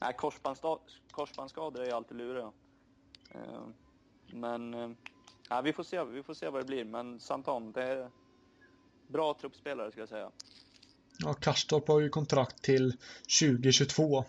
Nej, 0.00 0.16
korsbandsskador 1.12 1.80
är 1.80 1.86
ju 1.86 1.92
alltid 1.92 2.16
luriga. 2.16 2.52
Eh, 3.30 3.62
Men 4.26 4.74
eh, 4.74 4.90
ja, 5.48 5.60
vi, 5.60 5.72
får 5.72 5.82
se, 5.84 6.04
vi 6.04 6.22
får 6.22 6.34
se 6.34 6.48
vad 6.48 6.60
det 6.60 6.66
blir. 6.66 6.84
Men 6.84 7.20
Santon, 7.20 7.72
det 7.72 7.82
är 7.82 8.10
bra 9.06 9.34
truppspelare 9.34 9.90
ska 9.90 10.00
jag 10.00 10.08
säga. 10.08 10.30
Ja, 11.22 11.34
Karstorp 11.34 11.88
har 11.88 12.00
ju 12.00 12.08
kontrakt 12.08 12.62
till 12.62 12.96
2022. 13.40 14.24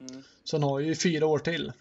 Mm. 0.00 0.22
Så 0.44 0.56
han 0.56 0.62
har 0.62 0.80
ju 0.80 0.94
fyra 0.94 1.26
år 1.26 1.38
till. 1.38 1.72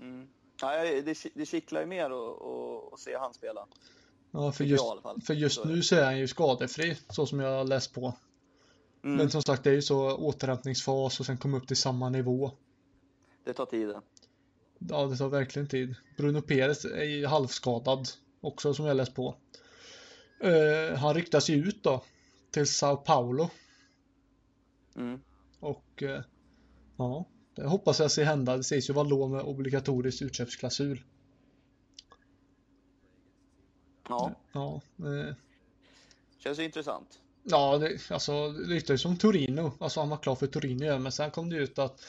Mm. 0.00 0.28
Ja, 0.60 0.84
det, 0.84 1.16
det 1.34 1.46
kittlar 1.46 1.80
ju 1.80 1.86
mer 1.86 2.10
att- 2.10 3.00
se 3.00 3.16
han 3.16 3.34
spela. 3.34 3.66
Ja, 4.30 4.52
för 4.52 4.64
just, 4.64 4.84
för 5.26 5.34
just 5.34 5.64
nu 5.64 5.82
så 5.82 5.96
är 5.96 6.04
han 6.04 6.18
ju 6.18 6.28
skadefri, 6.28 6.96
så 7.08 7.26
som 7.26 7.40
jag 7.40 7.56
har 7.58 7.64
läst 7.64 7.94
på. 7.94 8.14
Mm. 9.04 9.16
Men 9.16 9.30
som 9.30 9.42
sagt, 9.42 9.64
det 9.64 9.70
är 9.70 9.74
ju 9.74 9.82
så 9.82 10.16
återhämtningsfas 10.16 11.20
och 11.20 11.26
sen 11.26 11.38
komma 11.38 11.56
upp 11.56 11.68
till 11.68 11.76
samma 11.76 12.08
nivå. 12.08 12.50
Det 13.44 13.52
tar 13.52 13.66
tid. 13.66 13.94
Ja, 14.78 15.06
det 15.06 15.16
tar 15.16 15.28
verkligen 15.28 15.68
tid. 15.68 15.94
Bruno 16.16 16.42
Perez 16.42 16.84
är 16.84 17.04
ju 17.04 17.26
halvskadad 17.26 18.08
också, 18.40 18.74
som 18.74 18.86
jag 18.86 18.96
läst 18.96 19.14
på. 19.14 19.36
Eh, 20.40 20.96
han 20.98 21.14
ryktas 21.14 21.50
ju 21.50 21.54
ut 21.54 21.82
då 21.82 22.04
till 22.52 22.66
Sao 22.66 22.96
Paulo. 22.96 23.50
Mm. 24.96 25.20
Och 25.60 26.02
eh, 26.02 26.22
ja, 26.96 27.26
det 27.54 27.66
hoppas 27.66 28.00
jag 28.00 28.10
se 28.10 28.24
hända. 28.24 28.56
Det 28.56 28.64
sägs 28.64 28.90
ju 28.90 28.94
vara 28.94 29.08
lån 29.08 29.30
med 29.30 29.42
obligatorisk 29.42 30.22
utköpsklausul. 30.22 31.02
Ja, 34.08 34.34
Ja, 34.52 34.80
eh, 34.98 35.34
känns 36.38 36.58
ju 36.58 36.64
intressant. 36.64 37.20
ja 37.42 37.78
det, 37.78 38.10
alltså 38.10 38.52
det 38.52 38.90
ju 38.90 38.98
som 38.98 39.16
Torino. 39.18 39.72
Alltså 39.80 40.00
han 40.00 40.08
var 40.08 40.16
klar 40.16 40.34
för 40.34 40.46
Torino 40.46 40.82
igen, 40.84 41.02
men 41.02 41.12
sen 41.12 41.30
kom 41.30 41.50
det 41.50 41.56
ut 41.56 41.78
att 41.78 42.04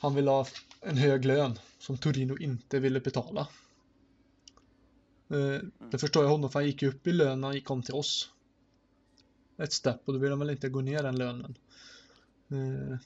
han 0.00 0.14
ville 0.14 0.30
ha 0.30 0.46
en 0.80 0.96
hög 0.96 1.24
lön 1.24 1.58
som 1.78 1.98
Torino 1.98 2.38
inte 2.38 2.78
ville 2.78 3.00
betala. 3.00 3.48
Eh, 5.28 5.60
det 5.90 5.98
förstår 5.98 6.24
jag 6.24 6.30
honom 6.30 6.50
för 6.50 6.58
han 6.58 6.66
gick 6.66 6.82
ju 6.82 6.88
upp 6.88 7.06
i 7.06 7.12
lön 7.12 7.40
när 7.40 7.48
han 7.48 7.60
kom 7.60 7.82
till 7.82 7.94
oss. 7.94 8.30
Ett 9.56 9.72
stepp 9.72 10.00
och 10.04 10.12
då 10.12 10.18
vill 10.18 10.30
han 10.30 10.38
väl 10.38 10.50
inte 10.50 10.68
gå 10.68 10.80
ner 10.80 11.02
den 11.02 11.18
lönen. 11.18 11.58
Eh, 12.48 12.98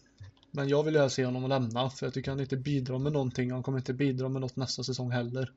men 0.50 0.68
jag 0.68 0.82
vill 0.82 0.94
ju 0.94 1.10
se 1.10 1.24
honom 1.24 1.48
lämna 1.48 1.90
för 1.90 2.06
jag 2.06 2.14
tycker 2.14 2.30
han 2.30 2.40
inte 2.40 2.56
bidrar 2.56 2.98
med 2.98 3.12
någonting. 3.12 3.50
Han 3.50 3.62
kommer 3.62 3.78
inte 3.78 3.94
bidra 3.94 4.28
med 4.28 4.40
något 4.40 4.56
nästa 4.56 4.84
säsong 4.84 5.10
heller. 5.10 5.52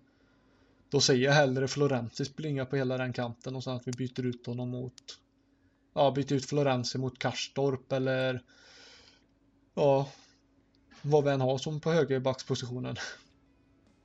Då 0.89 1.01
säger 1.01 1.25
jag 1.25 1.33
hellre 1.33 1.67
Florenzi 1.67 2.25
springa 2.25 2.65
på 2.65 2.75
hela 2.75 2.97
den 2.97 3.13
kanten 3.13 3.55
och 3.55 3.63
sen 3.63 3.73
att 3.73 3.87
vi 3.87 3.91
byter 3.91 4.25
ut 4.25 4.45
honom 4.45 4.69
mot 4.69 5.19
Ja, 5.93 6.11
byter 6.11 6.33
ut 6.33 6.45
Florenzi 6.45 6.97
mot 6.97 7.19
Karstorp 7.19 7.91
eller 7.91 8.43
Ja 9.73 10.09
Vad 11.01 11.23
vi 11.23 11.31
än 11.31 11.41
har 11.41 11.57
som 11.57 11.79
på 11.79 11.91
högerbackspositionen. 11.91 12.95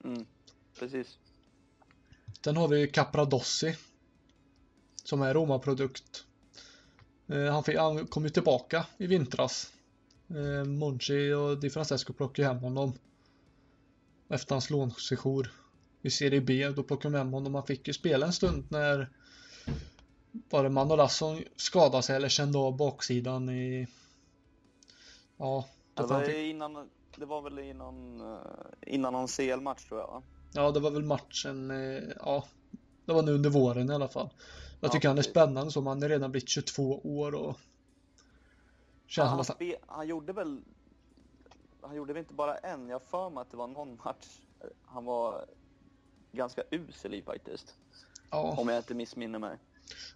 Mm, 0.04 0.26
precis. 0.78 1.18
Sen 2.44 2.56
har 2.56 2.68
vi 2.68 2.86
Capradossi. 2.86 3.76
Som 5.04 5.22
är 5.22 5.34
Roma-produkt. 5.34 6.24
Eh, 7.28 7.52
han, 7.52 7.64
fick, 7.64 7.76
han 7.76 8.06
kom 8.06 8.24
ju 8.24 8.30
tillbaka 8.30 8.86
i 8.98 9.06
vintras. 9.06 9.72
Eh, 10.28 10.64
Monchi 10.64 11.32
och 11.32 11.60
Di 11.60 11.70
Francesco 11.70 12.12
plockade 12.12 12.48
hem 12.48 12.58
honom. 12.58 12.92
Efter 14.28 14.54
hans 14.54 14.70
lånsejour 14.70 15.52
i 16.02 16.10
Serie 16.10 16.40
B. 16.40 16.68
Då 16.68 16.82
plockade 16.82 17.14
de 17.14 17.18
hem 17.18 17.32
honom. 17.32 17.54
Han 17.54 17.66
fick 17.66 17.86
ju 17.88 17.92
spela 17.92 18.26
en 18.26 18.32
stund 18.32 18.66
när 18.70 19.10
var 20.50 20.62
det 20.62 20.68
Manolas 20.68 21.16
som 21.16 21.42
skadade 21.56 22.02
sig 22.02 22.16
eller 22.16 22.28
kände 22.28 22.58
av 22.58 22.76
baksidan 22.76 23.48
i 23.48 23.86
Ja, 25.36 25.66
Det 25.94 26.02
var, 26.02 26.24
fick, 26.24 26.36
innan, 26.36 26.90
det 27.16 27.26
var 27.26 27.42
väl 27.42 27.58
innan, 27.58 28.20
eh, 28.20 28.36
innan 28.86 29.12
någon 29.12 29.28
CL-match 29.28 29.88
tror 29.88 30.00
jag 30.00 30.22
ja, 30.52 30.70
det 30.70 30.80
var 30.80 30.90
väl 30.90 31.04
matchen 31.04 31.72
Ja, 32.20 32.44
det 33.08 33.14
var 33.14 33.22
nu 33.22 33.32
under 33.32 33.50
våren 33.50 33.90
i 33.90 33.94
alla 33.94 34.08
fall. 34.08 34.28
Jag 34.80 34.88
Ja, 34.88 34.92
tycker 34.92 35.08
han 35.08 35.18
är 35.18 35.22
spännande 35.22 35.72
så, 35.72 35.80
man 35.80 36.02
är 36.02 36.08
redan 36.08 36.30
blivit 36.30 36.48
22 36.48 37.00
år 37.20 37.34
och 37.34 37.58
Känns 39.06 39.46
som 39.46 39.56
han, 39.58 39.68
han, 39.68 39.96
han 39.96 40.08
gjorde 40.08 40.32
väl 40.32 40.60
Han 41.82 41.96
gjorde 41.96 42.12
väl 42.12 42.20
inte 42.20 42.34
bara 42.34 42.56
en, 42.58 42.88
jag 42.88 43.02
för 43.02 43.30
mig 43.30 43.40
att 43.40 43.50
det 43.50 43.56
var 43.56 43.66
någon 43.66 43.96
match 44.04 44.26
eh, 44.60 44.66
Han 44.84 45.04
var 45.04 45.46
ganska 46.32 46.62
usel 46.70 47.14
i 47.14 47.22
faktiskt. 47.22 47.74
ja, 48.30 48.54
Om 48.58 48.68
jag 48.68 48.78
inte 48.78 48.94
missminner 48.94 49.38
mig. 49.38 49.58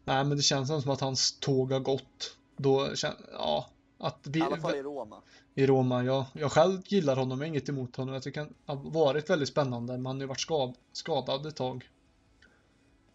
nej 0.05 0.25
men 0.25 0.37
det 0.37 0.43
känns 0.43 0.83
som 0.83 0.93
att 0.93 1.01
hans 1.01 1.39
tåg 1.41 1.73
har 1.73 1.81
gått. 1.81 2.37
Då, 2.57 2.89
ja, 3.33 3.67
att 3.99 4.27
vi, 4.27 4.39
I 4.39 4.43
alla 4.43 4.57
fall 4.57 4.75
i 4.75 4.83
Roma. 4.83 5.23
i 5.55 5.67
Roma, 5.67 6.05
ja, 6.05 6.27
jag 6.33 6.53
själv 6.53 6.81
gillar 6.85 7.17
honom, 7.17 7.41
jag 7.41 7.49
inget 7.49 7.69
emot 7.69 7.97
honom. 7.97 8.15
Jag 8.15 8.23
tycker 8.23 8.41
han 8.41 8.55
har 8.67 8.91
varit 8.91 9.31
väldigt 9.31 9.49
spännande, 9.49 9.93
men 9.93 10.07
han 10.07 10.17
har 10.17 10.21
ju 10.21 10.27
varit 10.27 10.41
skad, 10.41 10.75
skadad 10.93 11.47
ett 11.47 11.57
tag. 11.57 11.89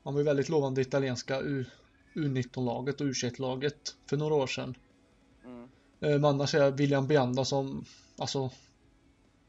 Han 0.08 0.14
var 0.14 0.22
ju 0.22 0.26
väldigt 0.26 0.50
lovande 0.50 0.82
i 0.82 0.84
italienska 0.84 1.40
U, 1.42 1.66
U19-laget 2.14 3.02
och 3.02 3.08
U21-laget 3.08 3.96
för 4.06 4.18
några 4.18 4.36
år 4.36 4.48
sedan. 4.48 4.76
Mm. 5.46 5.64
Eh, 6.00 6.10
Men 6.10 6.26
annars 6.26 6.56
är 6.56 6.72
William 6.72 7.08
Bianda 7.08 7.46
som, 7.46 7.86
alltså, 8.18 8.50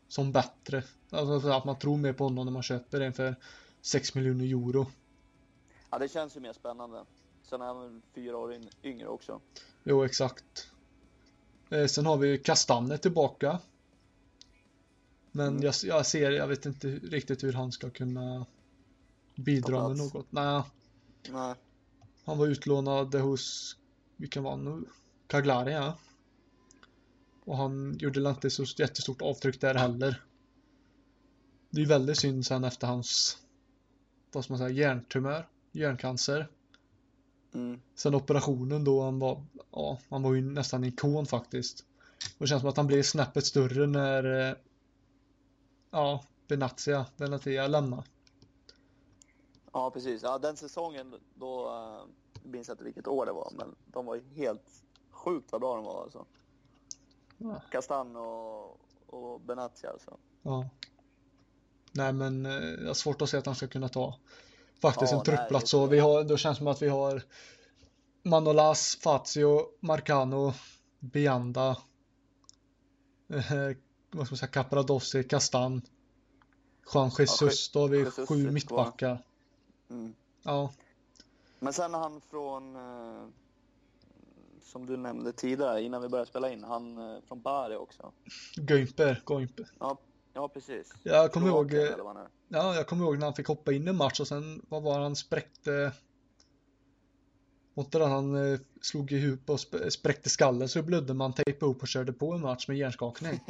som 0.09 0.33
bättre. 0.33 0.85
Alltså 1.11 1.49
att 1.49 1.65
man 1.65 1.79
tror 1.79 1.97
mer 1.97 2.13
på 2.13 2.25
honom 2.25 2.45
när 2.47 2.53
man 2.53 2.63
köper 2.63 3.01
en 3.01 3.13
för 3.13 3.37
6 3.81 4.15
miljoner 4.15 4.45
euro. 4.45 4.87
Ja, 5.91 5.99
det 5.99 6.09
känns 6.09 6.37
ju 6.37 6.41
mer 6.41 6.53
spännande. 6.53 7.05
Sen 7.43 7.61
är 7.61 7.67
han 7.67 8.03
fyra 8.15 8.37
år 8.37 8.61
yngre 8.85 9.09
också. 9.09 9.41
Jo, 9.85 10.05
exakt. 10.05 10.71
Eh, 11.71 11.87
sen 11.87 12.07
har 12.07 12.17
vi 12.17 12.39
Kastanne 12.39 12.99
tillbaka. 12.99 13.59
Men 15.33 15.49
Mm. 15.49 15.63
jag, 15.63 15.75
jag 15.85 16.07
ser, 16.07 16.31
jag 16.31 16.47
vet 16.47 16.67
inte 16.67 16.89
riktigt 16.89 17.45
hur 17.45 17.53
han 17.53 17.73
ska 17.73 17.91
kunna 17.91 18.47
bidra 19.39 19.89
med 19.89 19.97
något. 19.97 20.33
Nej, 20.33 20.63
Nej. 21.29 21.55
han 22.25 22.39
var 22.39 22.47
utlånad 22.47 23.15
hos, 23.15 23.77
vilken 24.17 24.43
var 24.43 24.51
han 24.51 24.65
nu? 24.65 24.85
Cagliari, 25.27 25.73
ja. 25.73 25.99
Och 27.45 27.57
han 27.57 27.97
gjorde 27.99 28.31
inte 28.31 28.51
så 28.51 28.65
jättestort 28.79 29.23
avtryck 29.23 29.61
där 29.61 29.75
heller. 29.75 30.25
Det 31.71 31.83
är 31.83 31.87
väldigt 31.87 32.19
synd 32.19 32.47
sen 32.47 32.65
efter 32.65 32.87
hans, 32.87 33.39
vad 34.33 34.45
ska 34.45 34.53
man 34.53 34.59
säga, 34.59 34.71
hjärntumör, 34.71 35.49
hjärncancer. 35.73 36.49
Mm. 37.55 37.81
Sen 37.95 38.15
operationen 38.15 38.85
då 38.85 39.03
han 39.03 39.19
var, 39.19 39.45
ja, 39.73 39.99
han 40.09 40.23
var 40.23 40.35
ju 40.35 40.41
nästan 40.41 40.85
en 40.85 40.89
ikon 40.89 41.27
faktiskt. 41.27 41.85
Och 42.39 42.45
det 42.45 42.47
känns 42.47 42.61
som 42.61 42.71
att 42.71 42.77
han 42.77 42.87
blev 42.87 43.03
snäppet 43.03 43.47
större 43.47 43.87
när, 43.87 44.49
eh, 44.49 44.57
ja, 45.91 46.25
Benatia, 46.49 47.07
Benatia 47.17 47.67
lämnade. 47.67 48.03
Ja, 49.73 49.91
precis. 49.91 50.23
Ja, 50.23 50.39
den 50.39 50.57
säsongen 50.57 51.15
då, 51.35 51.69
uh, 51.69 52.09
jag 52.43 52.51
minns 52.53 52.69
inte 52.69 52.85
vilket 52.85 53.07
år 53.09 53.27
det 53.27 53.33
var, 53.33 53.53
men 53.57 53.75
de 53.87 54.07
var 54.07 54.15
ju 54.15 54.23
helt 54.35 54.83
sjukt 55.11 55.53
vad 55.53 55.61
bra 55.61 55.75
de 55.75 55.85
var 55.85 56.03
alltså. 56.03 56.25
Ja. 57.39 57.63
Castan 57.71 58.17
och, 58.17 58.81
och 59.07 59.41
Benatia 59.41 59.91
alltså. 59.91 60.17
Ja. 60.43 60.69
Nej 61.93 62.13
men 62.13 62.47
eh, 62.47 62.53
jag 62.53 62.87
har 62.87 62.95
svårt 62.95 63.23
att 63.23 63.31
se 63.31 63.37
att 63.37 63.47
han 63.47 63.55
ska 63.55 63.67
kunna 63.67 63.89
ta 63.89 64.15
faktiskt 64.81 65.13
Ja, 65.13 65.19
en 65.19 65.25
truppplats. 65.25 65.71
Så 65.71 65.87
vi 65.87 65.99
har, 65.99 66.25
då 66.25 66.37
känns 66.37 66.59
det 66.59 66.61
som 66.61 66.67
att 66.67 66.83
vi 66.83 66.89
har 66.89 67.23
Manolas, 68.23 68.99
Fazio, 69.03 69.67
Marcano, 69.81 70.53
Bianda, 70.99 71.77
eh, 73.29 73.77
vad 74.11 74.27
ska 74.27 74.33
man 74.33 74.39
säga, 74.39 74.51
Capradossi, 74.51 75.25
Castan, 75.25 75.83
Juan 76.95 77.11
Jesus. 77.19 77.73
Då 77.73 77.81
har 77.81 77.89
vi 77.89 77.99
Jesus 77.99 78.29
sju 78.29 78.51
mittbackar. 78.51 79.25
Mm. 79.91 80.15
Ja, 80.43 80.73
Men 81.59 81.73
sen 81.73 81.95
han 81.95 82.21
från, 82.21 82.77
eh, 82.77 83.29
som 84.63 84.87
du 84.87 84.97
nämnde 84.97 85.33
tidigare 85.33 85.83
innan 85.83 86.03
vi 86.03 86.09
började 86.09 86.29
spela 86.31 86.51
in, 86.53 86.65
han 86.65 86.99
eh, 86.99 87.21
från 87.29 87.43
Bari 87.43 87.77
också. 87.77 88.13
Günther, 88.57 89.23
Günther. 89.27 89.67
Ja, 89.79 89.99
ja 90.33 90.49
precis. 90.49 90.93
Jag 91.03 91.33
kommer 91.33 91.47
ihåg, 91.47 91.71
Slovakien, 91.71 91.95
eller 91.95 92.05
vad 92.05 92.17
han 92.17 92.25
är. 92.25 92.31
ja, 92.49 92.75
jag 92.75 92.87
kommer 92.87 93.05
ihåg 93.05 93.19
när 93.19 93.27
han 93.27 93.35
fick 93.35 93.47
hoppa 93.49 93.73
in 93.73 93.87
i 93.87 93.91
en 93.91 93.97
match 93.97 94.21
och 94.21 94.29
sen, 94.29 94.63
vad 94.69 94.83
var 94.83 95.01
han 95.01 95.17
spräckte 95.17 95.93
var 97.75 98.09
han 98.09 98.53
eh, 98.53 98.59
slog 98.83 99.13
i 99.13 99.19
huvudet 99.19 99.51
och 99.51 99.57
sp- 99.57 99.91
spräckte 99.91 100.29
skallen 100.29 100.69
så 100.69 100.83
blödde 100.83 101.15
man 101.15 101.33
tejpade 101.33 101.73
upp 101.73 101.83
och 101.83 101.89
körde 101.89 102.13
på 102.13 102.33
en 102.33 102.41
match 102.41 102.69
med 102.69 102.77
hjärnskakning. 102.77 103.41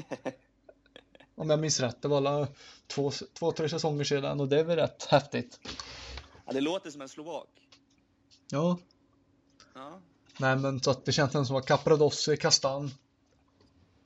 Om 1.34 1.50
jag 1.50 1.58
minns 1.58 1.80
rätt, 1.80 2.02
det 2.02 2.08
var 2.08 2.16
alla 2.16 2.48
två, 2.86 3.10
två, 3.10 3.52
tre 3.52 3.68
säsonger 3.68 4.04
sedan 4.04 4.40
och 4.40 4.48
det 4.48 4.60
är 4.60 4.64
väl 4.64 4.76
rätt 4.76 5.04
häftigt. 5.04 5.60
Ja, 6.48 6.54
det 6.54 6.60
låter 6.60 6.90
som 6.90 7.00
en 7.00 7.08
slovak. 7.08 7.48
Ja. 8.50 8.78
Ja. 9.74 10.00
Nej 10.38 10.56
men 10.56 10.80
så 10.80 10.90
att 10.90 11.04
det 11.04 11.12
känns 11.12 11.48
som 11.48 11.56
att 11.56 11.66
Capradossi, 11.66 12.36
Kastan 12.36 12.90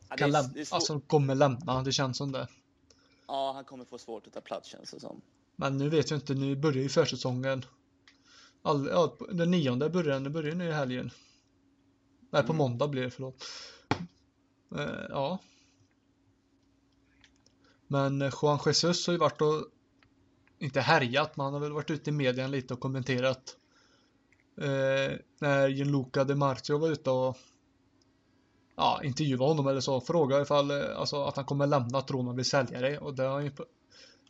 Ja, 0.09 0.16
det 0.16 0.16
kan 0.16 0.31
lämna, 0.31 0.50
alltså 0.70 1.00
kommer 1.00 1.35
lämna, 1.35 1.83
det 1.83 1.92
känns 1.92 2.16
som 2.18 2.33
det. 2.33 2.48
ja, 3.26 3.52
han 3.52 3.64
kommer 3.64 3.85
få 3.85 3.98
svårt 3.98 4.26
att 4.26 4.33
ta 4.33 4.40
plats 4.40 4.68
känns 4.68 4.90
det 4.90 5.00
som. 5.00 5.20
Men 5.57 5.78
nu 5.78 5.88
vet 5.88 6.11
jag 6.11 6.16
inte, 6.20 6.35
nu 6.35 6.57
börjar 6.57 6.83
ju 6.83 6.88
försäsongen. 6.88 7.64
All, 8.62 8.87
ja, 8.87 9.16
den 9.33 9.50
nionde 9.50 9.90
börjar, 9.90 10.20
nu 10.20 10.28
börjar 10.31 10.55
nu 10.55 10.68
i 10.68 10.72
helgen. 10.72 11.11
Nej, 12.31 12.42
på 12.42 12.52
Mm. 12.52 12.57
måndag 12.57 12.88
blir 12.88 13.02
det, 13.02 13.11
förlåt. 13.11 13.44
Eh, 14.76 15.07
ja. 15.09 15.38
Men 17.87 18.22
eh, 18.22 18.33
Juan 18.42 18.59
Jesus 18.66 19.07
har 19.07 19.12
ju 19.12 19.18
varit 19.18 19.40
och, 19.40 19.66
inte 20.62 20.81
härjat, 20.81 21.37
men 21.37 21.44
han 21.44 21.53
har 21.53 21.61
väl 21.61 21.72
varit 21.72 21.90
ute 21.90 22.11
i 22.11 22.12
medien 22.12 22.51
lite 22.51 22.75
och 22.75 22.81
kommenterat. 22.81 23.57
Eh, 24.57 25.18
när 25.38 25.68
Gianluca 25.68 26.25
De 26.25 26.35
Marzio 26.35 26.79
var 26.79 26.88
ute 26.88 27.11
och 27.11 27.37
ja, 28.77 29.01
intervjuade 29.05 29.44
honom 29.44 29.66
eller 29.66 29.81
så, 29.81 30.01
frågade 30.01 30.42
ifall 30.42 30.70
eh, 30.70 30.96
alltså, 30.96 31.25
att 31.25 31.37
han 31.37 31.44
kommer 31.44 31.66
lämna, 31.66 31.98
att 31.98 32.11
Roma 32.11 32.33
vill 32.33 32.44
sälja 32.44 32.81
det 32.81 32.98
och 32.98 33.14
det 33.14 33.22
har 33.22 33.33
han 33.33 33.44
ju 33.44 33.51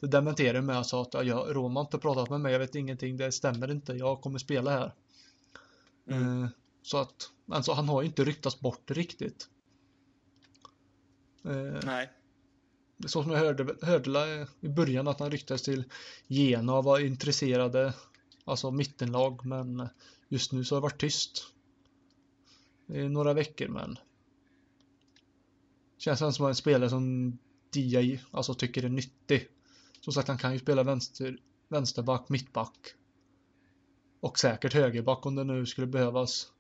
det 0.01 0.07
dementerar 0.07 0.61
med 0.61 0.87
sa 0.87 1.03
att 1.03 1.15
ja, 1.15 1.23
jag, 1.23 1.57
Roma 1.57 1.81
har 1.81 1.85
inte 1.85 1.99
pratat 1.99 2.31
med 2.31 2.41
mig, 2.41 2.53
jag 2.53 2.59
vet 2.59 2.75
ingenting, 2.75 3.17
det 3.17 3.33
stämmer 3.33 3.71
inte, 3.71 3.93
jag 3.93 4.21
kommer 4.21 4.39
spela 4.39 4.71
här. 4.71 4.95
Mm. 6.09 6.43
Eh, 6.43 6.49
så 6.83 6.99
att, 6.99 7.31
alltså 7.51 7.73
han 7.73 7.89
har 7.89 8.03
ju 8.03 8.09
inte 8.09 8.25
ryktats 8.25 8.61
bort 8.61 8.91
riktigt. 8.91 9.49
Eh, 11.45 11.81
Nej. 11.85 12.11
Så 13.09 13.23
som 13.23 13.33
jag 13.33 13.39
hörde, 13.39 13.77
hörde 13.83 14.47
i 14.61 14.69
början 14.69 15.09
att 15.09 15.21
han 15.21 15.31
ryktades 15.31 15.63
till 15.63 15.85
Genoa 16.27 16.83
var 16.83 16.99
intresserade, 16.99 17.95
alltså 18.45 18.71
mittenlag, 18.71 19.47
men 19.47 19.89
just 20.29 20.53
nu 20.53 20.65
så 20.65 20.75
har 20.75 20.81
det 20.81 20.83
varit 20.83 21.01
tyst. 21.01 21.47
I 22.89 23.09
några 23.09 23.35
veckor 23.35 23.69
men 23.69 23.99
Känns 26.03 26.37
som 26.37 26.47
en 26.47 26.55
spelare 26.55 26.91
som 26.91 27.39
DJ 27.75 28.19
alltså 28.31 28.55
tycker 28.55 28.85
är 28.85 28.89
nyttig. 28.89 29.49
Som 30.01 30.13
sagt, 30.13 30.29
han 30.29 30.39
kan 30.39 30.53
ju 30.53 30.59
spela 30.59 30.83
vänster, 30.83 31.39
vänsterback, 31.69 32.29
mittback. 32.29 32.95
Och 34.21 34.39
säkert 34.39 34.73
högerback 34.75 35.27
om 35.27 35.35
det 35.35 35.45
nu 35.45 35.67
skulle 35.67 35.87
behövas. 35.87 36.53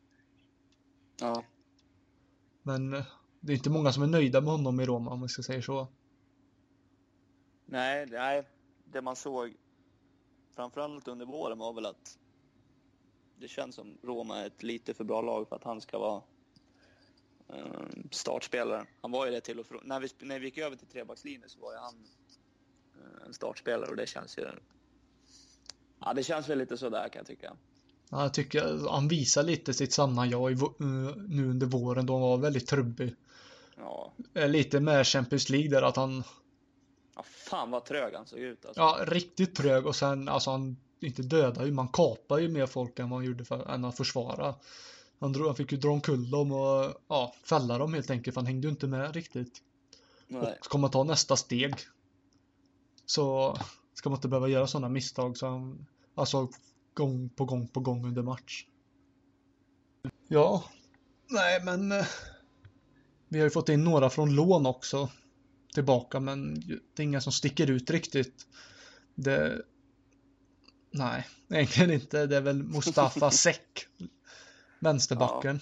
Ja. 1.20 1.44
Men 2.62 2.94
eh, 2.94 3.04
det 3.40 3.52
är 3.52 3.56
inte 3.56 3.70
många 3.70 3.92
som 3.92 4.02
är 4.02 4.06
nöjda 4.06 4.40
med 4.40 4.50
honom 4.52 4.80
i 4.80 4.86
Roma 4.86 5.10
om 5.10 5.20
man 5.20 5.28
ska 5.28 5.42
säga 5.42 5.62
så. 5.62 5.88
Nej, 7.66 8.06
nej, 8.06 8.48
det 8.84 9.02
man 9.02 9.16
såg 9.16 9.54
framförallt 10.54 11.08
under 11.08 11.26
våren 11.26 11.58
var 11.58 11.72
väl 11.72 11.86
att 11.86 12.18
det 13.36 13.48
känns 13.48 13.74
som 13.74 13.98
Roma 14.02 14.38
är 14.38 14.46
ett 14.46 14.62
lite 14.62 14.94
för 14.94 15.04
bra 15.04 15.22
lag 15.22 15.48
för 15.48 15.56
att 15.56 15.64
han 15.64 15.80
ska 15.80 15.98
vara 15.98 16.22
eh, 17.48 17.86
startspelare. 18.10 18.86
Han 19.00 19.10
var 19.10 19.26
ju 19.26 19.32
det 19.32 19.40
till 19.40 19.60
och 19.60 19.66
från. 19.66 19.80
När 19.84 20.00
vi, 20.00 20.08
när 20.18 20.38
vi 20.38 20.44
gick 20.46 20.58
över 20.58 20.76
till 20.76 20.86
trebackslinjen 20.86 21.48
så 21.48 21.60
var 21.60 21.72
ju 21.72 21.78
han 21.78 21.94
eh, 22.94 23.26
en 23.26 23.34
startspelare 23.34 23.90
och 23.90 23.96
det 23.96 24.06
känns 24.06 24.38
ju... 24.38 24.46
Ja, 26.00 26.12
det 26.14 26.22
känns 26.22 26.48
väl 26.48 26.58
lite 26.58 26.78
sådär 26.78 27.08
kan 27.08 27.20
jag 27.20 27.26
tycka. 27.26 27.56
Ja, 28.10 28.22
Jag 28.22 28.34
tycker 28.34 28.88
han 28.90 29.08
visar 29.08 29.42
lite 29.42 29.74
sitt 29.74 29.92
sanna 29.92 30.26
jag 30.26 30.52
i, 30.52 30.54
eh, 30.54 31.16
nu 31.28 31.50
under 31.50 31.66
våren 31.66 32.06
då 32.06 32.12
han 32.12 32.22
var 32.22 32.36
väldigt 32.36 32.66
trubbig. 32.66 33.14
Ja, 33.76 34.12
Lite 34.34 34.80
med 34.80 35.06
Champions 35.06 35.48
League 35.48 35.70
där 35.70 35.82
att 35.82 35.96
han, 35.96 36.24
ja 37.22 37.26
fan 37.28 37.70
vad 37.70 37.84
trög 37.84 38.14
han 38.14 38.26
såg 38.26 38.38
ut 38.38 38.66
alltså. 38.66 38.80
ja 38.80 38.98
riktigt 39.06 39.54
trög 39.54 39.86
och 39.86 39.96
sen 39.96 40.28
alltså 40.28 40.50
han 40.50 40.76
inte 41.00 41.22
dödar 41.22 41.64
ju, 41.64 41.72
man 41.72 41.88
kapar 41.88 42.38
ju 42.38 42.48
mer 42.48 42.66
folk 42.66 42.98
än 42.98 43.10
vad 43.10 43.18
han 43.18 43.26
gjorde 43.26 43.44
för, 43.44 43.70
än 43.70 43.84
att 43.84 43.96
försvara. 43.96 44.54
Han, 45.18 45.32
drog, 45.32 45.46
han 45.46 45.56
fick 45.56 45.72
ju 45.72 45.78
dra 45.78 45.90
omkull 45.90 46.30
dem 46.30 46.52
och 46.52 46.94
ja, 47.08 47.34
fälla 47.44 47.78
dem 47.78 47.94
helt 47.94 48.10
enkelt 48.10 48.34
för 48.34 48.40
han 48.40 48.46
hängde 48.46 48.66
ju 48.66 48.70
inte 48.70 48.86
med 48.86 49.14
riktigt. 49.14 49.62
Nej. 50.26 50.40
Och 50.40 50.64
ska 50.64 50.78
man 50.78 50.90
ta 50.90 51.04
nästa 51.04 51.36
steg 51.36 51.74
så 53.06 53.56
ska 53.94 54.10
man 54.10 54.16
inte 54.16 54.28
behöva 54.28 54.48
göra 54.48 54.66
sådana 54.66 54.88
misstag 54.88 55.36
som 55.36 55.86
alltså 56.14 56.48
gång 56.94 57.28
på 57.28 57.44
gång 57.44 57.68
på 57.68 57.80
gång 57.80 58.06
under 58.06 58.22
match. 58.22 58.66
Ja, 60.28 60.64
nej 61.28 61.64
men 61.64 61.92
eh, 61.92 62.06
vi 63.28 63.38
har 63.38 63.44
ju 63.44 63.50
fått 63.50 63.68
in 63.68 63.84
några 63.84 64.10
från 64.10 64.34
lån 64.34 64.66
också 64.66 65.08
tillbaka 65.74 66.20
men 66.20 66.54
det 66.94 67.02
är 67.02 67.04
inga 67.04 67.20
som 67.20 67.32
sticker 67.32 67.70
ut 67.70 67.90
riktigt. 67.90 68.46
Det 69.14 69.62
Nej, 70.90 71.28
egentligen 71.48 71.90
inte. 71.90 72.26
Det 72.26 72.36
är 72.36 72.40
väl 72.40 72.62
Mustafa 72.62 73.30
Sek, 73.30 73.86
vänsterbacken. 74.78 75.60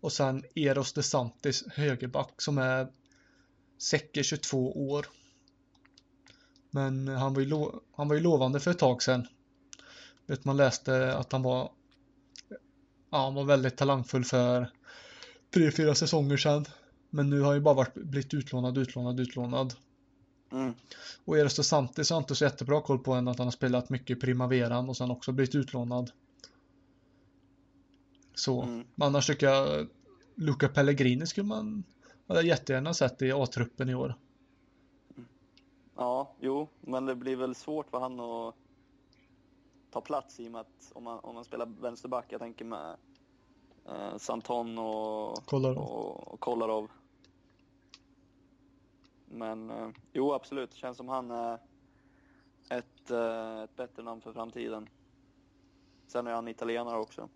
Och 0.00 0.12
sen 0.12 0.44
Eros 0.54 0.92
de 0.92 1.02
Santis, 1.02 1.64
högerback, 1.68 2.42
som 2.42 2.58
är 2.58 2.88
är 4.16 4.22
22 4.22 4.88
år. 4.90 5.06
Men 6.70 7.08
han 7.08 7.34
var, 7.34 7.40
ju 7.40 7.48
lo- 7.48 7.80
han 7.96 8.08
var 8.08 8.14
ju 8.14 8.20
lovande 8.22 8.60
för 8.60 8.70
ett 8.70 8.78
tag 8.78 9.02
sedan. 9.02 9.26
Vet 10.26 10.44
man 10.44 10.56
läste 10.56 11.16
att 11.16 11.32
han 11.32 11.42
var 11.42 11.72
Ja, 13.10 13.24
han 13.24 13.34
var 13.34 13.44
väldigt 13.44 13.76
talangfull 13.76 14.24
för 14.24 14.70
tre, 15.54 15.70
fyra 15.70 15.94
säsonger 15.94 16.36
sedan. 16.36 16.66
Men 17.14 17.30
nu 17.30 17.40
har 17.40 17.46
han 17.46 17.54
ju 17.54 17.60
bara 17.60 17.74
varit, 17.74 17.94
blivit 17.94 18.34
utlånad, 18.34 18.78
utlånad, 18.78 19.20
utlånad. 19.20 19.74
Mm. 20.52 20.74
Och 21.24 21.38
Eros 21.38 21.66
Santis 21.66 22.10
har 22.10 22.18
inte 22.18 22.34
så 22.34 22.44
jättebra 22.44 22.80
koll 22.80 22.98
på 22.98 23.12
än 23.12 23.28
att 23.28 23.38
han 23.38 23.46
har 23.46 23.52
spelat 23.52 23.90
mycket 23.90 24.20
Primaveran 24.20 24.88
och 24.88 24.96
sen 24.96 25.10
också 25.10 25.32
blivit 25.32 25.54
utlånad. 25.54 26.10
Så, 28.34 28.62
Mm. 28.62 28.84
men 28.94 29.08
annars 29.08 29.26
tycker 29.26 29.46
jag 29.46 29.86
Luca 30.34 30.68
Pellegrini 30.68 31.26
skulle 31.26 31.46
man 31.46 31.84
hade 32.26 32.42
jättegärna 32.42 32.94
sett 32.94 33.22
i 33.22 33.32
A-truppen 33.32 33.88
i 33.88 33.94
år. 33.94 34.14
Ja, 35.96 36.34
jo, 36.40 36.68
men 36.80 37.06
det 37.06 37.14
blir 37.14 37.36
väl 37.36 37.54
svårt 37.54 37.90
för 37.90 38.00
han 38.00 38.20
att 38.20 38.54
ta 39.90 40.00
plats 40.00 40.40
i 40.40 40.48
och 40.48 40.52
med 40.52 40.60
att 40.60 40.92
om 40.94 41.04
man, 41.04 41.18
om 41.18 41.34
man 41.34 41.44
spelar 41.44 41.66
vänsterback, 41.66 42.26
jag 42.28 42.40
tänker 42.40 42.64
med 42.64 42.96
eh, 43.88 44.16
Santon 44.18 44.78
och, 44.78 45.46
Kolarov. 45.46 45.78
och, 45.78 46.32
och 46.34 46.40
Kolarov. 46.40 46.90
Men 49.26 49.70
eh, 49.70 49.88
jo, 50.12 50.32
absolut, 50.32 50.74
känns 50.74 50.96
som 50.96 51.08
han 51.08 51.30
är 51.30 51.58
ett, 52.68 53.10
eh, 53.10 53.62
ett 53.62 53.76
bättre 53.76 54.02
namn 54.02 54.20
för 54.20 54.32
framtiden. 54.32 54.88
Sen 56.06 56.26
är 56.26 56.32
han 56.32 56.48
italienare 56.48 56.98
också. 56.98 57.28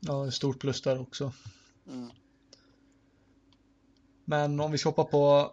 Ja, 0.00 0.26
är 0.26 0.30
stort 0.30 0.60
plus 0.60 0.82
där 0.82 1.00
också. 1.00 1.32
Mm. 1.86 2.10
Men 4.24 4.60
om 4.60 4.72
vi 4.72 4.78
ska 4.78 4.88
hoppa 4.88 5.04
på 5.04 5.52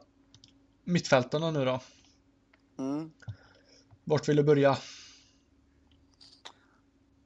mittfältarna 0.83 1.51
nu 1.51 1.65
då. 1.65 1.79
Mm. 2.77 3.11
Vart 4.03 4.29
vill 4.29 4.35
du 4.35 4.43
börja? 4.43 4.77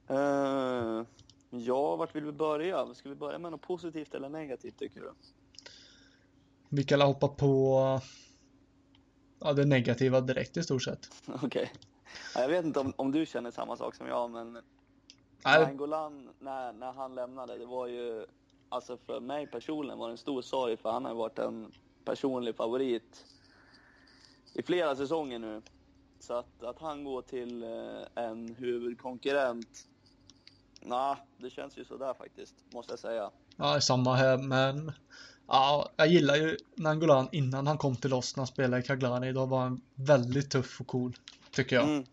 Eh, 0.08 1.02
ja, 1.50 1.96
vart 1.96 2.14
vill 2.14 2.24
vi 2.24 2.32
börja? 2.32 2.94
Ska 2.94 3.08
vi 3.08 3.14
börja 3.14 3.38
med 3.38 3.50
något 3.50 3.62
positivt 3.62 4.14
eller 4.14 4.28
negativt 4.28 4.78
tycker 4.78 5.00
du? 5.00 5.12
Vi 6.68 6.84
kan 6.84 7.00
hoppa 7.00 7.28
på 7.28 8.00
ja, 9.44 9.52
det 9.52 9.64
negativa 9.64 10.20
direkt 10.20 10.56
i 10.56 10.62
stort 10.62 10.82
sett. 10.82 11.08
Okej. 11.42 11.72
Ja, 12.34 12.40
Jag 12.40 12.48
vet 12.48 12.64
inte 12.64 12.80
om, 12.80 12.92
om 12.96 13.12
du 13.12 13.26
känner 13.26 13.50
samma 13.50 13.76
sak 13.76 13.94
som 13.94 14.06
jag, 14.06 14.30
men 14.30 14.58
Nej, 15.44 15.66
Nangolan, 15.66 16.28
när, 16.38 16.72
när 16.72 16.92
han 16.92 17.14
lämnade, 17.14 17.58
det 17.58 17.66
var 17.66 17.86
ju... 17.86 18.26
Alltså 18.68 18.96
för 19.06 19.20
mig 19.20 19.46
personligen 19.46 19.98
var 19.98 20.08
det 20.08 20.12
en 20.12 20.18
stor 20.18 20.42
sorg, 20.42 20.76
för 20.76 20.90
han 20.90 21.04
har 21.04 21.14
varit 21.14 21.38
en 21.38 21.72
personlig 22.04 22.56
favorit 22.56 23.24
i 24.54 24.62
flera 24.62 24.96
säsonger 24.96 25.38
nu. 25.38 25.62
Så 26.20 26.34
att, 26.34 26.62
att 26.62 26.78
han 26.78 27.04
går 27.04 27.22
till 27.22 27.62
eh, 27.62 28.24
en 28.24 28.54
huvudkonkurrent, 28.54 29.86
nah, 30.80 31.16
det 31.36 31.50
känns 31.50 31.78
ju 31.78 31.84
sådär 31.84 32.14
faktiskt, 32.14 32.54
måste 32.72 32.92
jag 32.92 32.98
säga. 32.98 33.30
Ja, 33.56 33.80
samma 33.80 34.14
här, 34.14 34.38
men 34.38 34.92
ja, 35.46 35.90
jag 35.96 36.08
gillar 36.08 36.36
ju 36.36 36.56
Nangolan 36.74 37.28
innan 37.32 37.66
han 37.66 37.78
kom 37.78 37.96
till 37.96 38.12
oss 38.12 38.36
när 38.36 38.40
han 38.40 38.46
spelade 38.46 38.82
i 38.82 38.86
Cagliari. 38.86 39.32
Då 39.32 39.46
var 39.46 39.60
han 39.60 39.80
väldigt 39.94 40.50
tuff 40.50 40.80
och 40.80 40.86
cool, 40.86 41.16
tycker 41.50 41.76
jag. 41.76 41.88
Mm, 41.88 42.04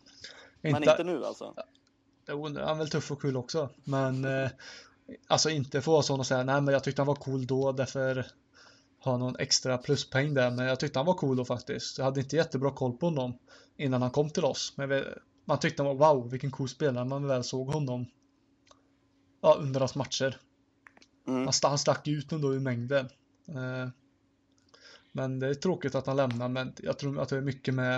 men 0.62 0.84
inte 0.84 1.04
nu 1.04 1.26
alltså. 1.26 1.54
Jo, 2.28 2.44
han 2.44 2.58
är 2.58 2.76
väl 2.76 2.90
tuff 2.90 3.12
och 3.12 3.22
kul 3.22 3.38
också, 3.38 3.70
men 3.84 4.26
eh, 4.26 4.50
alltså 5.28 5.50
inte 5.50 5.82
få 5.82 6.02
sån 6.02 6.20
och 6.20 6.28
säga 6.28 6.44
nej, 6.44 6.62
men 6.62 6.74
jag 6.74 6.84
tyckte 6.84 7.02
han 7.02 7.08
var 7.08 7.16
cool 7.16 7.48
då, 7.48 7.72
därför 7.72 8.26
ha 9.00 9.18
någon 9.18 9.36
extra 9.36 9.78
pluspeng 9.78 10.34
där, 10.34 10.52
men 10.52 10.66
jag 10.66 10.80
tyckte 10.80 11.00
han 11.00 11.06
var 11.06 11.14
cool 11.14 11.38
då 11.38 11.46
faktiskt. 11.46 11.98
Jag 11.98 12.06
hade 12.06 12.20
inte 12.20 12.36
jättebra 12.36 12.72
koll 12.72 12.98
på 12.98 13.06
honom 13.06 13.38
innan 13.78 14.02
han 14.02 14.12
kom 14.12 14.30
till 14.30 14.46
oss, 14.46 14.74
men 14.76 15.04
man 15.46 15.60
tyckte 15.60 15.84
han 15.84 15.98
var 15.98 16.14
wow, 16.14 16.30
vilken 16.30 16.52
cool 16.52 16.70
spelare 16.70 17.06
man 17.06 17.28
väl 17.28 17.44
såg 17.44 17.68
honom. 17.74 18.06
Ja, 19.42 19.58
under 19.60 19.80
hans 19.80 19.96
matcher. 19.96 20.40
Mm. 21.28 21.44
Han, 21.44 21.52
sta- 21.54 21.68
han 21.70 21.78
stack 21.78 22.08
ut 22.08 22.32
ändå 22.32 22.56
i 22.56 22.60
mängden. 22.60 23.06
Eh, 23.48 23.90
Men 25.12 25.40
det 25.40 25.48
är 25.48 25.54
tråkigt 25.54 25.96
att 25.96 26.08
han 26.08 26.16
lämnar, 26.16 26.50
men 26.50 26.74
jag 26.78 26.98
tror 26.98 27.20
att 27.20 27.30
det 27.30 27.38
är 27.38 27.42
mycket 27.42 27.74
med 27.74 27.98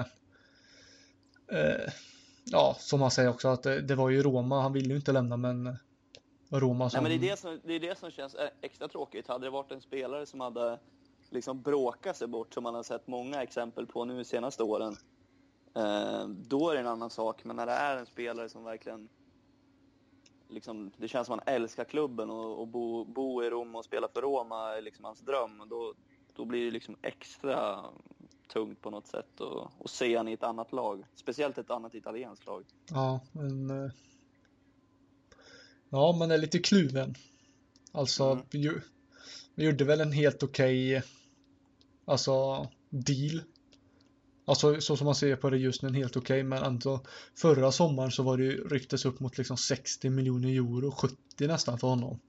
eh, 1.51 1.91
Ja, 2.45 2.75
som 2.79 3.01
han 3.01 3.11
säger 3.11 3.29
också 3.29 3.47
att 3.47 3.63
det, 3.63 3.81
det 3.81 3.95
var 3.95 4.09
ju 4.09 4.23
Roma, 4.23 4.61
han 4.61 4.73
ville 4.73 4.89
ju 4.89 4.95
inte 4.95 5.11
lämna 5.11 5.37
men 5.37 5.77
Roma 6.49 6.89
som... 6.89 7.03
Nej, 7.03 7.11
men 7.11 7.21
det 7.21 7.27
är 7.27 7.31
det, 7.31 7.37
som, 7.39 7.59
det 7.63 7.73
är 7.73 7.79
det 7.79 7.97
som 7.99 8.11
känns 8.11 8.35
extra 8.61 8.87
tråkigt. 8.87 9.27
Hade 9.27 9.45
det 9.45 9.49
varit 9.49 9.71
en 9.71 9.81
spelare 9.81 10.25
som 10.25 10.39
hade 10.39 10.79
liksom 11.29 11.61
bråkat 11.61 12.17
sig 12.17 12.27
bort, 12.27 12.53
som 12.53 12.63
man 12.63 12.75
har 12.75 12.83
sett 12.83 13.07
många 13.07 13.43
exempel 13.43 13.87
på 13.87 14.05
nu 14.05 14.17
de 14.17 14.25
senaste 14.25 14.63
åren, 14.63 14.95
eh, 15.75 16.27
då 16.27 16.69
är 16.69 16.73
det 16.73 16.79
en 16.79 16.87
annan 16.87 17.09
sak. 17.09 17.43
Men 17.43 17.55
när 17.55 17.65
det 17.65 17.71
är 17.71 17.97
en 17.97 18.05
spelare 18.05 18.49
som 18.49 18.63
verkligen... 18.63 19.09
Liksom, 20.51 20.91
det 20.97 21.07
känns 21.07 21.27
som 21.27 21.39
att 21.39 21.45
han 21.47 21.55
älskar 21.55 21.83
klubben 21.83 22.29
och, 22.29 22.59
och 22.59 22.67
bo, 22.67 23.05
bo 23.05 23.43
i 23.43 23.49
Rom 23.49 23.75
och 23.75 23.85
spela 23.85 24.07
för 24.07 24.21
Roma 24.21 24.77
är 24.77 24.81
liksom 24.81 25.05
hans 25.05 25.19
dröm. 25.19 25.61
Och 25.61 25.67
då, 25.67 25.93
då 26.35 26.45
blir 26.45 26.65
det 26.65 26.71
liksom 26.71 26.95
extra 27.01 27.85
tungt 28.53 28.81
på 28.81 28.89
något 28.89 29.07
sätt 29.07 29.41
att 29.41 29.81
att 29.85 29.89
se 29.91 30.17
han 30.17 30.27
i 30.27 30.33
ett 30.33 30.43
annat 30.43 30.71
lag. 30.71 31.03
Speciellt 31.15 31.57
ett 31.57 31.71
annat 31.71 31.95
italienskt 31.95 32.45
lag. 32.45 32.65
Ja, 32.89 33.19
men... 33.31 33.69
eh, 33.85 33.91
Ja, 35.89 36.15
man 36.19 36.31
är 36.31 36.37
lite 36.37 36.59
kluven. 36.59 37.15
Alltså, 37.91 38.23
Mm. 38.23 38.45
vi, 38.51 38.69
vi 39.55 39.65
gjorde 39.65 39.83
väl 39.83 40.01
en 40.01 40.11
helt 40.11 40.43
okej 40.43 41.03
alltså 42.05 42.67
deal. 42.89 43.41
Alltså 44.45 44.81
så 44.81 44.97
som 44.97 45.05
man 45.05 45.15
ser 45.15 45.35
på 45.35 45.49
det 45.49 45.57
just 45.57 45.81
nu, 45.81 45.93
helt 45.93 46.17
okej, 46.17 46.43
men 46.43 46.63
ändå 46.63 46.99
förra 47.35 47.71
sommaren 47.71 48.11
så 48.11 48.23
var 48.23 48.37
det 48.37 48.43
ju 48.43 48.67
ryktes 48.67 49.05
upp 49.05 49.19
mot 49.19 49.37
liksom 49.37 49.57
60 49.57 50.09
miljoner 50.09 50.49
euro, 50.49 50.91
70 50.91 51.15
nästan 51.47 51.79
för 51.79 51.87
honom. 51.87 52.19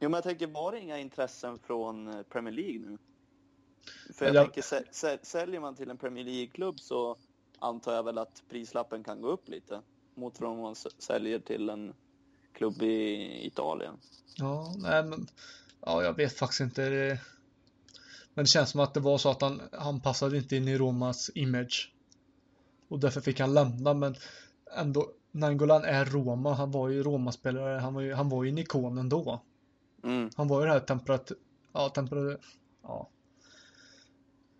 Jo, 0.00 0.08
men 0.08 0.12
jag 0.12 0.24
tänker, 0.24 0.46
var 0.46 0.72
det 0.72 0.80
inga 0.80 0.98
intressen 0.98 1.58
från 1.58 2.08
eh, 2.08 2.22
Premier 2.22 2.54
League 2.54 2.78
nu? 2.90 2.98
För 4.14 4.26
jag 4.26 4.34
Jag- 4.34 4.44
tänker, 4.44 4.62
sä- 4.62 4.90
sä- 4.92 5.18
säljer 5.22 5.60
man 5.60 5.74
till 5.76 5.90
en 5.90 5.98
Premier 5.98 6.24
League-klubb 6.24 6.80
så 6.80 7.16
antar 7.58 7.94
jag 7.94 8.02
väl 8.02 8.18
att 8.18 8.42
prislappen 8.48 9.04
kan 9.04 9.20
gå 9.20 9.28
upp 9.28 9.48
lite 9.48 9.80
mot 10.14 10.42
om 10.42 10.58
man 10.58 10.74
säljer 10.98 11.38
till 11.38 11.68
en 11.68 11.94
klubb 12.52 12.82
i 12.82 13.46
Italien. 13.46 13.94
Ja, 14.36 14.74
nej 14.78 15.04
men 15.04 15.26
ja, 15.80 16.02
jag 16.02 16.16
vet 16.16 16.32
faktiskt 16.38 16.60
inte. 16.60 17.18
Men 18.36 18.44
det 18.44 18.48
känns 18.48 18.70
som 18.70 18.80
att 18.80 18.94
det 18.94 19.00
var 19.00 19.18
så 19.18 19.30
att 19.30 19.42
han, 19.42 19.62
han 19.72 20.00
passade 20.00 20.36
inte 20.36 20.56
in 20.56 20.68
i 20.68 20.78
Romas 20.78 21.30
image. 21.34 21.92
Och 22.88 23.00
därför 23.00 23.20
fick 23.20 23.40
han 23.40 23.54
lämna, 23.54 23.94
men 23.94 24.14
ändå, 24.76 25.10
Nangolan 25.32 25.84
är 25.84 26.04
Roma, 26.04 26.54
han 26.54 26.70
var 26.70 26.88
ju 26.88 27.02
Roma-spelare, 27.02 27.78
han 27.78 27.94
var 27.94 28.00
ju, 28.00 28.14
han 28.14 28.28
var 28.28 28.44
ju 28.44 28.50
en 28.50 28.58
ikon 28.58 28.98
ändå. 28.98 29.42
Mm. 30.04 30.30
Han 30.36 30.48
var 30.48 30.60
ju 30.60 30.66
det 30.66 30.72
här 30.72 30.80
temperat... 30.80 31.32
Ja, 31.72 31.88
temperat... 31.88 32.40
Ja. 32.82 33.10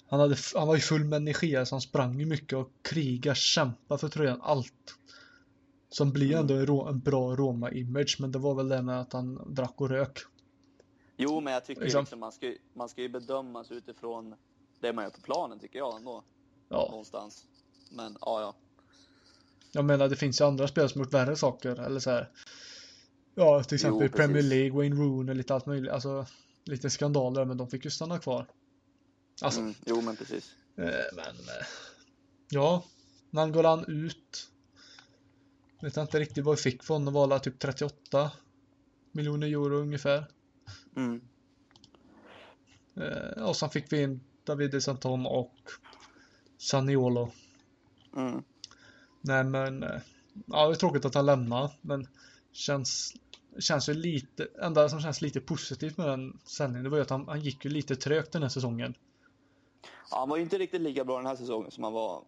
Han, 0.09 0.21
hade, 0.21 0.37
han 0.55 0.69
var 0.69 0.75
ju 0.75 0.81
full 0.81 1.05
med 1.05 1.17
energi, 1.17 1.57
alltså 1.57 1.75
han 1.75 1.81
sprang 1.81 2.21
ju 2.21 2.27
mycket 2.27 2.59
och 2.59 2.71
kriga, 2.83 3.35
kämpa 3.35 3.99
för 3.99 4.09
tröjan, 4.09 4.41
allt. 4.43 4.95
Som 5.89 6.13
blir 6.13 6.37
ändå 6.37 6.55
en, 6.55 6.89
en 6.89 7.01
bra 7.01 7.37
Roma-image, 7.37 8.17
men 8.21 8.33
det 8.33 8.39
var 8.39 8.55
väl 8.55 8.69
det 8.69 8.83
med 8.83 9.01
att 9.01 9.13
han 9.13 9.55
drack 9.55 9.81
och 9.81 9.89
rök. 9.89 10.19
Jo, 11.17 11.41
men 11.41 11.53
jag 11.53 11.65
tycker 11.65 11.83
Liksom. 11.83 12.01
liksom 12.01 12.21
man 12.21 12.33
ska, 12.33 12.55
man 12.75 12.89
ska 12.89 13.03
ju 13.03 13.09
bedömas 13.09 13.71
utifrån 13.71 14.35
det 14.81 14.93
man 14.93 15.05
gör 15.05 15.11
på 15.11 15.21
planen, 15.21 15.59
tycker 15.59 15.79
jag 15.79 15.97
ändå. 15.97 16.25
Ja, 16.69 16.89
Någonstans. 16.91 17.45
Men, 17.91 18.17
ja, 18.21 18.41
ja. 18.41 18.55
jag 19.73 19.85
menar 19.85 20.09
det 20.09 20.17
finns 20.17 20.41
ju 20.41 20.45
andra 20.45 20.69
spelare 20.69 20.89
som 20.89 21.01
gjort 21.01 21.13
värre 21.15 21.37
saker, 21.37 21.81
eller 21.81 22.01
så 22.01 22.11
här. 22.11 22.31
Ja, 23.35 23.65
till 23.65 23.75
exempel 23.75 24.01
precis. 24.01 24.17
Premier 24.17 24.43
League, 24.43 24.71
Wayne 24.77 24.97
Rooney, 24.97 25.35
lite 25.35 25.55
allt 25.55 25.67
möjligt, 25.67 25.93
alltså 25.93 26.27
lite 26.65 26.91
skandaler, 26.91 27.45
men 27.45 27.57
de 27.57 27.69
fick 27.69 27.85
ju 27.85 27.91
stanna 27.91 28.19
kvar. 28.19 28.47
Alltså, 29.43 29.61
Mm. 29.61 29.75
Jo, 29.87 30.01
men 30.01 30.17
precis. 30.17 30.55
Eh, 30.77 30.85
Men 31.17 31.27
eh, 31.27 31.67
ja, 32.51 32.85
Nangolan 33.31 33.85
ut. 33.89 34.51
Vet 35.81 35.97
inte 35.97 36.19
riktigt 36.19 36.45
vad 36.45 36.57
vi 36.57 36.63
fick 36.63 36.83
för 36.85 36.95
honom. 36.95 37.29
Väl 37.31 37.41
typ 37.41 37.59
38 37.59 38.33
miljoner 39.13 39.47
euro 39.47 39.77
ungefär. 39.77 40.25
Mm. 40.97 41.21
Eh, 42.97 43.49
Och 43.49 43.57
sen 43.57 43.71
fick 43.71 43.93
vi 43.93 44.03
in 44.03 44.21
Davide 44.45 44.81
Santon 44.81 45.27
och 45.27 45.55
Saniolo. 46.59 47.31
Mm. 48.17 48.43
Nej 49.21 49.45
men, 49.45 49.83
eh, 49.83 50.01
ja 50.47 50.67
det 50.67 50.75
är 50.75 50.77
tråkigt 50.77 51.05
att 51.05 51.15
han 51.15 51.27
lämnar 51.27 51.71
men 51.81 52.09
känns, 52.53 53.15
känns 53.59 53.89
ju 53.89 53.95
lite, 53.95 54.49
enda 54.63 54.89
som 54.89 55.01
känns 55.01 55.23
lite 55.23 55.41
positivt 55.41 55.97
med 55.97 56.09
den 56.09 56.39
sändningen 56.45 56.85
det 56.85 56.91
var 56.91 56.97
ju 56.97 57.03
att 57.03 57.11
han, 57.11 57.29
han 57.29 57.41
gick 57.41 57.65
ju 57.65 57.71
lite 57.71 57.97
trögt 57.97 58.33
den 58.33 58.43
här 58.43 58.49
säsongen. 58.49 58.95
Ja, 60.11 60.19
han 60.19 60.29
var 60.29 60.37
ju 60.37 60.43
inte 60.43 60.59
riktigt 60.59 60.81
lika 60.81 61.05
bra 61.05 61.17
den 61.17 61.27
här 61.27 61.37
säsongen 61.37 61.71
som 61.71 61.85
han 61.85 61.93
var 61.93 62.25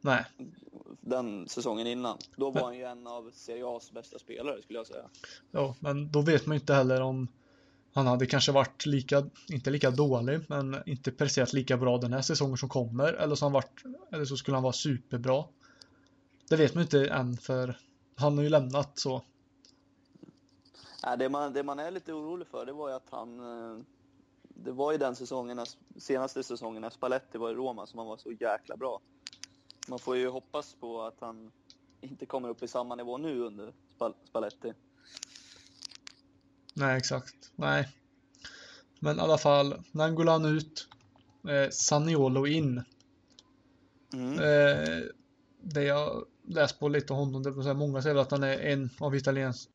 Nej, 0.00 0.24
den 1.00 1.48
säsongen 1.48 1.86
innan. 1.86 2.18
Då 2.36 2.50
var 2.50 2.62
han 2.62 2.76
ju 2.76 2.84
en 2.84 3.06
av 3.06 3.30
Serie 3.32 3.64
A's 3.64 3.94
bästa 3.94 4.18
spelare, 4.18 4.62
skulle 4.62 4.78
jag 4.78 4.86
säga. 4.86 5.08
Ja, 5.50 5.74
men 5.80 6.12
då 6.12 6.20
vet 6.20 6.46
man 6.46 6.56
ju 6.56 6.60
inte 6.60 6.74
heller 6.74 7.00
om 7.00 7.28
han 7.92 8.06
hade 8.06 8.26
kanske 8.26 8.52
varit 8.52 8.86
lika, 8.86 9.26
inte 9.48 9.70
lika 9.70 9.90
dålig, 9.90 10.40
men 10.48 10.82
inte 10.86 11.12
presterat 11.12 11.52
lika 11.52 11.76
bra 11.76 11.98
den 11.98 12.12
här 12.12 12.22
säsongen 12.22 12.56
som 12.56 12.68
kommer. 12.68 13.12
Eller 13.12 13.34
så, 13.34 13.44
han 13.44 13.52
varit, 13.52 13.82
eller 14.12 14.24
så 14.24 14.36
skulle 14.36 14.56
han 14.56 14.62
vara 14.62 14.72
superbra. 14.72 15.44
Det 16.48 16.56
vet 16.56 16.74
man 16.74 16.82
inte 16.82 17.06
än 17.08 17.36
för 17.36 17.78
han 18.16 18.36
har 18.36 18.44
ju 18.44 18.50
lämnat 18.50 18.98
så. 18.98 19.22
Det, 21.18 21.28
man, 21.28 21.52
det 21.52 21.62
man 21.62 21.78
är 21.78 21.90
lite 21.90 22.12
orolig 22.12 22.48
för, 22.48 22.66
det 22.66 22.72
var 22.72 22.88
ju 22.88 22.94
att 22.94 23.10
han... 23.10 23.40
Eh, 23.40 23.80
det 24.42 24.72
var 24.72 24.92
ju 24.92 24.98
den 24.98 25.16
säsongen, 25.16 25.60
senaste 25.96 26.42
säsongen 26.42 26.82
när 26.82 26.90
Spalletti 26.90 27.38
var 27.38 27.50
i 27.50 27.54
Roma 27.54 27.86
som 27.86 27.98
han 27.98 28.08
var 28.08 28.16
så 28.16 28.32
jäkla 28.32 28.76
bra. 28.76 29.00
Man 29.88 29.98
får 29.98 30.16
ju 30.16 30.28
hoppas 30.28 30.74
på 30.74 31.02
att 31.02 31.20
han 31.20 31.52
inte 32.00 32.26
kommer 32.26 32.48
upp 32.48 32.62
i 32.62 32.68
samma 32.68 32.94
nivå 32.94 33.18
nu 33.18 33.40
under 33.40 33.72
Spal- 33.98 34.14
Spalletti. 34.24 34.72
Nej, 36.78 36.96
exakt. 36.96 37.34
Nej. 37.56 37.88
Men 39.00 39.16
i 39.16 39.20
alla 39.20 39.38
fall, 39.38 39.82
Nangolan 39.92 40.44
ut. 40.44 40.88
Eh, 41.48 41.70
Saniolo 41.70 42.46
in. 42.46 42.82
Mm. 44.12 44.32
Eh, 44.32 45.02
det 45.62 45.82
jag 45.82 46.24
läst 46.46 46.78
på 46.80 46.88
lite 46.88 47.12
om 47.12 47.18
honom, 47.18 47.42
det 47.42 47.50
vill 47.50 47.74
många 47.74 48.02
säger 48.02 48.16
att 48.16 48.30
han 48.30 48.42
är 48.42 48.58
en 48.58 48.90
av 48.98 49.14
Italiens, 49.14 49.68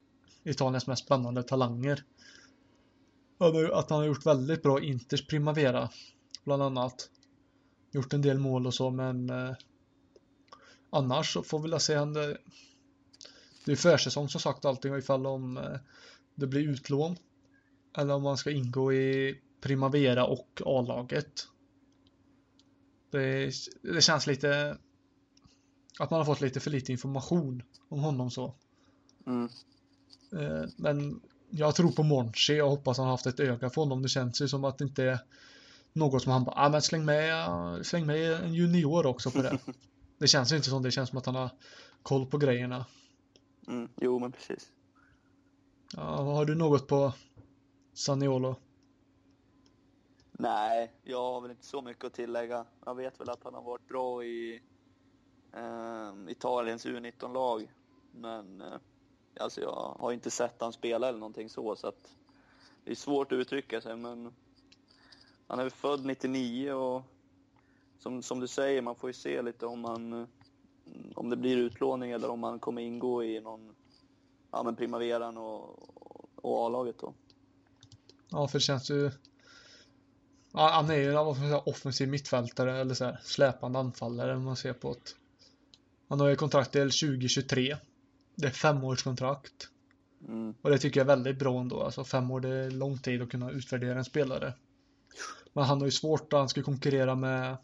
Italiens 0.43 0.87
mest 0.87 1.05
spännande 1.05 1.43
talanger. 1.43 2.03
Att 3.73 3.89
han 3.89 3.99
har 3.99 4.05
gjort 4.05 4.25
väldigt 4.25 4.63
bra 4.63 4.81
Inters 4.81 5.27
Primavera, 5.27 5.89
bland 6.43 6.63
annat. 6.63 7.09
Gjort 7.91 8.13
en 8.13 8.21
del 8.21 8.39
mål 8.39 8.67
och 8.67 8.73
så, 8.73 8.89
men 8.89 9.29
eh, 9.29 9.55
annars 10.89 11.33
så 11.33 11.43
får 11.43 11.59
vi 11.59 11.69
väl 11.69 11.79
se 11.79 11.95
han 11.95 12.13
det. 12.13 12.37
Det 13.65 13.71
är 13.71 13.75
försäsong 13.75 14.29
som 14.29 14.41
sagt 14.41 14.65
allting 14.65 14.95
ifall 14.95 15.25
om 15.25 15.57
eh, 15.57 15.79
det 16.35 16.47
blir 16.47 16.69
utlån. 16.69 17.15
Eller 17.97 18.13
om 18.13 18.23
man 18.23 18.37
ska 18.37 18.51
ingå 18.51 18.93
i 18.93 19.39
Primavera 19.61 20.25
och 20.25 20.61
A-laget. 20.65 21.47
Det, 23.11 23.51
det 23.81 24.01
känns 24.01 24.27
lite 24.27 24.77
att 25.99 26.11
man 26.11 26.17
har 26.19 26.25
fått 26.25 26.41
lite 26.41 26.59
för 26.59 26.71
lite 26.71 26.91
information 26.91 27.63
om 27.89 27.99
honom 27.99 28.31
så. 28.31 28.55
Mm. 29.27 29.49
Eh, 30.31 30.69
Men 30.77 31.21
jag 31.49 31.75
tror 31.75 31.91
på 31.91 32.03
Monchi 32.03 32.61
och 32.61 32.69
hoppas 32.69 32.97
han 32.97 33.05
har 33.05 33.13
haft 33.13 33.25
ett 33.25 33.39
öga 33.39 33.69
för 33.69 33.81
honom. 33.81 34.01
Det 34.01 34.09
känns 34.09 34.41
ju 34.41 34.47
som 34.47 34.63
att 34.63 34.77
det 34.77 34.83
inte 34.83 35.03
är 35.03 35.19
något 35.93 36.23
som 36.23 36.31
han 36.31 36.43
bara, 36.43 36.55
ah, 36.55 36.69
men 36.69 36.81
släng 36.81 37.05
med, 37.05 37.47
släng 37.85 38.05
med 38.05 38.31
en 38.31 38.53
junior 38.53 39.05
också 39.05 39.31
på 39.31 39.41
det. 39.41 39.59
Det 40.17 40.27
känns 40.27 40.51
ju 40.51 40.55
inte 40.55 40.69
som 40.69 40.83
det 40.83 40.91
känns 40.91 41.09
som 41.09 41.17
att 41.17 41.25
han 41.25 41.35
har 41.35 41.49
koll 42.03 42.25
på 42.25 42.37
grejerna. 42.37 42.85
Mm. 43.67 43.89
Jo, 44.01 44.19
men 44.19 44.31
precis. 44.31 44.69
Ja, 45.95 46.01
har 46.01 46.45
du 46.45 46.55
något 46.55 46.87
på 46.87 47.13
Saniolo? 47.93 48.55
Nej, 50.31 50.91
jag 51.03 51.33
har 51.33 51.41
väl 51.41 51.51
inte 51.51 51.65
så 51.65 51.81
mycket 51.81 52.05
att 52.05 52.13
tillägga. 52.13 52.65
Jag 52.85 52.95
vet 52.95 53.19
väl 53.19 53.29
att 53.29 53.43
han 53.43 53.53
har 53.53 53.61
varit 53.61 53.87
bra 53.87 54.23
i 54.23 54.61
eh, 55.53 56.13
Italiens 56.27 56.85
U19-lag. 56.85 57.71
Men 58.11 58.61
eh, 58.61 58.77
alltså 59.39 59.61
jag 59.61 59.95
har 59.99 60.11
inte 60.11 60.31
sett 60.31 60.61
han 60.61 60.73
spela 60.73 61.07
eller 61.07 61.19
någonting 61.19 61.49
så, 61.49 61.75
så 61.75 61.87
att 61.87 62.15
det 62.83 62.91
är 62.91 62.95
svårt 62.95 63.31
att 63.31 63.37
uttrycka 63.37 63.81
sig. 63.81 63.95
Men 63.95 64.33
han 65.47 65.59
är 65.59 65.63
väl 65.63 65.71
född 65.71 66.05
99 66.05 66.71
och 66.71 67.01
som, 67.99 68.21
som 68.21 68.39
du 68.39 68.47
säger, 68.47 68.81
man 68.81 68.95
får 68.95 69.09
ju 69.09 69.13
se 69.13 69.41
lite 69.41 69.65
om 69.65 69.85
han 69.85 70.27
om 71.15 71.29
det 71.29 71.37
blir 71.37 71.57
utlåning 71.57 72.11
eller 72.11 72.29
om 72.29 72.43
han 72.43 72.59
kommer 72.59 72.81
ingå 72.81 73.23
i 73.23 73.41
någon, 73.41 73.75
ja 74.53 74.63
men 74.63 74.75
primaveran 74.75 75.37
och, 75.37 75.79
och 76.35 76.65
A-laget 76.65 76.99
då. 76.99 77.13
Ja, 78.29 78.47
för 78.47 78.59
det 78.59 78.63
känns 78.63 78.89
ju... 78.89 79.11
Ja, 80.53 80.69
han 80.73 80.89
är 80.89 80.95
ju 80.95 81.09
en 81.09 81.61
offensiv 81.65 82.09
mittfältare 82.09 82.81
eller 82.81 82.93
så 82.93 83.05
här, 83.05 83.19
släpande 83.23 83.79
anfallare 83.79 84.35
om 84.35 84.43
man 84.43 84.55
ser 84.55 84.73
på 84.73 84.93
det. 84.93 85.11
Han 86.09 86.19
har 86.19 86.27
ju 86.27 86.35
kontrakt 86.35 86.71
till 86.71 86.81
2023. 86.81 87.77
Det 88.35 88.47
är 88.47 88.51
femårskontrakt. 88.51 89.69
Mm. 90.27 90.53
Och 90.61 90.69
det 90.69 90.77
tycker 90.77 90.99
jag 90.99 91.05
är 91.05 91.15
väldigt 91.15 91.39
bra 91.39 91.59
ändå. 91.59 91.83
Alltså 91.83 92.03
fem 92.03 92.31
år 92.31 92.39
det 92.39 92.49
är 92.49 92.71
lång 92.71 92.97
tid 92.97 93.21
att 93.21 93.29
kunna 93.29 93.51
utvärdera 93.51 93.97
en 93.97 94.05
spelare. 94.05 94.53
Men 95.53 95.63
han 95.63 95.79
har 95.79 95.85
ju 95.85 95.91
svårt 95.91 96.33
att 96.33 96.39
han 96.39 96.49
ska 96.49 96.63
konkurrera 96.63 97.15
med 97.15 97.57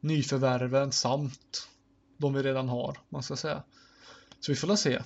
nyförvärven 0.00 0.92
samt 0.92 1.68
de 2.16 2.34
vi 2.34 2.42
redan 2.42 2.68
har, 2.68 2.98
man 3.08 3.22
ska 3.22 3.36
säga. 3.36 3.62
Så 4.40 4.52
vi 4.52 4.56
får 4.56 4.68
väl 4.68 4.76
se. 4.76 5.02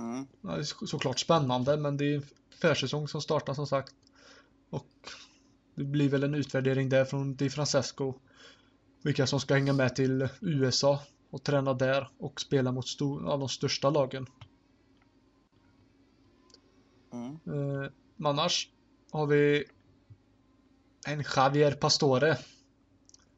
Mm. 0.00 0.26
Ja, 0.40 0.48
det 0.50 0.58
är 0.60 0.62
så- 0.62 0.86
såklart 0.86 1.18
spännande, 1.18 1.76
men 1.76 1.96
det 1.96 2.14
är 2.14 2.22
försäsong 2.60 3.08
som 3.08 3.20
startar 3.22 3.54
som 3.54 3.66
sagt. 3.66 3.94
Och 4.70 4.86
det 5.74 5.84
blir 5.84 6.08
väl 6.08 6.22
en 6.24 6.34
utvärdering 6.34 6.88
där 6.88 7.04
från 7.04 7.34
Di 7.36 7.50
Francesco. 7.50 8.14
Vilka 9.02 9.26
som 9.26 9.40
ska 9.40 9.54
hänga 9.54 9.72
med 9.72 9.96
till 9.96 10.28
USA 10.40 11.00
och 11.30 11.42
träna 11.42 11.74
där 11.74 12.10
och 12.18 12.40
spela 12.40 12.72
mot 12.72 12.88
stor, 12.88 13.22
ja, 13.24 13.36
de 13.36 13.48
största 13.48 13.90
lagen. 13.90 14.26
Mm. 17.12 17.32
Eh, 17.46 17.90
annars 18.24 18.68
har 19.10 19.26
vi 19.26 19.64
en 21.06 21.24
Javier 21.36 21.72
Pastore. 21.72 22.38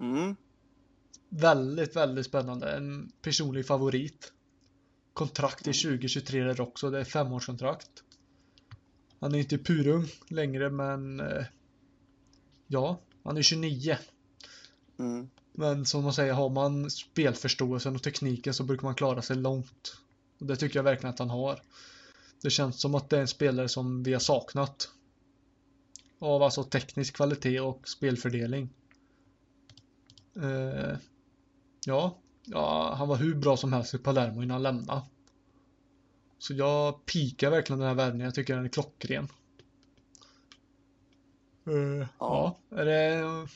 Mm. 0.00 0.36
Väldigt, 1.28 1.96
väldigt 1.96 2.26
spännande. 2.26 2.76
En 2.76 3.12
personlig 3.22 3.66
favorit. 3.66 4.32
Kontrakt 5.12 5.64
till 5.64 5.82
2023 5.82 6.44
där 6.44 6.60
också. 6.60 6.90
Det 6.90 7.00
är 7.00 7.04
femårskontrakt. 7.04 7.90
Han 9.20 9.34
är 9.34 9.38
inte 9.38 9.58
purung 9.58 10.06
längre 10.28 10.70
men 10.70 11.20
eh, 11.20 11.44
ja, 12.66 13.00
han 13.24 13.36
är 13.36 13.42
29. 13.42 13.96
Mm. 14.98 15.30
Men 15.52 15.86
som 15.86 16.04
man 16.04 16.12
säger, 16.12 16.32
har 16.32 16.50
man 16.50 16.90
spelförståelsen 16.90 17.94
och 17.94 18.02
tekniken 18.02 18.54
så 18.54 18.64
brukar 18.64 18.82
man 18.82 18.94
klara 18.94 19.22
sig 19.22 19.36
långt. 19.36 19.96
Och 20.38 20.46
det 20.46 20.56
tycker 20.56 20.78
jag 20.78 20.84
verkligen 20.84 21.12
att 21.12 21.18
han 21.18 21.30
har. 21.30 21.62
Det 22.42 22.50
känns 22.50 22.80
som 22.80 22.94
att 22.94 23.10
det 23.10 23.16
är 23.16 23.20
en 23.20 23.28
spelare 23.28 23.68
som 23.68 24.02
vi 24.02 24.12
har 24.12 24.20
saknat. 24.20 24.88
Av 26.18 26.42
alltså 26.42 26.64
teknisk 26.64 27.16
kvalitet 27.16 27.60
och 27.60 27.88
spelfördelning. 27.88 28.68
Eh, 30.36 30.96
ja, 31.86 32.18
ja, 32.44 32.94
han 32.98 33.08
var 33.08 33.16
hur 33.16 33.34
bra 33.34 33.56
som 33.56 33.72
helst 33.72 33.94
i 33.94 33.98
Palermo 33.98 34.42
innan 34.42 34.50
han 34.50 34.62
lämnade. 34.62 35.02
Så 36.38 36.54
jag 36.54 37.06
pikar 37.06 37.50
verkligen 37.50 37.80
den 37.80 37.88
här 37.88 37.94
värvningen. 37.94 38.24
Jag 38.24 38.34
tycker 38.34 38.54
den 38.54 38.64
är 38.64 38.68
klockren. 38.68 39.28
Uh, 41.68 41.98
ja. 41.98 42.06
ja. 42.18 42.76
Är 42.76 42.84
det 42.84 43.48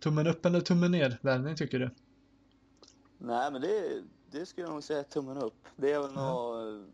tummen 0.00 0.26
upp 0.26 0.46
eller 0.46 0.60
tummen 0.60 0.90
ner 0.90 1.18
värvning 1.22 1.56
tycker 1.56 1.78
du? 1.78 1.90
Nej, 3.18 3.52
men 3.52 3.60
det, 3.60 4.02
det 4.30 4.46
skulle 4.46 4.66
jag 4.66 4.72
nog 4.72 4.82
säga 4.82 5.02
tummen 5.02 5.36
upp. 5.36 5.68
Det 5.76 5.92
är 5.92 6.00
väl 6.00 6.10
mm. 6.10 6.22
något, 6.24 6.86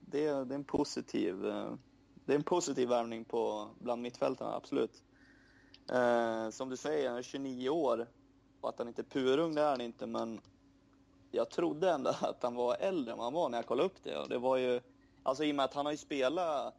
det, 0.00 0.26
är, 0.26 0.44
det 0.44 0.54
är 0.54 0.58
en 0.58 0.64
positiv 0.64 1.46
eh, 1.46 1.72
det 2.26 2.32
är 2.32 2.36
en 2.36 2.42
positiv 2.42 2.88
värvning 2.88 3.24
på 3.24 3.68
bland 3.78 4.02
mittfältarna, 4.02 4.54
absolut. 4.54 5.02
Eh, 5.92 6.50
som 6.50 6.68
du 6.68 6.76
säger, 6.76 7.08
han 7.08 7.18
är 7.18 7.22
29 7.22 7.68
år 7.68 8.06
och 8.60 8.68
att 8.68 8.78
han 8.78 8.88
inte 8.88 9.02
är 9.02 9.04
purung, 9.04 9.54
det 9.54 9.60
är 9.60 9.70
han 9.70 9.80
inte, 9.80 10.06
men 10.06 10.40
jag 11.36 11.50
trodde 11.50 11.90
ändå 11.90 12.10
att 12.20 12.42
han 12.42 12.54
var 12.54 12.76
äldre 12.80 13.12
än 13.12 13.18
vad 13.18 13.26
han 13.26 13.34
var 13.34 13.48
när 13.48 13.58
jag 13.58 13.66
kollade 13.66 13.86
upp 13.86 14.02
det. 14.02 14.16
Och 14.16 14.28
det 14.28 14.38
var 14.38 14.56
ju, 14.56 14.80
alltså 15.22 15.44
i 15.44 15.52
och 15.52 15.56
med 15.56 15.64
att 15.64 15.74
han 15.74 15.86
har 15.86 15.92
ju 15.92 15.98
spelat, 15.98 16.74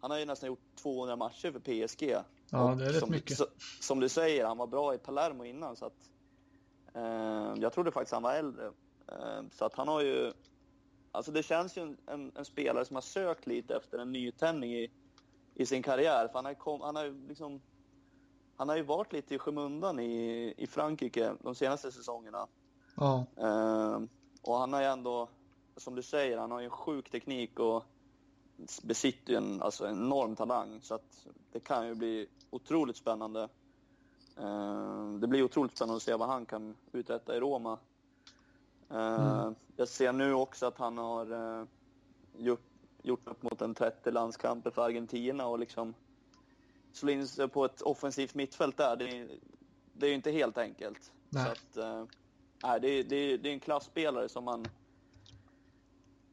han 0.00 0.10
har 0.10 0.18
ju 0.18 0.24
nästan 0.24 0.46
gjort 0.46 0.76
200 0.82 1.16
matcher 1.16 1.52
för 1.52 1.86
PSG. 1.86 2.14
Ja, 2.50 2.74
det 2.74 2.84
är 2.84 2.92
rätt 2.92 3.00
som, 3.00 3.10
mycket. 3.10 3.36
Så, 3.36 3.46
som 3.80 4.00
du 4.00 4.08
säger, 4.08 4.46
han 4.46 4.58
var 4.58 4.66
bra 4.66 4.94
i 4.94 4.98
Palermo 4.98 5.44
innan, 5.44 5.76
så 5.76 5.86
att 5.86 6.10
eh, 6.94 7.54
jag 7.56 7.72
trodde 7.72 7.90
faktiskt 7.90 8.12
han 8.12 8.22
var 8.22 8.34
äldre. 8.34 8.66
Eh, 9.08 9.42
så 9.52 9.64
att 9.64 9.74
han 9.74 9.88
har 9.88 10.02
ju, 10.02 10.32
alltså 11.12 11.32
det 11.32 11.42
känns 11.42 11.78
ju 11.78 11.82
en, 11.82 11.96
en, 12.06 12.32
en, 12.34 12.44
spelare 12.44 12.84
som 12.84 12.96
har 12.96 13.00
sökt 13.02 13.46
lite 13.46 13.76
efter 13.76 13.98
en 13.98 14.12
nytändning 14.12 14.74
i, 14.74 14.90
i 15.54 15.66
sin 15.66 15.82
karriär. 15.82 16.28
För 16.28 16.34
han 16.34 16.44
har, 16.44 16.54
kom, 16.54 16.80
han 16.80 16.96
har 16.96 17.28
liksom 17.28 17.60
han 18.56 18.68
har 18.68 18.76
ju 18.76 18.82
varit 18.82 19.12
lite 19.12 19.34
i 19.34 19.38
skymundan 19.38 20.00
i, 20.00 20.54
i 20.56 20.66
Frankrike 20.66 21.32
de 21.40 21.54
senaste 21.54 21.92
säsongerna. 21.92 22.46
Ja. 22.98 23.26
Uh, 23.38 24.02
och 24.42 24.58
han 24.58 24.72
har 24.72 24.80
ju 24.80 24.86
ändå, 24.86 25.28
som 25.76 25.94
du 25.94 26.02
säger, 26.02 26.38
han 26.38 26.50
har 26.50 26.60
ju 26.60 26.64
en 26.64 26.70
sjuk 26.70 27.10
teknik 27.10 27.58
och 27.58 27.84
besitter 28.82 29.32
ju 29.32 29.36
en 29.36 29.62
alltså, 29.62 29.88
enorm 29.88 30.36
talang. 30.36 30.80
Så 30.82 30.94
att 30.94 31.26
det 31.52 31.60
kan 31.60 31.86
ju 31.86 31.94
bli 31.94 32.26
otroligt 32.50 32.96
spännande. 32.96 33.48
Uh, 34.40 35.18
det 35.18 35.26
blir 35.26 35.42
otroligt 35.42 35.76
spännande 35.76 35.96
att 35.96 36.02
se 36.02 36.14
vad 36.14 36.28
han 36.28 36.46
kan 36.46 36.76
uträtta 36.92 37.36
i 37.36 37.40
Roma. 37.40 37.78
Uh, 38.90 39.40
mm. 39.40 39.54
Jag 39.76 39.88
ser 39.88 40.12
nu 40.12 40.34
också 40.34 40.66
att 40.66 40.78
han 40.78 40.98
har 40.98 41.32
uh, 41.32 41.64
gjort, 42.36 42.64
gjort 43.02 43.28
upp 43.28 43.42
mot 43.42 43.62
en 43.62 43.74
30 43.74 44.10
landskamper 44.10 44.70
för 44.70 44.82
Argentina 44.82 45.46
och 45.46 45.58
liksom 45.58 45.94
slå 46.92 47.10
in 47.10 47.28
sig 47.28 47.48
på 47.48 47.64
ett 47.64 47.82
offensivt 47.82 48.34
mittfält 48.34 48.76
där, 48.76 48.96
det 48.96 49.04
är, 49.04 49.28
det 49.92 50.06
är 50.06 50.08
ju 50.08 50.14
inte 50.14 50.30
helt 50.30 50.58
enkelt. 50.58 51.12
Nej. 51.28 51.44
Så 51.44 51.80
att, 51.80 52.08
uh, 52.64 52.80
det, 52.80 52.88
är, 52.88 53.04
det, 53.04 53.16
är, 53.16 53.38
det 53.38 53.48
är 53.48 53.52
en 53.52 53.60
klassspelare 53.60 54.28
som 54.28 54.44
man... 54.44 54.66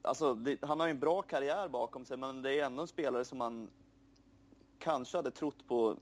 Alltså, 0.02 0.34
det, 0.34 0.58
han 0.62 0.80
har 0.80 0.88
ju 0.88 0.92
en 0.92 1.00
bra 1.00 1.22
karriär 1.22 1.68
bakom 1.68 2.06
sig, 2.06 2.18
men 2.18 2.42
det 2.42 2.60
är 2.60 2.66
ändå 2.66 2.82
en 2.82 2.88
spelare 2.88 3.26
som 3.26 3.38
man 3.38 3.70
kanske 4.80 5.18
hade 5.18 5.32
trott 5.32 5.68
på 5.68 5.98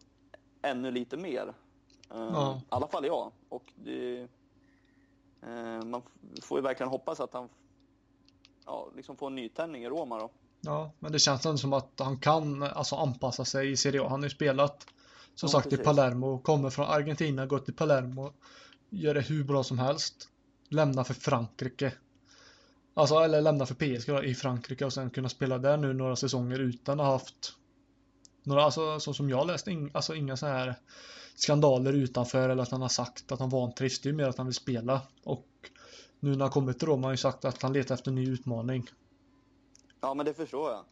ännu 0.62 0.92
lite 0.92 1.18
mer. 1.18 1.54
Uh, 2.16 2.30
ja. 2.34 2.62
I 2.62 2.66
alla 2.70 2.88
fall 2.88 3.06
jag. 3.06 3.32
Och 3.50 3.74
det, 3.76 4.28
uh, 5.48 5.84
man 5.86 6.02
får 6.42 6.58
ju 6.58 6.62
verkligen 6.62 6.90
hoppas 6.90 7.20
att 7.20 7.34
han 7.34 7.50
ja, 8.66 8.90
liksom 8.96 9.18
får 9.18 9.28
en 9.28 9.36
nytändning 9.36 9.84
i 9.84 9.90
Roma 9.90 10.20
då. 10.20 10.30
Ja, 10.62 10.92
men 11.00 11.12
det 11.12 11.20
känns 11.20 11.46
ändå 11.46 11.58
som 11.58 11.74
att 11.74 12.00
han 12.00 12.18
kan 12.20 12.64
alltså, 12.64 12.96
anpassa 12.96 13.46
sig 13.46 13.72
i 13.72 13.78
Serie 13.78 14.02
A. 14.02 14.08
Han 14.10 14.20
har 14.20 14.30
ju 14.30 14.36
spelat 14.36 14.88
som 15.36 15.48
ja, 15.48 15.52
sagt 15.52 15.64
precis. 15.64 15.80
i 15.80 15.84
Palermo, 15.84 16.40
kommer 16.40 16.70
från 16.70 16.86
Argentina, 16.86 17.46
går 17.46 17.60
till 17.60 17.74
Palermo, 17.74 18.34
gör 18.94 19.14
det 19.14 19.22
hur 19.22 19.44
bra 19.44 19.64
som 19.64 19.80
helst. 19.80 20.30
Lämnar 20.70 21.04
för 21.04 21.14
Frankrike. 21.14 21.94
Alltså, 22.94 23.16
eller 23.16 23.41
lämnar 23.41 23.66
för 23.66 23.76
PSG 23.76 24.08
då, 24.08 24.24
i 24.24 24.36
Frankrike 24.36 24.86
och 24.86 24.94
sen 24.94 25.10
kunna 25.10 25.30
spela 25.30 25.58
där 25.58 25.78
nu 25.78 25.94
några 25.94 26.16
säsonger 26.16 26.60
utan 26.60 27.00
att 27.00 27.06
ha 27.06 27.14
haft 27.14 27.54
några, 28.44 28.64
alltså 28.64 29.00
så 29.00 29.14
som 29.14 29.30
jag 29.30 29.48
läst, 29.48 29.68
in, 29.68 29.91
alltså 29.94 30.16
inga 30.16 30.38
så 30.38 30.46
här 30.46 30.76
skandaler 31.36 31.94
utanför 31.94 32.50
eller 32.50 32.64
att 32.64 32.72
han 32.72 32.82
har 32.82 32.89
sagt 32.89 33.32
att 33.32 33.39
han 33.39 33.50
vantrivs. 33.50 34.00
Det 34.00 34.10
är 34.10 34.14
mer 34.14 34.28
att 34.28 34.38
han 34.38 34.46
vill 34.48 34.56
spela 34.56 35.02
och 35.24 35.48
nu 36.20 36.32
när 36.32 36.39
han 36.39 36.50
kommit 36.50 36.80
till 36.80 36.88
Rom 36.88 37.04
har 37.04 37.10
han 37.10 37.14
ju 37.14 37.18
sagt 37.18 37.46
att 37.46 37.62
han 37.62 37.74
letar 37.74 37.96
efter 37.96 38.12
en 38.12 38.16
ny 38.16 38.30
utmaning. 38.30 38.89
Ja, 40.02 40.14
men 40.14 40.26
det 40.26 40.34
förstår 40.34 40.72
jag. 40.72 40.86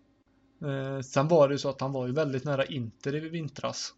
Eh, 0.69 1.01
sen 1.01 1.27
var 1.27 1.47
det 1.47 1.53
ju 1.53 1.57
så 1.57 1.69
att 1.69 1.81
han 1.81 1.91
var 1.91 2.07
ju 2.07 2.13
väldigt 2.13 2.43
nära 2.43 2.65
Inter 2.65 3.15
i 3.15 3.19
vintras. 3.19 3.93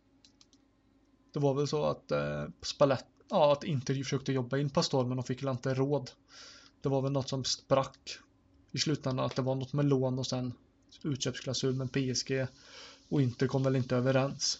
Det 1.33 1.39
var 1.39 1.53
väl 1.53 1.67
så 1.67 1.85
att 1.85 2.11
eh, 2.11 2.45
Spalett, 2.61 3.07
ja, 3.29 3.51
att 3.51 3.63
Inter 3.63 3.93
försökte 3.93 4.31
jobba 4.33 4.57
in 4.57 4.69
Pastor 4.69 5.05
men 5.05 5.17
de 5.17 5.23
fick 5.23 5.43
väl 5.43 5.51
inte 5.51 5.73
råd. 5.73 6.11
Det 6.81 6.89
var 6.89 7.01
väl 7.01 7.11
något 7.11 7.29
som 7.29 7.43
sprack 7.43 8.17
i 8.71 8.77
slutändan 8.77 9.25
att 9.25 9.35
det 9.35 9.41
var 9.41 9.55
något 9.55 9.73
med 9.73 9.85
lån 9.85 10.19
och 10.19 10.27
sen 10.27 10.53
utköpsklausul 11.03 11.75
med 11.75 11.91
PSG 11.91 12.47
och 13.09 13.21
Inter 13.21 13.47
kom 13.47 13.63
väl 13.63 13.75
inte 13.75 13.95
överens. 13.95 14.59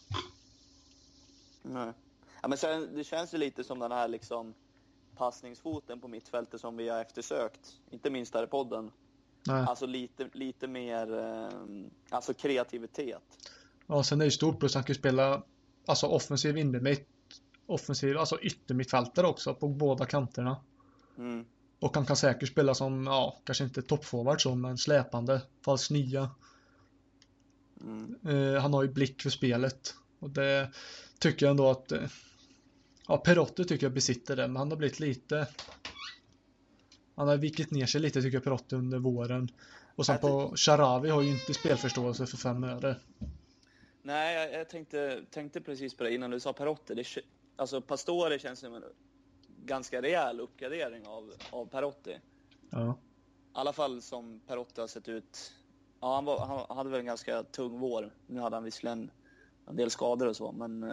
Nej. 1.62 1.94
Ja, 2.42 2.48
men 2.48 2.58
sen, 2.58 2.90
det 2.96 3.04
känns 3.04 3.34
ju 3.34 3.38
lite 3.38 3.64
som 3.64 3.80
den 3.80 3.92
här 3.92 4.08
liksom 4.08 4.54
passningsfoten 5.16 6.00
på 6.00 6.08
mittfältet 6.08 6.62
som 6.62 6.78
vi 6.78 6.90
har 6.90 7.02
eftersökt, 7.02 7.74
inte 7.92 8.10
minst 8.10 8.34
här 8.34 8.44
i 8.44 8.48
podden. 8.48 8.92
Nej. 9.48 9.66
Alltså 9.68 9.86
lite, 9.86 10.30
lite 10.34 10.68
mer 10.68 11.18
eh, 11.20 11.50
alltså 12.10 12.34
kreativitet. 12.34 13.52
Ja, 13.88 14.04
sen 14.04 14.22
är 14.22 14.26
det 14.26 14.28
ju 14.28 14.32
stort 14.32 14.60
plus 14.60 14.76
han 14.76 14.84
kan 14.84 14.94
ju 14.94 15.00
spela 15.00 15.44
alltså 15.86 16.08
offensiv 16.08 16.58
innermitt, 16.58 17.08
offensiv, 17.66 18.18
alltså 18.18 18.40
yttermittfältare 18.42 19.28
också 19.28 19.56
på 19.56 19.68
båda 19.68 20.06
kanterna. 20.06 20.58
Mm. 21.18 21.46
Och 21.80 21.96
han 21.96 22.06
kan 22.06 22.16
säkert 22.16 22.50
spela 22.50 22.74
som, 22.76 23.06
ja, 23.06 23.42
kanske 23.44 23.64
inte 23.64 23.82
toppforward 23.82 24.42
så, 24.42 24.56
men 24.56 24.78
släpande, 24.78 25.42
falsk 25.66 25.92
nia. 25.92 26.30
Mm. 27.82 28.16
Eh, 28.28 28.62
han 28.62 28.74
har 28.74 28.84
ju 28.84 28.90
blick 28.90 29.22
för 29.22 29.30
spelet. 29.30 29.96
Och 30.20 30.30
det 30.30 30.70
tycker 31.20 31.46
jag 31.46 31.52
ändå 31.52 31.70
att, 31.70 31.92
eh, 31.92 32.10
ja, 33.08 33.18
Perotti 33.18 33.66
tycker 33.66 33.86
jag 33.86 33.94
besitter 33.94 34.36
det, 34.36 34.48
men 34.48 34.56
han 34.56 34.72
har 34.72 34.78
blivit 34.78 35.00
lite 35.00 35.48
han 37.16 37.28
har 37.28 37.38
vikit 37.38 37.72
ner 37.72 37.86
sig 37.86 38.02
lite 38.02 38.22
tycker 38.22 38.36
jag 38.36 38.44
Perotti 38.44 38.76
under 38.76 39.00
våren. 39.00 39.50
Och 39.96 40.06
sen 40.06 40.18
på 40.18 40.54
Sharavi 40.56 41.10
har 41.10 41.22
ju 41.22 41.32
inte 41.32 41.54
spelförståelse 41.54 42.26
för 42.26 42.38
fem 42.38 42.64
öre. 42.64 42.96
Nej, 44.02 44.36
jag, 44.36 44.60
jag, 44.60 44.70
tänkte, 44.70 45.22
tänkte 45.32 45.62
precis 45.62 45.98
på 45.98 46.04
det 46.04 46.14
innan 46.14 46.32
du 46.32 46.40
sa 46.40 46.54
Perotti. 46.54 46.96
Det, 46.96 47.06
alltså 47.56 47.82
Pastore 47.82 48.40
känns 48.40 48.60
som 48.60 48.74
en 48.74 48.84
ganska 49.66 50.02
rejäl 50.02 50.40
uppgradering 50.40 51.08
av, 51.08 51.34
av 51.52 51.66
Perotti. 51.66 52.20
Ja. 52.70 52.90
I 52.90 52.96
alla 53.52 53.74
fall 53.74 54.02
som 54.02 54.40
Perotti 54.48 54.82
har 54.82 54.88
sett 54.88 55.08
ut. 55.08 55.54
Ja, 56.00 56.16
han, 56.16 56.26
var, 56.26 56.66
han 56.68 56.78
hade 56.78 56.90
väl 56.90 57.00
en 57.00 57.06
ganska 57.06 57.44
tung 57.44 57.80
vår. 57.80 58.14
Nu 58.28 58.40
hade 58.40 58.56
han 58.56 58.64
visserligen 58.64 59.12
en 59.68 59.76
del 59.76 59.90
skador 59.90 60.28
och 60.28 60.36
så, 60.36 60.52
men... 60.52 60.84
Uh, 60.84 60.92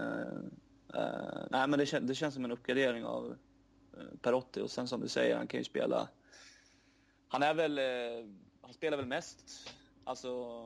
uh, 0.95 1.47
nej, 1.51 1.69
men 1.69 1.79
det, 1.79 2.01
det 2.01 2.15
känns 2.15 2.35
som 2.35 2.45
en 2.45 2.53
uppgradering 2.53 3.05
av, 3.05 3.37
Eh, 3.97 4.19
Perotti 4.23 4.61
och 4.61 4.71
sen 4.71 4.89
som 4.89 5.01
du 5.01 5.09
säger, 5.09 5.37
han 5.37 5.47
kan 5.47 5.61
ju 5.61 5.65
spela... 5.65 6.09
Han 7.29 7.43
är 7.43 7.55
väl... 7.55 7.79
Eh, 7.79 8.27
han 8.61 8.75
spelar 8.75 8.97
väl 8.97 9.07
mest 9.07 9.71
alltså 10.05 10.61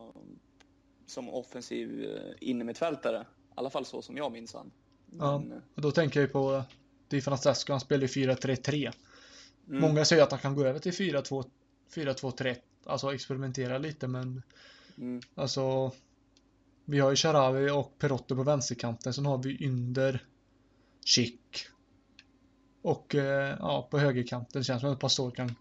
som 1.06 1.28
offensiv 1.28 2.04
eh, 2.04 2.34
innermittfältare. 2.40 3.20
I 3.20 3.52
alla 3.54 3.70
fall 3.70 3.84
så 3.84 4.02
som 4.02 4.16
jag 4.16 4.32
minns 4.32 4.54
han. 4.54 4.72
Men... 5.14 5.50
Ja, 5.50 5.56
och 5.74 5.82
då 5.82 5.90
tänker 5.90 6.20
jag 6.20 6.26
ju 6.26 6.32
på 6.32 6.64
Di 7.08 7.20
Francesco, 7.20 7.72
han 7.72 7.80
spelar 7.80 8.02
ju 8.02 8.06
4-3-3. 8.06 8.92
Mm. 9.68 9.80
Många 9.80 10.04
säger 10.04 10.22
att 10.22 10.30
han 10.30 10.40
kan 10.40 10.54
gå 10.54 10.64
över 10.64 10.78
till 10.78 10.92
4-2-3, 10.92 12.56
alltså 12.84 13.14
experimentera 13.14 13.78
lite 13.78 14.08
men 14.08 14.42
mm. 14.98 15.20
alltså 15.34 15.92
vi 16.84 16.98
har 16.98 17.10
ju 17.10 17.16
Sharawi 17.16 17.70
och 17.70 17.98
Perotti 17.98 18.34
på 18.34 18.42
vänsterkanten, 18.42 19.14
sen 19.14 19.26
har 19.26 19.38
vi 19.38 19.64
Ynder, 19.64 20.24
Chic 21.04 21.34
och 22.82 23.14
eh, 23.14 23.56
ja, 23.58 23.88
på 23.90 23.98
högerkanten 23.98 24.60
det 24.60 24.64
känns 24.64 24.80
som 24.80 24.92
att 24.92 25.00
Pastor 25.00 25.30
kan 25.30 25.54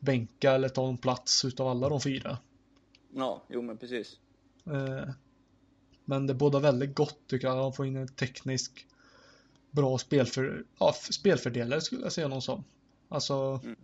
bänka 0.00 0.52
eller 0.52 0.68
ta 0.68 0.88
en 0.88 0.98
plats 0.98 1.44
utav 1.44 1.68
alla 1.68 1.88
de 1.88 2.00
fyra. 2.00 2.38
Ja, 3.14 3.42
jo 3.48 3.62
men 3.62 3.78
precis. 3.78 4.18
Eh, 4.66 5.08
men 6.04 6.26
det 6.26 6.34
båda 6.34 6.58
väldigt 6.58 6.94
gott 6.94 7.18
tycker 7.26 7.46
jag. 7.48 7.62
Han 7.62 7.72
får 7.72 7.86
in 7.86 7.96
en 7.96 8.08
teknisk 8.08 8.86
bra 9.72 9.98
spelför, 9.98 10.64
ja, 10.78 10.92
spelfördelare 10.92 11.80
skulle 11.80 12.02
jag 12.02 12.12
säga 12.12 12.28
någon 12.28 12.42
som. 12.42 12.64
Alltså. 13.08 13.60
Mm. 13.64 13.76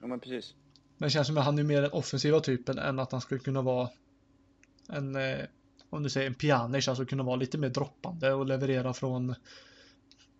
Ja 0.00 0.06
men 0.06 0.20
precis. 0.20 0.54
Men 0.96 1.06
det 1.06 1.10
känns 1.10 1.26
som 1.26 1.38
att 1.38 1.44
han 1.44 1.58
är 1.58 1.62
mer 1.62 1.82
den 1.82 1.90
offensiva 1.92 2.40
typen 2.40 2.78
än 2.78 2.98
att 2.98 3.12
han 3.12 3.20
skulle 3.20 3.40
kunna 3.40 3.62
vara 3.62 3.88
en, 4.88 5.16
eh, 5.16 5.44
om 5.90 6.02
du 6.02 6.10
säger 6.10 6.26
en 6.26 6.34
pianish, 6.34 6.88
alltså 6.88 7.06
kunna 7.06 7.22
vara 7.22 7.36
lite 7.36 7.58
mer 7.58 7.68
droppande 7.68 8.32
och 8.32 8.46
leverera 8.46 8.94
från 8.94 9.34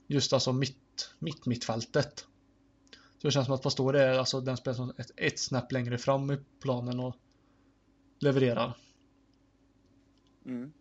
just 0.07 0.33
alltså 0.33 0.53
mitt 0.53 1.15
mitt 1.19 1.47
mittfältet. 1.47 2.27
Så 3.19 3.27
det 3.27 3.31
känns 3.31 3.47
som 3.47 3.55
att 3.55 3.63
Pastore 3.63 4.03
är 4.03 4.19
alltså 4.19 4.41
den 4.41 4.57
spelare 4.57 4.77
som 4.77 4.93
ett, 4.97 5.11
ett 5.17 5.39
snäpp 5.39 5.73
längre 5.73 5.99
fram 5.99 6.31
i 6.31 6.39
planen 6.61 7.01
och 7.01 7.17
levererar. 8.19 8.77
Mm. 10.47 10.73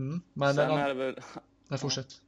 Mm, 0.00 0.20
men 0.32 0.54
Sen 0.54 0.70
är 0.70 0.88
det 0.88 0.94
väl... 0.94 1.20
Nej, 1.68 1.78
fortsätt. 1.78 2.20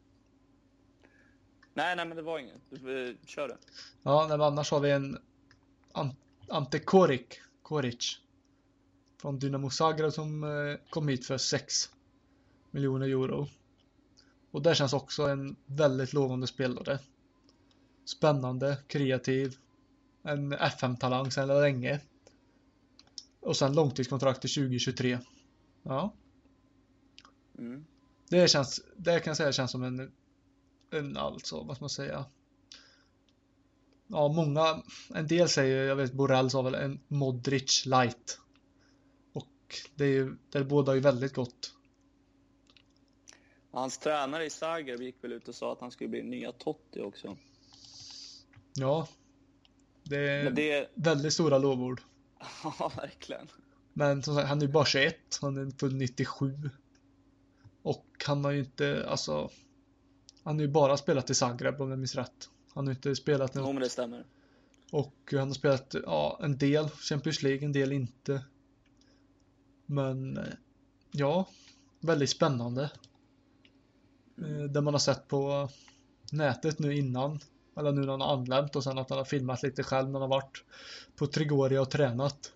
Nej, 1.75 1.97
nej, 1.97 2.07
men 2.07 2.17
det 2.17 2.23
var 2.23 2.39
inget. 2.39 2.61
Du, 2.71 3.17
kör 3.27 3.49
det. 3.49 3.57
Ja, 4.03 4.27
men 4.29 4.41
annars 4.41 4.71
har 4.71 4.81
vi 4.81 4.91
en 4.91 5.19
Ante 6.49 6.79
Korik, 6.79 7.41
Koric 7.63 8.19
från 9.21 9.39
Dynamo 9.39 9.71
Zagreb 9.71 10.13
som 10.13 10.45
eh, 10.45 10.91
kom 10.91 11.09
hit 11.09 11.27
för 11.27 11.39
6 11.39 11.91
miljoner 12.71 13.07
euro. 13.07 13.49
Och 14.51 14.63
det 14.63 14.75
känns 14.75 14.93
också 14.93 15.23
en 15.23 15.57
väldigt 15.67 16.13
lovande 16.13 16.47
spelare. 16.47 16.99
Spännande, 18.05 18.79
kreativ, 18.87 19.57
en 20.23 20.53
FM-talang 20.53 21.31
sedan 21.31 21.49
länge. 21.49 22.01
Och 23.41 23.57
sen 23.57 23.75
långtidskontrakt 23.75 24.41
till 24.41 24.55
2023. 24.55 25.19
Ja, 25.83 26.13
Mm. 27.59 27.85
det 28.29 28.49
känns, 28.49 28.81
det 28.97 29.21
kan 29.21 29.31
jag 29.31 29.37
säga 29.37 29.53
känns 29.53 29.71
som 29.71 29.83
en, 29.83 30.13
en 30.91 31.17
alltså, 31.17 31.63
vad 31.63 31.77
ska 31.77 31.83
man 31.83 31.91
säga? 31.91 32.25
Ja, 34.07 34.29
många, 34.29 34.83
en 35.15 35.27
del 35.27 35.49
säger, 35.49 35.85
jag 35.85 35.97
vet 35.97 36.13
Borrell 36.13 36.51
sa 36.51 36.63
väl 36.63 36.75
en 36.75 37.01
Modric 37.09 37.87
light. 37.87 38.41
Och 39.33 39.49
det 39.95 40.05
är 40.05 40.09
ju, 40.09 40.37
det 40.51 40.65
båda 40.65 40.95
ju 40.95 41.01
väldigt 41.01 41.35
gott. 41.35 41.75
Hans 43.71 43.99
tränare 43.99 44.45
i 44.45 44.51
Zagreb 44.51 45.03
gick 45.03 45.25
väl 45.25 45.33
ut 45.33 45.49
och 45.49 45.55
sa 45.55 45.73
att 45.73 45.81
han 45.81 45.91
skulle 45.91 46.11
bli 46.11 46.23
nya 46.23 46.53
Totti 46.53 47.01
också. 47.01 47.37
Ja. 48.75 49.09
Det 50.03 50.17
är 50.17 50.51
det... 50.51 50.91
väldigt 50.95 51.33
stora 51.33 51.59
lovord. 51.59 52.03
Ja, 52.79 52.93
verkligen. 52.97 53.49
Men 53.93 54.23
som 54.23 54.35
sagt, 54.35 54.49
han 54.49 54.59
är 54.59 54.67
ju 54.67 54.73
bara 54.73 54.85
21, 54.85 55.17
han 55.41 55.57
är 55.57 55.79
född 55.79 55.95
97. 55.95 56.71
Och 57.83 58.07
han 58.27 58.45
har 58.45 58.53
ju 58.53 58.59
inte, 58.59 59.07
alltså, 59.09 59.51
han 60.43 60.55
har 60.55 60.63
ju 60.63 60.69
bara 60.69 60.97
spelat 60.97 61.31
i 61.31 61.35
Zagreb 61.35 61.81
om 61.81 61.91
jag 61.91 61.99
minns 61.99 62.15
rätt. 62.15 62.49
Han 62.75 62.87
har 62.87 62.95
inte 62.95 63.17
spelat 63.17 63.53
Jo, 63.55 63.61
något 63.61 63.75
men 63.75 63.83
det 63.83 63.89
stämmer. 63.89 64.27
Och 64.91 65.15
han 65.31 65.49
har 65.49 65.55
spelat 65.55 65.95
ja, 66.05 66.41
en 66.43 66.59
del 66.59 66.89
Champions 66.89 67.43
League, 67.43 67.65
en 67.65 67.73
del 67.73 67.93
inte. 67.93 68.45
Men 69.87 70.39
ja, 71.11 71.49
väldigt 72.01 72.31
spännande. 72.31 72.91
Eh, 74.39 74.65
Det 74.65 74.81
man 74.81 74.95
har 74.95 74.99
sett 74.99 75.29
på 75.29 75.69
nätet 76.33 76.79
nu 76.79 76.97
innan. 76.97 77.41
Eller 77.77 77.93
nu 77.93 78.01
när 78.01 78.09
han 78.09 78.21
har 78.21 78.33
anlänt 78.33 78.77
och 78.77 78.85
sen 78.85 78.99
att 78.99 79.11
han 79.11 79.19
har 79.19 79.25
filmat 79.25 79.63
lite 79.63 79.83
själv 79.83 80.07
när 80.09 80.21
han 80.21 80.31
har 80.31 80.41
varit 80.41 80.65
på 81.17 81.27
Trigoria 81.27 81.81
och 81.81 81.91
tränat. 81.91 82.53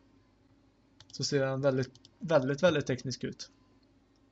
Så 1.13 1.25
ser 1.25 1.47
han 1.47 1.61
väldigt, 1.61 1.93
väldigt, 2.19 2.63
väldigt 2.63 2.87
teknisk 2.87 3.25
ut 3.25 3.51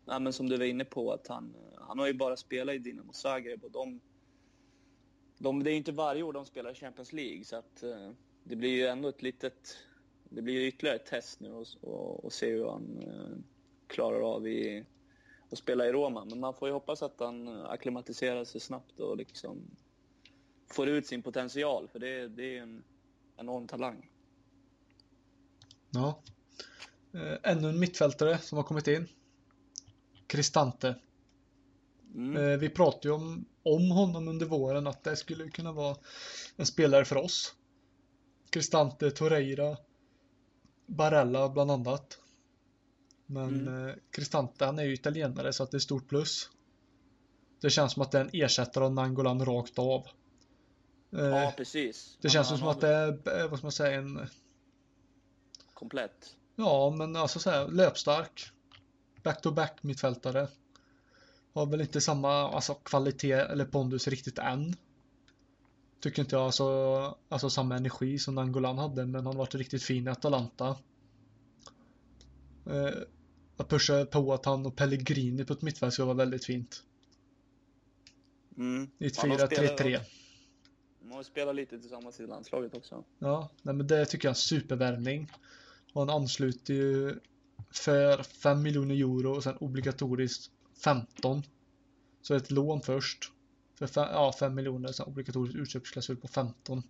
ja, 0.05 0.19
men 0.19 0.33
som 0.33 0.49
du 0.49 0.57
var 0.57 0.65
inne 0.65 0.85
på, 0.85 1.13
att 1.13 1.27
han, 1.27 1.55
han 1.79 1.99
har 1.99 2.07
ju 2.07 2.15
bara 2.15 2.37
spelat 2.37 2.75
i 2.75 2.79
Dinamo 2.79 3.13
Zagreb 3.13 3.65
och 3.65 3.71
de, 3.71 4.01
de... 5.39 5.63
Det 5.63 5.71
är 5.71 5.73
ju 5.73 5.79
inte 5.79 5.93
varje 5.93 6.23
år 6.23 6.33
de 6.33 6.45
spelar 6.47 6.71
i 6.71 6.75
Champions 6.75 7.13
League, 7.13 7.45
så 7.45 7.57
att 7.57 7.83
eh, 7.83 8.11
det 8.45 8.57
blir 8.57 8.71
ju 8.71 8.87
ändå 8.87 9.09
ett 9.09 9.23
litet... 9.23 9.77
Det 10.29 10.43
blir 10.43 10.55
ju 10.55 10.67
ytterligare 10.67 10.97
ett 10.97 11.07
test 11.07 11.41
nu 11.41 11.53
och, 11.53 11.67
och, 11.81 12.25
och 12.25 12.33
se 12.33 12.51
hur 12.51 12.67
han 12.67 12.99
eh, 13.03 13.37
klarar 13.87 14.35
av 14.35 14.49
i, 14.49 14.85
att 15.51 15.59
spela 15.59 15.87
i 15.87 15.93
Roma. 15.93 16.25
Men 16.25 16.41
man 16.41 16.55
får 16.55 16.69
ju 16.69 16.75
hoppas 16.75 17.03
att 17.03 17.21
han 17.21 17.49
akklimatiserar 17.49 18.45
sig 18.45 18.61
snabbt 18.61 19.01
och 19.01 19.17
liksom 19.17 19.63
får 20.67 20.89
ut 20.89 21.07
sin 21.07 21.23
potential, 21.23 21.89
för 21.89 21.99
det, 21.99 22.29
det 22.29 22.59
är 22.59 22.63
en 22.63 22.85
enorm 23.37 23.67
talang. 23.67 24.11
Ja. 25.91 26.23
Eh, 27.15 27.53
ännu 27.53 27.69
en 27.69 27.81
mittfältare 27.81 28.39
som 28.39 28.59
har 28.59 28.63
kommit 28.63 28.89
in. 28.89 29.09
Cristante. 30.27 30.95
Mm. 32.15 32.37
Eh, 32.37 32.59
Vi 32.59 32.69
pratade 32.71 33.09
ju 33.09 33.15
om, 33.15 33.45
om 33.63 33.91
honom 33.91 34.29
under 34.29 34.47
våren 34.47 34.87
att 34.87 35.05
det 35.05 35.17
skulle 35.17 35.51
kunna 35.51 35.73
vara 35.73 35.97
en 36.57 36.67
spelare 36.67 37.05
för 37.05 37.17
oss. 37.17 37.55
Cristante, 38.51 39.11
Torreira, 39.11 39.77
Barella 40.87 41.49
bland 41.49 41.71
annat. 41.71 42.19
Men 43.27 43.69
Mm. 43.69 43.89
eh, 43.89 43.95
Cristante 44.11 44.65
han 44.65 44.79
är 44.79 44.83
ju 44.85 44.95
italienare 44.95 45.53
så 45.53 45.63
att 45.63 45.71
det 45.71 45.77
är 45.77 45.79
stort 45.79 46.09
plus. 46.09 46.51
Det 47.61 47.71
känns 47.71 47.93
som 47.93 48.03
att 48.03 48.11
det 48.11 48.19
är 48.19 48.25
en 48.25 48.31
ersättare 48.33 48.85
av 48.85 48.93
Nangolan 48.95 49.45
rakt 49.45 49.79
av. 49.79 50.07
Eh, 51.13 51.25
Ja, 51.25 51.53
precis. 51.57 52.19
det 52.21 52.29
Han- 52.29 52.33
känns 52.33 52.49
han 52.49 52.59
som 52.59 52.67
har 52.67 52.75
att 52.75 52.81
det 52.81 52.89
är, 52.89 53.49
vad 53.49 53.59
ska 53.59 53.65
man 53.67 53.73
säga, 53.73 53.99
en 53.99 54.29
Komplett. 55.75 56.37
Ja, 56.57 56.91
men 56.91 57.17
alltså 57.17 57.39
så 57.39 57.51
här, 57.51 57.69
löpstark. 57.69 58.51
Back-to-back 59.25 59.83
mittfältare. 59.83 60.49
Har 61.53 61.67
väl 61.67 61.81
inte 61.81 62.01
samma 62.01 62.31
alltså, 62.33 62.75
kvalitet 62.75 63.33
eller 63.33 63.65
pondus 63.65 64.09
riktigt 64.09 64.39
än. 64.39 64.77
Tycker 66.01 66.23
inte 66.23 66.37
jag 66.37 66.43
alltså, 66.45 66.65
alltså 67.29 67.51
samma 67.51 67.77
energi 67.77 68.19
som 68.19 68.35
Nangolan 68.35 68.79
hade, 68.79 69.07
men 69.07 69.15
han 69.15 69.27
har 69.27 69.35
varit 69.35 69.55
riktigt 69.55 69.83
fin 69.83 70.07
i 70.07 70.11
Atalanta. 70.11 70.77
Eh, 72.67 72.91
att 73.57 73.69
pusha 73.69 74.05
på 74.07 74.35
att 74.35 74.45
han 74.45 74.67
och 74.67 74.77
Pellegrini 74.77 75.45
på 75.45 75.53
ett 75.53 75.63
mittfält 75.63 75.95
ska 75.95 76.05
vara 76.05 76.15
väldigt 76.17 76.45
fint. 76.45 76.83
Mm. 78.57 78.91
I 78.99 79.07
ett 79.07 79.17
Ja, 79.23 79.29
de 79.29 79.37
spelar- 79.37 79.77
4-3-3. 79.77 80.01
De 81.01 81.13
har 81.13 81.23
spelat 81.23 81.55
lite 81.55 81.79
tillsammans 81.79 82.21
i 82.21 82.27
landslaget 82.27 82.75
också. 82.75 83.05
Ja, 83.19 83.51
nej, 83.63 83.75
men 83.75 83.87
det 83.87 84.07
tycker 84.07 84.29
jag 84.29 84.31
är 84.31 84.35
en 84.35 84.41
supervärvning. 84.41 85.31
Och 85.93 86.01
han 86.01 86.11
ansluter 86.11 86.75
ju 86.75 87.21
för 87.75 88.23
5 88.23 88.63
miljoner 88.63 88.95
euro 88.95 89.35
och 89.35 89.43
sen 89.43 89.57
obligatoriskt 89.57 90.51
15. 90.85 91.43
Så 92.23 92.35
ett 92.35 92.51
lån 92.51 92.81
först. 92.81 93.33
För 93.75 93.87
5, 93.87 94.09
ja, 94.13 94.35
5 94.39 94.55
miljoner, 94.55 94.89
och 94.89 94.95
sen 94.95 95.07
obligatoriskt 95.07 95.57
utköpsklausul 95.57 96.17
på 96.17 96.29
15. 96.29 96.83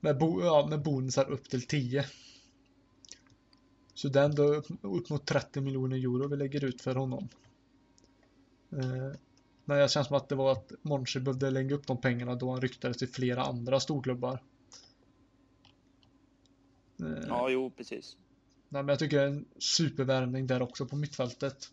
Med, 0.00 0.18
bo, 0.18 0.42
ja, 0.42 0.66
med 0.70 0.82
bonusar 0.82 1.30
upp 1.30 1.48
till 1.48 1.66
10. 1.66 2.04
Så 3.94 4.08
det 4.08 4.20
är 4.20 4.24
ändå 4.24 4.42
upp, 4.42 4.66
upp 4.82 5.10
mot 5.10 5.26
30 5.26 5.60
miljoner 5.60 5.96
euro 5.96 6.28
vi 6.28 6.36
lägger 6.36 6.64
ut 6.64 6.80
för 6.80 6.94
honom. 6.94 7.28
Eh, 8.72 9.12
men 9.64 9.78
jag 9.78 9.90
känns 9.90 10.06
som 10.06 10.16
att 10.16 10.28
det 10.28 10.34
var 10.34 10.52
att 10.52 10.72
Monchi 10.82 11.20
behövde 11.20 11.50
lägga 11.50 11.74
upp 11.74 11.86
de 11.86 12.00
pengarna 12.00 12.34
då 12.34 12.50
han 12.50 12.60
ryktades 12.60 12.96
till 12.96 13.08
flera 13.08 13.42
andra 13.42 13.80
storklubbar. 13.80 14.42
Eh, 17.00 17.24
Ja, 17.28 17.50
jo, 17.50 17.70
precis. 17.70 18.16
Nej, 18.72 18.82
men 18.82 18.88
jag 18.88 18.98
tycker 18.98 19.16
det 19.16 19.22
är 19.22 19.28
en 19.28 19.48
supervärvning 19.58 20.46
där 20.46 20.62
också 20.62 20.86
på 20.86 20.96
mittfältet. 20.96 21.70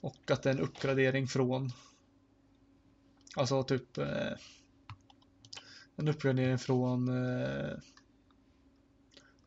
Och 0.00 0.30
att 0.30 0.42
det 0.42 0.50
är 0.50 0.54
en 0.54 0.60
uppgradering 0.60 1.26
från 1.26 1.72
Alltså 3.36 3.62
typ 3.62 3.98
eh, 3.98 4.32
En 5.96 6.08
uppgradering 6.08 6.58
från 6.58 7.08
eh, 7.08 7.78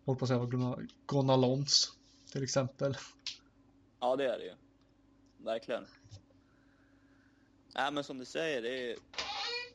Håller 0.05 0.19
på 0.19 0.25
att 0.25 0.27
säga 0.27 0.39
vad 0.39 0.89
Gonalons 1.05 1.93
till 2.31 2.43
exempel. 2.43 2.97
Ja, 3.99 4.15
det 4.15 4.33
är 4.33 4.37
det 4.37 4.45
ju. 4.45 4.53
Verkligen. 5.37 5.85
Nej, 7.75 7.91
men 7.91 8.03
som 8.03 8.17
du 8.17 8.25
säger, 8.25 8.61
det 8.61 8.91
är... 8.91 8.97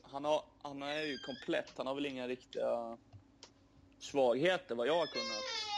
han, 0.03 0.25
har, 0.25 0.45
han 0.63 0.83
är 0.83 1.03
ju 1.03 1.19
komplett. 1.19 1.73
Han 1.77 1.87
har 1.87 1.95
väl 1.95 2.07
inga 2.07 2.29
riktiga 2.29 2.99
svagheter 3.99 4.75
vad 4.75 4.87
jag 4.87 4.99
har 4.99 5.07
kunnat... 5.07 5.72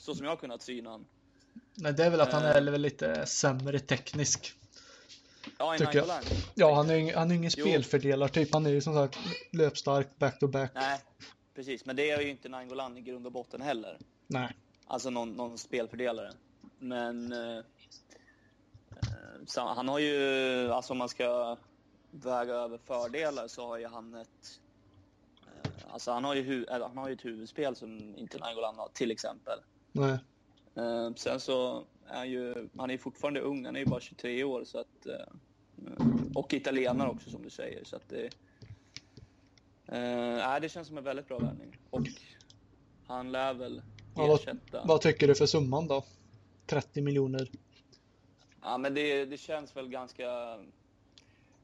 Så 0.00 0.14
som 0.14 0.24
jag 0.24 0.32
har 0.32 0.36
kunnat 0.36 0.62
syna 0.62 0.90
han. 0.90 1.06
Nej, 1.74 1.92
det 1.92 2.04
är 2.04 2.10
väl 2.10 2.20
att 2.20 2.32
han 2.32 2.42
Eh. 2.44 2.56
är 2.56 2.62
väl 2.62 2.80
lite 2.80 3.26
sämre 3.26 3.78
teknisk. 3.78 4.52
Ja, 5.58 5.76
Tycker 5.78 5.98
jag. 5.98 6.22
Ja, 6.54 6.74
han 6.74 6.90
är, 6.90 7.16
han 7.16 7.30
är 7.30 7.34
ingen 7.34 7.50
Jo. 7.56 7.64
spelfördelare 7.64 8.28
typ. 8.28 8.52
Han 8.52 8.66
är 8.66 8.70
ju 8.70 8.80
som 8.80 8.94
sagt 8.94 9.18
löpstark 9.52 10.18
back-to-back. 10.18 10.70
Nej, 10.74 11.00
precis. 11.54 11.84
Men 11.84 11.96
det 11.96 12.10
är 12.10 12.20
ju 12.20 12.28
inte 12.28 12.48
Nangolan 12.48 12.96
i 12.96 13.00
grund 13.00 13.26
och 13.26 13.32
botten 13.32 13.60
heller. 13.60 13.98
Nej. 14.26 14.56
Alltså 14.86 15.10
någon, 15.10 15.32
någon 15.32 15.58
spelfördelare. 15.58 16.32
Men 16.78 17.32
eh, 17.32 17.58
eh, 19.56 19.66
han 19.66 19.88
har 19.88 19.98
ju, 19.98 20.72
alltså 20.72 20.92
om 20.92 20.98
man 20.98 21.08
ska 21.08 21.56
väga 22.10 22.54
över 22.54 22.78
fördelar 22.78 23.48
så 23.48 23.66
har 23.66 23.78
ju 23.78 23.86
han 23.86 24.14
ett, 24.14 24.60
eh, 25.46 25.70
alltså 25.92 26.12
han 26.12 26.24
har 26.24 26.34
ju, 26.34 26.66
han 26.68 26.96
har 26.98 27.08
ju 27.08 27.14
ett 27.14 27.24
huvudspel 27.24 27.76
som 27.76 28.16
inte 28.16 28.38
Nangolan 28.38 28.76
har 28.76 28.88
till 28.92 29.10
exempel. 29.10 29.58
Nej. 29.92 30.18
Eh, 30.74 31.14
sen 31.16 31.40
så 31.40 31.84
är 32.06 32.16
han 32.16 32.30
ju, 32.30 32.68
han 32.76 32.90
är 32.90 32.98
fortfarande 32.98 33.40
ung, 33.40 33.64
han 33.66 33.76
är 33.76 33.80
ju 33.80 33.86
bara 33.86 34.00
23 34.00 34.44
år 34.44 34.64
så 34.64 34.78
att, 34.78 35.06
eh, 35.06 35.26
och 36.34 36.54
italienare 36.54 37.08
också 37.10 37.30
som 37.30 37.42
du 37.42 37.50
säger 37.50 37.84
så 37.84 37.96
att 37.96 38.08
det, 38.08 38.30
nej, 39.86 40.60
det 40.60 40.68
känns 40.68 40.88
som 40.88 40.98
en 40.98 41.04
väldigt 41.04 41.28
bra 41.28 41.38
värvning 41.38 41.76
och 41.90 42.02
han 43.06 43.32
lär 43.32 43.54
väl 43.54 43.82
Ja, 44.16 44.26
vad- 44.26 44.40
ersätta. 44.40 44.84
Vad 44.84 45.00
tycker 45.00 45.28
du 45.28 45.34
för 45.34 45.46
summan 45.46 45.88
då? 45.88 46.04
30 46.66 47.02
miljoner. 47.02 47.50
Ja, 48.62 48.78
men 48.78 48.94
det, 48.94 49.24
det 49.24 49.36
känns 49.38 49.76
väl 49.76 49.88
ganska 49.88 50.58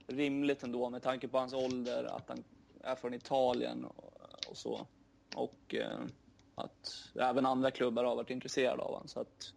rimligt 0.07 0.63
ändå 0.63 0.91
med 0.91 1.03
tanke 1.03 1.29
på 1.29 1.39
hans 1.39 1.53
ålder, 1.53 2.05
att 2.05 2.29
han 2.29 2.45
är 2.81 2.95
från 2.95 3.15
Italien 3.15 3.85
och, 3.85 4.13
och 4.51 4.57
så. 4.57 4.87
Och 5.37 5.75
eh, 5.75 5.99
att 6.57 7.09
även 7.15 7.47
andra 7.47 7.71
klubbar 7.71 8.05
har 8.05 8.17
varit 8.17 8.31
intresserade 8.31 8.83
av 8.83 8.93
honom. 8.93 9.09
Så 9.09 9.21
att 9.21 9.53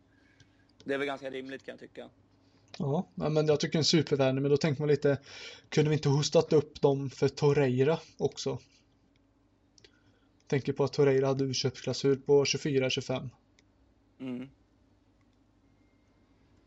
det 0.84 0.94
är 0.94 0.98
väl 0.98 1.08
ganska 1.08 1.30
rimligt 1.30 1.66
kan 1.66 1.72
jag 1.74 1.80
tycka. 1.80 2.10
Ja, 2.78 3.08
men 3.16 3.48
jag 3.48 3.60
tycker 3.60 3.78
en 3.78 3.86
supervärvning, 3.86 4.42
men 4.42 4.52
då 4.52 4.58
tänker 4.58 4.82
man 4.82 4.90
lite, 4.90 5.18
kunde 5.70 5.90
vi 5.90 5.96
inte 5.96 6.10
hostat 6.10 6.54
upp 6.54 6.82
dem 6.82 7.10
för 7.10 7.28
Torreira 7.28 8.00
också? 8.18 8.60
Tänker 10.48 10.74
på 10.74 10.84
att 10.84 10.94
Torreira 10.94 11.28
hade 11.28 11.44
utköpsklausul 11.44 12.18
på 12.18 12.44
24-25. 12.44 13.30
Mm. 14.20 14.50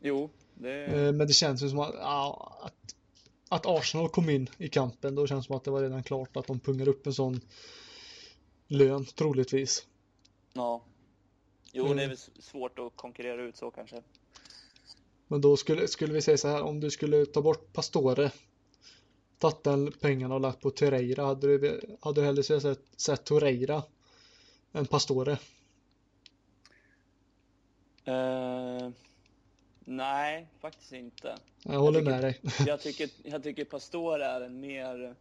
Jo, 0.01 0.29
Det, 0.53 0.85
Eh, 0.85 1.13
Men 1.13 1.27
det 1.27 1.33
känns 1.33 1.63
ju 1.63 1.69
som 1.69 1.79
att, 1.79 1.93
ja, 1.93 2.57
att, 2.61 2.95
att 3.49 3.65
Arsenal 3.65 4.09
kom 4.09 4.29
in 4.29 4.49
i 4.57 4.69
kampen, 4.69 5.15
då 5.15 5.27
känns 5.27 5.45
det 5.45 5.47
som 5.47 5.55
att 5.55 5.63
det 5.63 5.71
var 5.71 5.81
redan 5.81 6.03
klart 6.03 6.37
att 6.37 6.47
de 6.47 6.59
pungar 6.59 6.87
upp 6.87 7.07
en 7.07 7.13
sån 7.13 7.41
lön, 8.67 9.05
troligtvis. 9.05 9.87
Ja. 10.53 10.83
Jo, 11.71 11.85
Mm. 11.85 11.97
det 11.97 12.03
är 12.03 12.07
väl 12.07 12.13
s- 12.17 12.29
svårt 12.39 12.79
att 12.79 12.95
konkurrera 12.95 13.41
ut 13.43 13.57
så 13.57 13.71
kanske. 13.71 14.01
Men 15.27 15.41
då 15.41 15.57
skulle, 15.57 15.87
skulle 15.87 16.13
vi 16.13 16.21
säga 16.21 16.37
så 16.37 16.47
här, 16.47 16.61
om 16.63 16.79
du 16.79 16.91
skulle 16.91 17.25
ta 17.25 17.41
bort 17.41 17.73
Pastore, 17.73 18.31
tagit 19.37 19.63
den 19.63 19.91
pengarna 19.91 20.35
och 20.35 20.41
lagt 20.41 20.61
på 20.61 20.69
Torreira, 20.69 21.25
hade 21.25 21.57
du, 21.57 21.81
hade 22.01 22.21
du 22.21 22.25
hellre 22.25 22.43
sett, 22.43 22.79
sett 22.95 23.23
Torreira 23.25 23.83
än 24.73 24.85
Pastore? 24.85 25.37
Eh, 28.05 28.89
nej, 29.79 30.47
faktiskt 30.59 30.91
inte. 30.93 31.37
Jag 31.63 31.79
håller 31.79 31.99
tycker- 31.99 32.11
med 32.11 32.21
dig. 32.23 32.41
Jag 32.67 32.81
tycker, 32.81 33.09
jag 33.23 33.43
tycker 33.43 33.65
Pastore 33.65 34.25
är 34.25 34.41
en 34.41 34.59
mer, 34.59 35.15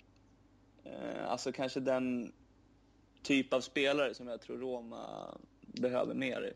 eh, 0.84 1.30
alltså 1.30 1.52
kanske 1.52 1.80
den 1.80 2.32
typ 3.22 3.52
av 3.52 3.60
spelare 3.60 4.14
som 4.14 4.28
jag 4.28 4.40
tror 4.40 4.58
Roma 4.58 5.34
behöver 5.62 6.14
mer. 6.14 6.54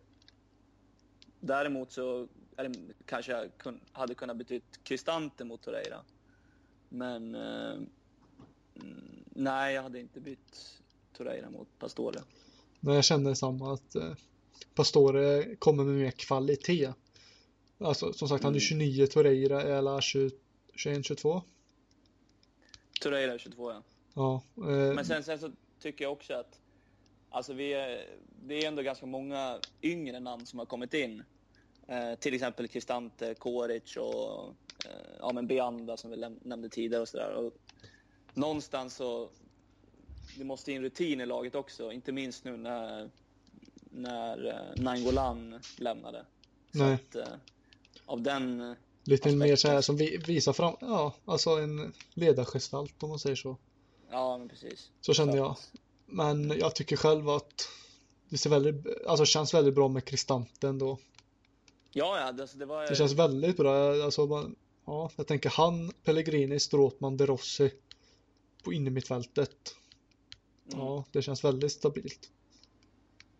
Däremot 1.41 1.93
så 1.93 2.29
eller, 2.57 2.73
kanske 3.07 3.33
jag 3.33 3.51
kun, 3.59 3.81
hade 3.93 4.14
kunnat 4.14 4.37
betytt 4.37 4.81
Cristante 4.83 5.45
mot 5.45 5.62
Torreira. 5.62 6.01
Men 6.89 7.35
eh, 7.35 7.73
mm, 8.75 9.25
nej, 9.25 9.75
jag 9.75 9.83
hade 9.83 10.01
inte 10.01 10.21
bytt 10.21 10.81
Torreira 11.17 11.51
mot 11.51 11.69
Pastore. 11.79 12.21
Men 12.81 12.95
jag 12.95 13.05
känner 13.05 13.35
samma 13.35 13.75
att 13.75 13.95
eh, 13.95 14.12
Pastore 14.75 15.57
kommer 15.57 15.85
med 15.85 15.95
mer 15.95 16.11
kvalitet. 16.11 16.93
Alltså 17.79 18.12
som 18.12 18.29
sagt 18.29 18.45
han 18.45 18.55
är 18.55 18.59
Mm. 18.59 18.61
29, 18.61 19.07
Torreira 19.07 19.62
är 19.62 19.73
alla 19.73 20.01
20, 20.01 20.31
21, 20.75 21.07
22. 21.07 21.43
Torreira 23.01 23.35
är 23.35 23.39
22 23.39 23.71
ja. 23.71 23.83
Ja, 24.14 24.43
eh, 24.57 24.95
Men 24.95 25.05
sen, 25.05 25.25
sen 25.25 25.39
så 25.39 25.51
tycker 25.81 26.05
jag 26.05 26.12
också 26.12 26.35
att 26.35 26.61
alltså 27.31 27.53
vi 27.53 27.72
är, 27.72 28.07
det 28.47 28.55
är 28.55 28.68
ändå 28.68 28.83
ganska 28.83 29.07
många 29.07 29.61
yngre 29.83 30.20
namn 30.20 30.47
som 30.47 30.59
har 30.59 30.66
kommit 30.66 30.95
in. 30.95 31.22
Eh, 31.89 32.14
till 32.14 32.35
exempel 32.35 32.68
Cristante, 32.68 33.35
Koric 33.35 33.97
och 33.97 34.55
eh, 34.85 35.16
ja, 35.18 35.33
men 35.33 35.47
Beanda 35.47 35.97
som 35.97 36.11
vi 36.11 36.16
nämnde 36.43 36.68
tidigare 36.68 37.03
och 37.03 37.09
sådär. 37.09 37.51
Någonstans 38.35 38.95
så 38.95 39.29
det 40.39 40.45
måste 40.45 40.72
in 40.72 40.83
rutin 40.83 41.20
i 41.20 41.27
laget 41.27 41.55
också, 41.55 41.93
inte 41.93 42.12
minst 42.12 42.45
nu 42.45 42.57
när, 42.57 43.11
när 43.91 44.47
eh, 44.47 44.83
Nangolan 44.83 45.61
lämnade. 45.79 46.24
Så 46.72 46.79
Nej. 46.79 46.95
att, 46.95 47.16
eh, 47.16 47.35
av 48.07 48.22
den 48.22 48.77
lite 49.05 49.20
aspekten. 49.20 49.39
mer 49.39 49.57
så 49.57 49.68
här 49.68 49.81
som 49.81 49.97
vi, 49.97 50.16
visar 50.16 50.53
fram, 50.53 50.77
ja, 50.81 51.14
alltså 51.24 51.51
en 51.51 51.93
ledargestalt 52.14 53.03
om 53.03 53.09
man 53.09 53.18
säger 53.18 53.37
så. 53.37 53.57
Ja, 54.11 54.38
men 54.38 54.48
precis. 54.48 54.90
Så 55.00 55.14
kände 55.14 55.36
jag. 55.36 55.57
Men 56.07 56.50
jag 56.59 56.74
tycker 56.74 56.96
själv 56.96 57.28
att 57.28 57.68
det 58.28 58.38
ser 58.38 58.50
väldigt, 58.50 59.07
alltså 59.07 59.24
känns 59.24 59.54
väldigt 59.54 59.74
bra 59.74 59.88
med 59.88 60.04
Cristante 60.04 60.68
ändå. 60.68 60.98
Ja, 61.92 62.20
ja, 62.20 62.32
det, 62.32 62.42
alltså, 62.42 62.59
det 62.59 62.66
var... 62.66 62.86
Det 62.86 62.96
känns 62.96 63.12
väldigt 63.12 63.57
bra. 63.57 64.04
Alltså, 64.04 64.26
man, 64.26 64.57
ja, 64.84 65.11
jag 65.16 65.26
tänker 65.26 65.50
han, 65.50 65.92
Pellegrini, 66.04 66.61
Stråtman, 66.61 67.16
De 67.16 67.26
Rossi 67.26 67.72
på 68.64 68.72
innermittfältet. 68.72 69.74
mm. 70.72 70.86
Ja, 70.86 71.04
det 71.12 71.22
känns 71.22 71.44
väldigt 71.44 71.72
stabilt. 71.72 72.30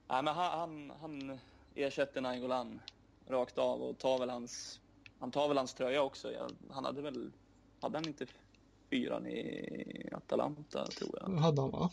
Nej, 0.09 0.23
men 0.23 0.35
han, 0.35 0.59
han, 0.59 0.93
han 1.01 1.39
ersätter 1.75 2.21
Nainggolan 2.21 2.81
rakt 3.29 3.59
av 3.59 3.83
och 3.83 3.99
tar 3.99 4.19
väl 4.19 4.31
hans, 4.31 4.81
han 5.19 5.31
tar 5.31 5.49
väl 5.49 5.57
hans 5.57 5.75
tröja 5.75 6.03
också. 6.03 6.33
Ja, 6.33 6.49
han 6.71 6.85
hade 6.85 7.03
väl, 7.03 7.33
hade 7.81 7.99
han 7.99 8.09
inte 8.09 8.27
fyran 8.91 9.27
i 9.27 10.09
Atalanta 10.13 10.87
tror 10.87 11.19
jag? 11.21 11.31
Hade 11.31 11.61
han 11.61 11.71
va? 11.71 11.91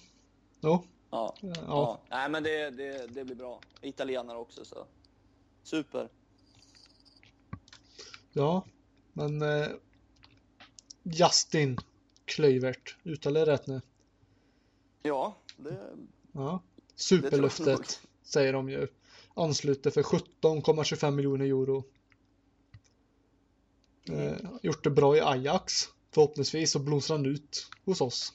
Jo, 0.62 0.84
Ja. 1.12 1.36
ja. 1.42 1.54
ja. 1.68 2.02
Nej, 2.10 2.30
men 2.30 2.44
det, 2.44 2.70
det, 2.70 3.08
det 3.08 3.26
blir 3.26 3.36
bra. 3.36 3.60
Italienare 3.82 4.38
också 4.38 4.66
så. 4.66 4.86
Super. 5.64 6.10
Ja, 8.34 8.66
men 9.14 9.42
eh, 9.42 9.68
Justin 11.04 11.78
Kluivert, 12.26 12.96
uttalar 13.04 13.40
jag 13.40 13.48
rätt 13.48 13.68
nu? 13.68 13.82
Ja, 15.02 15.36
det, 15.58 15.78
Ja. 16.32 16.64
Superlöftet 16.96 18.02
säger 18.24 18.54
de 18.54 18.70
ju. 18.70 18.88
Ansluter 19.34 19.92
för 19.92 20.04
17,25 20.04 21.12
miljoner 21.12 21.46
euro. 21.46 21.84
Eh, 24.10 24.38
gjort 24.62 24.84
det 24.84 24.90
bra 24.90 25.18
i 25.18 25.22
Ajax. 25.22 25.93
Förhoppningsvis 26.14 26.72
så 26.72 26.80
blomstrar 26.80 27.18
han 27.18 27.26
ut 27.26 27.68
hos 27.86 28.02
oss. 28.02 28.34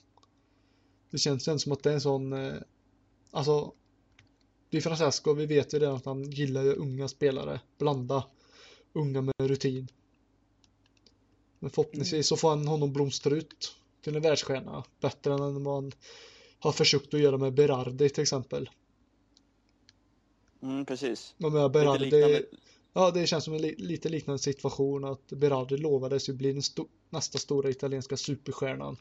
Det 1.11 1.18
känns 1.18 1.49
ju 1.49 1.53
inte 1.53 1.62
som 1.62 1.72
att 1.72 1.83
det 1.83 1.91
är 1.91 1.95
en 1.95 2.01
sån, 2.01 2.33
eh, 2.33 2.55
alltså 3.31 3.72
Di 4.70 4.81
Francesco, 4.81 5.35
vi 5.35 5.47
vet 5.47 5.74
ju 5.74 5.79
redan 5.79 5.97
att 5.97 6.05
han 6.05 6.31
gillar 6.31 6.62
ju 6.62 6.72
unga 6.72 7.09
spelare, 7.09 7.61
blanda 7.79 8.24
unga 8.93 9.20
med 9.20 9.35
rutin. 9.39 9.89
Men 11.59 11.70
förhoppningsvis 11.70 12.26
så 12.26 12.37
får 12.37 12.51
han 12.51 12.68
honom 12.68 12.93
blomstra 12.93 13.37
ut 13.37 13.74
till 14.01 14.16
en 14.16 14.22
världsstjärna, 14.22 14.85
bättre 15.01 15.33
än 15.33 15.64
vad 15.64 15.74
han 15.74 15.93
har 16.59 16.72
försökt 16.72 17.14
att 17.14 17.20
göra 17.20 17.39
med 17.39 17.55
Berardi 17.55 18.09
till 18.09 18.22
exempel. 18.22 18.70
Mm, 20.62 20.87
precis. 20.87 21.35
Och 21.43 21.53
med 21.53 21.70
Berardi, 21.70 22.05
liknande. 22.05 22.43
Ja 22.99 23.11
det 23.11 23.27
känns 23.27 23.45
som 23.45 23.55
en 23.55 23.63
li 23.63 23.75
lite 23.79 24.09
liknande 24.09 24.39
situation 24.39 25.05
att 25.05 25.27
Berardi 25.29 25.77
lovades 25.77 26.29
ju 26.29 26.33
bli 26.33 26.53
den 26.53 26.63
sto 26.63 26.89
nästa 27.11 27.39
stora 27.39 27.71
italienska 27.71 28.17
superstjärnan. 28.17 28.97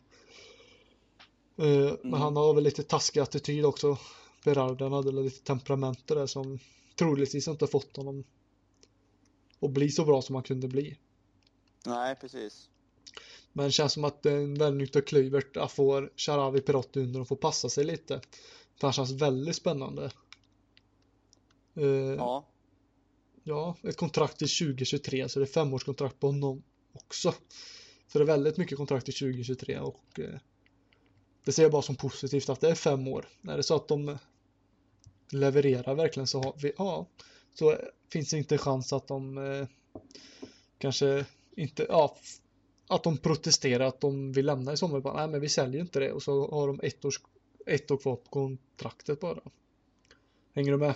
Men 1.56 1.88
Mm. 1.90 2.14
han 2.14 2.36
har 2.36 2.54
väl 2.54 2.64
lite 2.64 2.84
taskig 2.84 3.20
attityd 3.20 3.66
också. 3.66 3.98
Berardi, 4.44 4.84
han 4.84 4.94
hade 4.94 5.12
lite 5.12 5.44
temperament 5.44 6.08
där 6.08 6.26
som 6.26 6.60
troligtvis 6.96 7.48
inte 7.48 7.68
fått 7.68 7.98
honom 7.98 8.24
att 9.60 9.72
bli 9.72 9.90
så 9.90 10.06
bra 10.06 10.22
som 10.22 10.36
han 10.36 10.44
kunde 10.44 10.68
bli. 10.68 10.98
Nej, 11.86 12.16
precis. 12.16 12.70
Men 13.54 13.66
det 13.66 13.72
känns 13.72 13.94
som 13.94 14.04
att 14.04 14.24
det 14.24 14.32
är 14.32 14.38
en 14.38 14.56
vändning 14.58 14.88
av 14.96 15.02
Kluivert 15.02 15.58
att 15.58 15.72
få 15.72 16.10
Sharawi 16.18 16.62
Perotti 16.62 17.00
under 17.00 17.22
och 17.22 17.28
få 17.28 17.36
passa 17.36 17.70
sig 17.70 17.84
lite. 17.84 18.22
För 18.80 18.88
han 18.88 18.94
känns 18.94 19.12
väldigt 19.12 19.56
spännande. 19.56 20.12
Eh, 21.76 21.86
Ja. 22.18 22.46
Ja, 23.48 23.76
ett 23.84 23.98
kontrakt 23.98 24.38
till 24.38 24.50
2023 24.50 25.30
så 25.30 25.40
det 25.40 25.46
är 25.46 25.48
femårskontrakt 25.48 26.20
på 26.20 26.28
honom 26.28 26.64
också. 26.94 27.34
Så 28.08 28.18
det 28.18 28.24
är 28.24 28.28
väldigt 28.28 28.58
mycket 28.58 28.78
kontrakt 28.78 29.06
till 29.06 29.14
2023 29.14 29.80
och 29.80 30.20
eh, 30.20 30.40
det 31.46 31.52
ser 31.52 31.64
jag 31.64 31.72
bara 31.72 31.82
som 31.82 31.96
positivt 31.96 32.50
att 32.50 32.62
det 32.62 32.70
är 32.70 32.76
fem 32.76 33.08
år. 33.08 33.28
Är 33.48 33.58
det 33.58 33.64
så 33.64 33.76
att 33.76 33.88
de 33.88 34.18
levererar 35.32 35.96
verkligen 35.96 36.28
så 36.28 36.42
har 36.42 36.54
vi, 36.62 36.72
ja, 36.78 37.08
så 37.54 37.78
finns 38.12 38.30
det 38.30 38.38
inte 38.38 38.58
chans 38.58 38.94
att 38.94 39.08
de 39.08 39.38
eh, 39.38 39.68
kanske 40.78 41.26
inte, 41.56 41.86
ja, 41.90 42.18
att 42.88 43.04
de 43.04 43.18
protesterar 43.18 43.86
att 43.86 44.02
de 44.02 44.32
vill 44.32 44.46
lämna 44.46 44.74
i 44.74 44.78
sommar. 44.78 45.00
Bara, 45.00 45.18
Nej, 45.18 45.28
men 45.28 45.42
vi 45.42 45.50
säljer 45.50 45.82
inte 45.82 46.00
det 46.00 46.12
och 46.12 46.24
så 46.24 46.52
har 46.52 46.68
de 46.68 46.80
ett, 46.84 47.06
års, 47.06 47.22
ett 47.66 47.92
år 47.92 47.98
kvar 47.98 48.16
på 48.16 48.30
kontraktet 48.30 49.20
bara. 49.20 49.40
Hänger 50.54 50.72
du 50.72 50.78
med? 50.78 50.96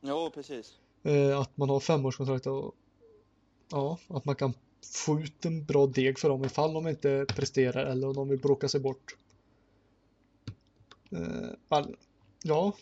Jo, 0.00 0.30
precis. 0.34 0.78
Eh, 1.02 1.40
att 1.40 1.56
man 1.56 1.70
har 1.70 1.80
femårskontrakt 1.80 2.46
och 2.46 2.74
ja, 3.70 3.98
att 4.08 4.24
man 4.24 4.36
kan 4.36 4.54
få 4.94 5.20
ut 5.20 5.44
en 5.44 5.64
bra 5.64 5.86
deg 5.86 6.18
för 6.18 6.28
dem 6.28 6.44
ifall 6.44 6.72
de 6.72 6.88
inte 6.88 7.26
presterar 7.28 7.86
eller 7.86 8.08
om 8.08 8.14
de 8.14 8.28
vill 8.28 8.38
bråka 8.38 8.68
sig 8.68 8.80
bort. 8.80 9.16
Eh, 11.10 11.50
all, 11.68 11.96
ja, 12.42 12.72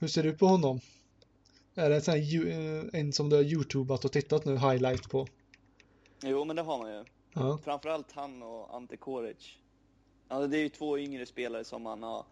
hur 0.00 0.08
ser 0.08 0.22
du 0.22 0.32
på 0.32 0.46
honom? 0.46 0.80
Är 1.74 1.90
det 1.90 1.96
en, 1.96 2.02
sån 2.02 2.14
här, 2.14 2.46
eh, 2.46 3.00
en 3.00 3.12
som 3.12 3.28
du 3.28 3.36
har 3.36 3.42
youtubat 3.42 4.04
och 4.04 4.12
tittat 4.12 4.44
nu, 4.44 4.56
highlight 4.56 5.10
på? 5.10 5.26
Jo, 6.22 6.44
men 6.44 6.56
det 6.56 6.62
har 6.62 6.78
man 6.78 6.92
ju. 6.92 7.04
Ja, 7.32 7.58
Framförallt 7.64 8.12
han 8.12 8.42
och 8.42 8.74
Ante 8.74 8.96
Koric. 8.96 9.58
Alltså 10.28 10.48
det 10.48 10.58
är 10.58 10.62
ju 10.62 10.68
två 10.68 10.98
yngre 10.98 11.26
spelare 11.26 11.64
som 11.64 11.82
man 11.82 12.02
har... 12.02 12.24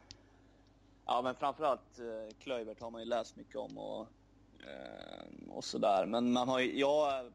Ja, 1.06 1.22
men 1.22 1.34
framförallt 1.34 1.98
eh, 1.98 2.36
Kluivert 2.38 2.80
har 2.80 2.90
man 2.90 3.00
ju 3.00 3.08
läst 3.08 3.36
mycket 3.36 3.56
om 3.56 3.78
och, 3.78 4.06
Eh, 4.62 5.52
och 5.52 5.64
sådär. 5.64 6.06
Men 6.06 6.32
man 6.32 6.48
har 6.48 6.60
ju, 6.60 6.78
jag 6.78 7.32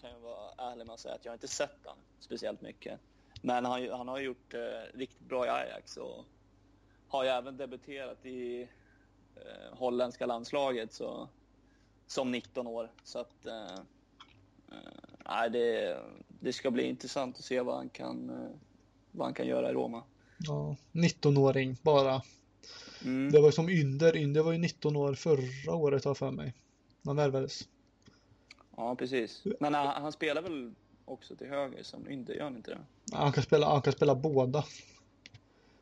kan 0.00 0.10
ju 0.10 0.18
vara 0.18 0.72
ärlig 0.72 0.86
med 0.86 0.94
att 0.94 1.00
säga 1.00 1.14
att 1.14 1.24
jag 1.24 1.34
inte 1.34 1.48
sett 1.48 1.78
han 1.84 1.96
speciellt 2.20 2.60
mycket. 2.60 3.00
Men 3.42 3.64
han, 3.64 3.90
han 3.90 4.08
har 4.08 4.18
ju 4.18 4.24
gjort 4.24 4.54
eh, 4.54 4.98
riktigt 4.98 5.28
bra 5.28 5.46
i 5.46 5.48
Ajax 5.48 5.96
och 5.96 6.24
har 7.08 7.24
ju 7.24 7.30
även 7.30 7.56
debuterat 7.56 8.26
i 8.26 8.68
eh, 9.36 9.78
holländska 9.78 10.26
landslaget 10.26 10.92
så, 10.92 11.28
som 12.06 12.30
19 12.30 12.66
år. 12.66 12.90
Så 13.04 13.18
att... 13.18 13.46
Eh, 13.46 13.74
eh, 14.72 15.50
det, 15.50 15.98
det 16.28 16.52
ska 16.52 16.70
bli 16.70 16.82
intressant 16.82 17.38
att 17.38 17.44
se 17.44 17.60
vad 17.60 17.76
han 17.76 17.88
kan, 17.88 18.30
eh, 18.30 18.50
vad 19.10 19.26
han 19.26 19.34
kan 19.34 19.46
göra 19.46 19.70
i 19.70 19.72
Roma. 19.72 20.02
ja 20.38 20.76
19-åring 20.92 21.76
bara. 21.82 22.22
Mm. 23.04 23.32
Det 23.32 23.40
var 23.40 23.48
ju 23.48 23.52
som 23.52 23.68
Ynder, 23.68 24.16
Ynder 24.16 24.42
var 24.42 24.52
ju 24.52 24.58
19 24.58 24.96
år 24.96 25.14
förra 25.14 25.74
året 25.74 26.04
har 26.04 26.10
jag 26.10 26.18
för 26.18 26.30
mig. 26.30 26.54
Han 27.04 27.16
värvades. 27.16 27.68
Ja, 28.76 28.96
precis. 28.96 29.42
Men 29.60 29.74
han, 29.74 30.02
han 30.02 30.12
spelar 30.12 30.42
väl 30.42 30.74
också 31.04 31.36
till 31.36 31.46
höger 31.46 31.82
som 31.82 32.10
inte 32.10 32.32
gör 32.32 32.44
han 32.44 32.56
inte 32.56 32.70
det? 32.70 32.78
Han 33.16 33.32
kan 33.32 33.42
spela, 33.42 33.68
han 33.68 33.82
kan 33.82 33.92
spela 33.92 34.14
båda. 34.14 34.64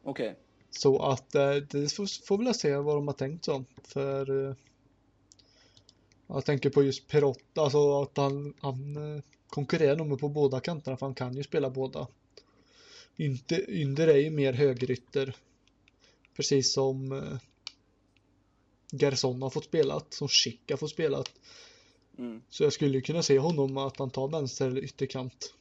Okej. 0.02 0.36
Så 0.70 1.02
att 1.02 1.34
eh, 1.34 1.54
det 1.54 1.92
får, 1.92 2.26
får 2.26 2.38
väl 2.38 2.54
se 2.54 2.76
vad 2.76 2.96
de 2.96 3.06
har 3.08 3.14
tänkt 3.14 3.44
så. 3.44 3.64
För 3.84 4.48
eh, 4.48 4.54
jag 6.26 6.44
tänker 6.44 6.70
på 6.70 6.82
just 6.82 7.08
Perotta, 7.08 7.62
alltså 7.62 8.02
att 8.02 8.16
han, 8.16 8.54
han 8.60 8.96
eh, 9.16 9.22
konkurrerar 9.48 9.96
nog 9.96 10.20
på 10.20 10.28
båda 10.28 10.60
kanterna 10.60 10.96
för 10.96 11.06
han 11.06 11.14
kan 11.14 11.36
ju 11.36 11.42
spela 11.42 11.70
båda. 11.70 12.06
Inte, 13.16 13.72
Ynder 13.72 14.08
är 14.08 14.16
ju 14.16 14.30
mer 14.30 14.52
högerytter. 14.52 15.36
Precis 16.40 16.72
som 16.72 17.12
eh, 17.12 17.38
Gerson 18.90 19.42
har 19.42 19.50
fått 19.50 19.64
spelat, 19.64 20.14
som 20.14 20.28
Schick 20.28 20.70
har 20.70 20.76
fått 20.76 20.90
spelat. 20.90 21.32
Mm. 22.18 22.42
Så 22.50 22.62
jag 22.62 22.72
skulle 22.72 23.00
kunna 23.00 23.22
se 23.22 23.38
honom 23.38 23.76
att 23.76 23.98
han 23.98 24.10
tar 24.10 24.28
vänster 24.28 24.66
eller 24.66 24.80
ytterkant. 24.84 25.54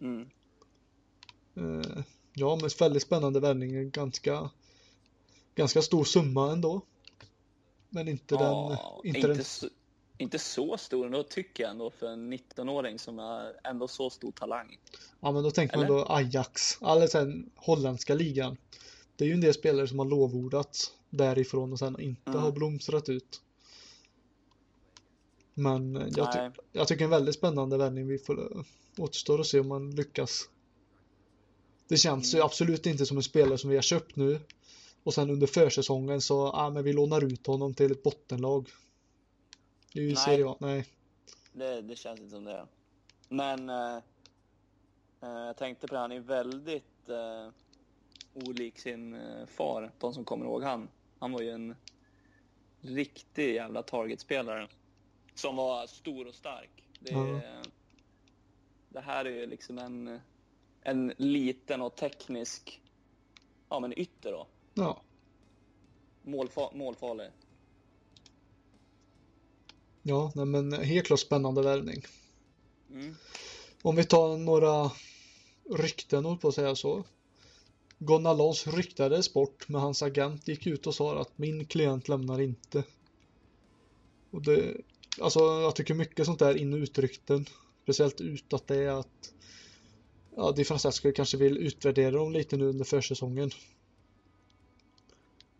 Mm. 0.00 0.30
Eh, 1.56 2.02
ja, 2.34 2.58
men 2.60 2.70
väldigt 2.78 3.02
spännande 3.02 3.40
värvning. 3.40 3.90
Ganska, 3.90 4.50
ganska 5.54 5.82
stor 5.82 6.04
summa 6.04 6.52
ändå. 6.52 6.80
Men 7.88 8.08
inte 8.08 8.34
Ja, 8.34 8.68
den... 9.02 9.08
inte, 9.08 9.18
Inte 9.18 9.28
den 9.28 9.44
så, 9.44 9.68
inte 10.18 10.38
så 10.38 10.76
stor 10.78 11.06
ändå 11.06 11.22
tycker 11.22 11.62
jag 11.62 11.70
ändå 11.70 11.90
för 11.90 12.06
en 12.06 12.32
19-åring 12.32 12.98
som 12.98 13.18
är 13.18 13.52
ändå 13.64 13.88
så 13.88 14.10
stor 14.10 14.32
talang. 14.32 14.78
ja, 15.20 15.32
men 15.32 15.42
då 15.42 15.50
tänker 15.50 15.76
man 15.76 15.86
Eller? 15.86 15.98
då 15.98 16.06
Ajax, 16.08 16.82
eller 16.82 17.06
sen 17.06 17.50
holländska 17.56 18.14
ligan. 18.14 18.56
Det 19.16 19.24
är 19.24 19.28
ju 19.28 19.34
en 19.34 19.40
del 19.40 19.54
spelare 19.54 19.88
som 19.88 19.98
har 19.98 20.06
lovordats 20.06 20.92
därifrån 21.10 21.72
och 21.72 21.78
sen 21.78 22.00
inte 22.00 22.30
Mm. 22.30 22.42
har 22.42 22.52
blomstrat 22.52 23.08
ut. 23.08 23.40
Men 25.54 25.96
eh, 25.96 26.06
jag, 26.16 26.32
ty 26.32 26.38
Nej. 26.38 26.50
jag 26.72 26.88
tycker 26.88 27.04
en 27.04 27.10
väldigt 27.10 27.34
spännande 27.34 27.76
värvning. 27.76 28.06
Vi 28.06 28.18
får 28.18 28.56
eh, 28.56 28.62
återstår 28.98 29.40
att 29.40 29.46
se 29.46 29.60
om 29.60 29.68
man 29.68 29.90
lyckas. 29.90 30.48
Det 31.88 31.96
känns 31.96 32.34
ju 32.34 32.38
Mm. 32.38 32.46
absolut 32.46 32.86
inte 32.86 33.06
som 33.06 33.16
en 33.16 33.22
spelare 33.22 33.58
som 33.58 33.70
vi 33.70 33.76
har 33.76 33.82
köpt 33.82 34.16
nu. 34.16 34.40
Och 35.02 35.14
sen 35.14 35.30
under 35.30 35.46
försäsongen 35.46 36.20
så, 36.20 36.50
ja 36.54 36.70
men 36.70 36.84
vi 36.84 36.92
lånar 36.92 37.24
ut 37.24 37.46
honom 37.46 37.74
till 37.74 37.92
ett 37.92 38.02
bottenlag. 38.02 38.70
Ju 39.92 40.06
Nej. 40.06 40.16
Serie 40.16 40.46
A, 40.48 40.56
nej. 40.60 40.86
Det, 41.52 41.82
det 41.82 41.96
känns 41.96 42.20
inte 42.20 42.30
som 42.30 42.44
det. 42.44 42.66
Men 43.28 43.68
eh, 43.70 43.96
eh, 45.22 45.28
jag 45.46 45.56
tänkte 45.56 45.86
på 45.86 45.94
det, 45.94 46.00
han 46.00 46.12
är 46.12 46.20
väldigt 46.20 47.08
eh, 47.08 47.48
olik 48.34 48.78
sin 48.78 49.14
eh, 49.14 49.46
far, 49.46 49.92
de 49.98 50.14
som 50.14 50.24
kommer 50.24 50.46
ihåg 50.46 50.62
han. 50.62 50.88
Han 51.18 51.32
var 51.32 51.40
ju 51.40 51.50
en 51.50 51.76
riktig 52.80 53.54
jävla 53.54 53.82
targetspelare. 53.82 54.68
Som 55.34 55.56
var 55.56 55.86
stor 55.86 56.26
och 56.26 56.34
stark. 56.34 56.70
Det, 57.00 57.10
Ja. 57.10 57.40
det 58.88 59.00
här 59.00 59.24
är 59.24 59.30
ju 59.30 59.46
liksom 59.46 59.78
en, 59.78 60.20
en 60.82 61.12
liten 61.16 61.82
och 61.82 61.96
teknisk 61.96 62.80
ja, 63.68 63.80
men 63.80 63.98
ytter 63.98 64.32
då. 64.32 64.46
Ja. 64.74 65.02
Målfa, 66.22 66.70
målfarlig. 66.74 67.30
Ja, 70.02 70.32
nej, 70.34 70.44
men 70.44 70.72
helt 70.72 71.06
klart 71.06 71.20
spännande 71.20 71.62
värvning. 71.62 72.02
Mm. 72.90 73.14
Om 73.82 73.96
vi 73.96 74.04
tar 74.04 74.36
några 74.36 74.90
rykten, 75.70 76.38
på 76.38 76.48
att 76.48 76.54
säga 76.54 76.74
så. 76.74 77.04
Gonalons 78.04 78.66
ryktades 78.66 79.32
bort, 79.32 79.68
men 79.68 79.80
hans 79.80 80.02
agent 80.02 80.48
gick 80.48 80.66
ut 80.66 80.86
och 80.86 80.94
sa 80.94 81.20
att 81.20 81.38
min 81.38 81.64
klient 81.64 82.08
lämnar 82.08 82.40
inte. 82.40 82.84
Och 84.30 84.42
det, 84.42 84.76
alltså 85.20 85.40
jag 85.40 85.76
tycker 85.76 85.94
mycket 85.94 86.26
sånt 86.26 86.38
där 86.38 86.56
in 86.56 86.72
och 86.72 86.78
utrykten, 86.78 87.46
speciellt 87.82 88.20
utåt 88.20 88.66
det 88.66 88.76
är 88.76 89.00
att 89.00 89.32
ja, 90.36 90.52
Di 90.52 90.64
Francesco 90.64 91.12
kanske 91.12 91.36
vill 91.36 91.58
utvärdera 91.58 92.10
dem 92.10 92.32
lite 92.32 92.56
nu 92.56 92.64
under 92.64 92.84
försäsongen. 92.84 93.50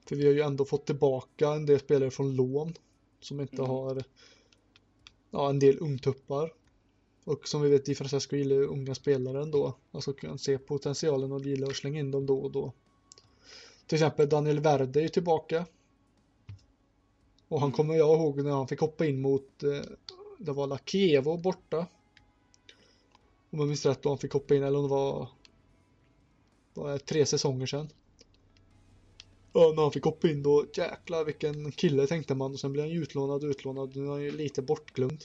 För 0.08 0.16
vi 0.16 0.26
har 0.26 0.32
ju 0.32 0.40
ändå 0.40 0.64
fått 0.64 0.86
tillbaka 0.86 1.48
en 1.48 1.66
del 1.66 1.80
spelare 1.80 2.10
från 2.10 2.36
lån 2.36 2.74
som 3.20 3.40
inte 3.40 3.56
Mm. 3.56 3.70
har 3.70 4.04
ja, 5.30 5.50
en 5.50 5.58
del 5.58 5.78
ungtuppar. 5.78 6.52
Och 7.24 7.48
som 7.48 7.62
vi 7.62 7.68
vet, 7.68 7.84
Di 7.84 7.94
Francesco 7.94 8.36
gillar 8.36 8.56
ju 8.56 8.66
unga 8.66 8.94
spelare 8.94 9.42
ändå. 9.42 9.76
Alltså 9.92 10.12
kan 10.12 10.38
se 10.38 10.58
potentialen 10.58 11.32
och 11.32 11.40
gillar 11.40 11.68
att 11.68 11.76
slänga 11.76 12.00
in 12.00 12.10
dem 12.10 12.26
då 12.26 12.38
och 12.38 12.50
då. 12.50 12.72
Till 13.86 13.96
exempel 13.96 14.28
Daniel 14.28 14.60
Verde 14.60 15.00
är 15.00 15.02
ju 15.02 15.08
tillbaka. 15.08 15.66
Och 17.48 17.60
han 17.60 17.72
kommer 17.72 17.94
jag 17.94 18.14
ihåg 18.14 18.44
när 18.44 18.50
han 18.50 18.68
fick 18.68 18.80
hoppa 18.80 19.06
in 19.06 19.20
mot, 19.20 19.62
eh, 19.62 19.90
det 20.38 20.52
var 20.52 20.66
Lakievo 20.66 21.36
borta. 21.36 21.86
Om 23.50 23.58
jag 23.58 23.68
minns 23.68 23.86
rätt 23.86 24.02
då 24.02 24.08
han 24.08 24.18
fick 24.18 24.32
hoppa 24.32 24.54
in, 24.54 24.62
eller 24.62 24.78
om 24.78 24.84
det 24.84 24.90
var, 24.90 25.28
var 26.74 26.92
det 26.92 26.98
tre 26.98 27.26
säsonger 27.26 27.66
sedan. 27.66 27.88
Ja, 29.52 29.72
när 29.76 29.82
han 29.82 29.92
fick 29.92 30.04
hoppa 30.04 30.28
in 30.28 30.42
då, 30.42 30.66
jäklar 30.74 31.24
vilken 31.24 31.72
kille 31.72 32.06
tänkte 32.06 32.34
man. 32.34 32.52
Och 32.52 32.60
sen 32.60 32.72
blev 32.72 32.84
han 32.84 32.92
ju 32.92 33.02
utlånad, 33.02 33.44
utlånad. 33.44 33.96
Nu 33.96 34.06
är 34.06 34.10
han 34.10 34.22
ju 34.22 34.30
lite 34.30 34.62
bortglömd. 34.62 35.24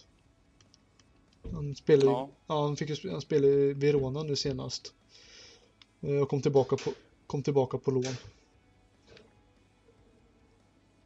Han 1.53 1.75
spelar 1.75 2.03
ju, 2.03 2.09
Ja. 2.09 2.29
ja. 2.47 2.61
han 2.61 2.75
fick 2.77 3.05
han 3.05 3.21
spelade 3.21 3.53
i 3.53 3.73
Verona 3.73 4.23
nu 4.23 4.35
senast. 4.35 4.93
Eh, 6.01 6.21
Och 6.21 6.29
kom 6.29 6.41
tillbaka 6.41 6.75
på, 6.77 6.91
kom 7.27 7.43
tillbaka 7.43 7.77
på 7.77 7.91
lån. 7.91 8.03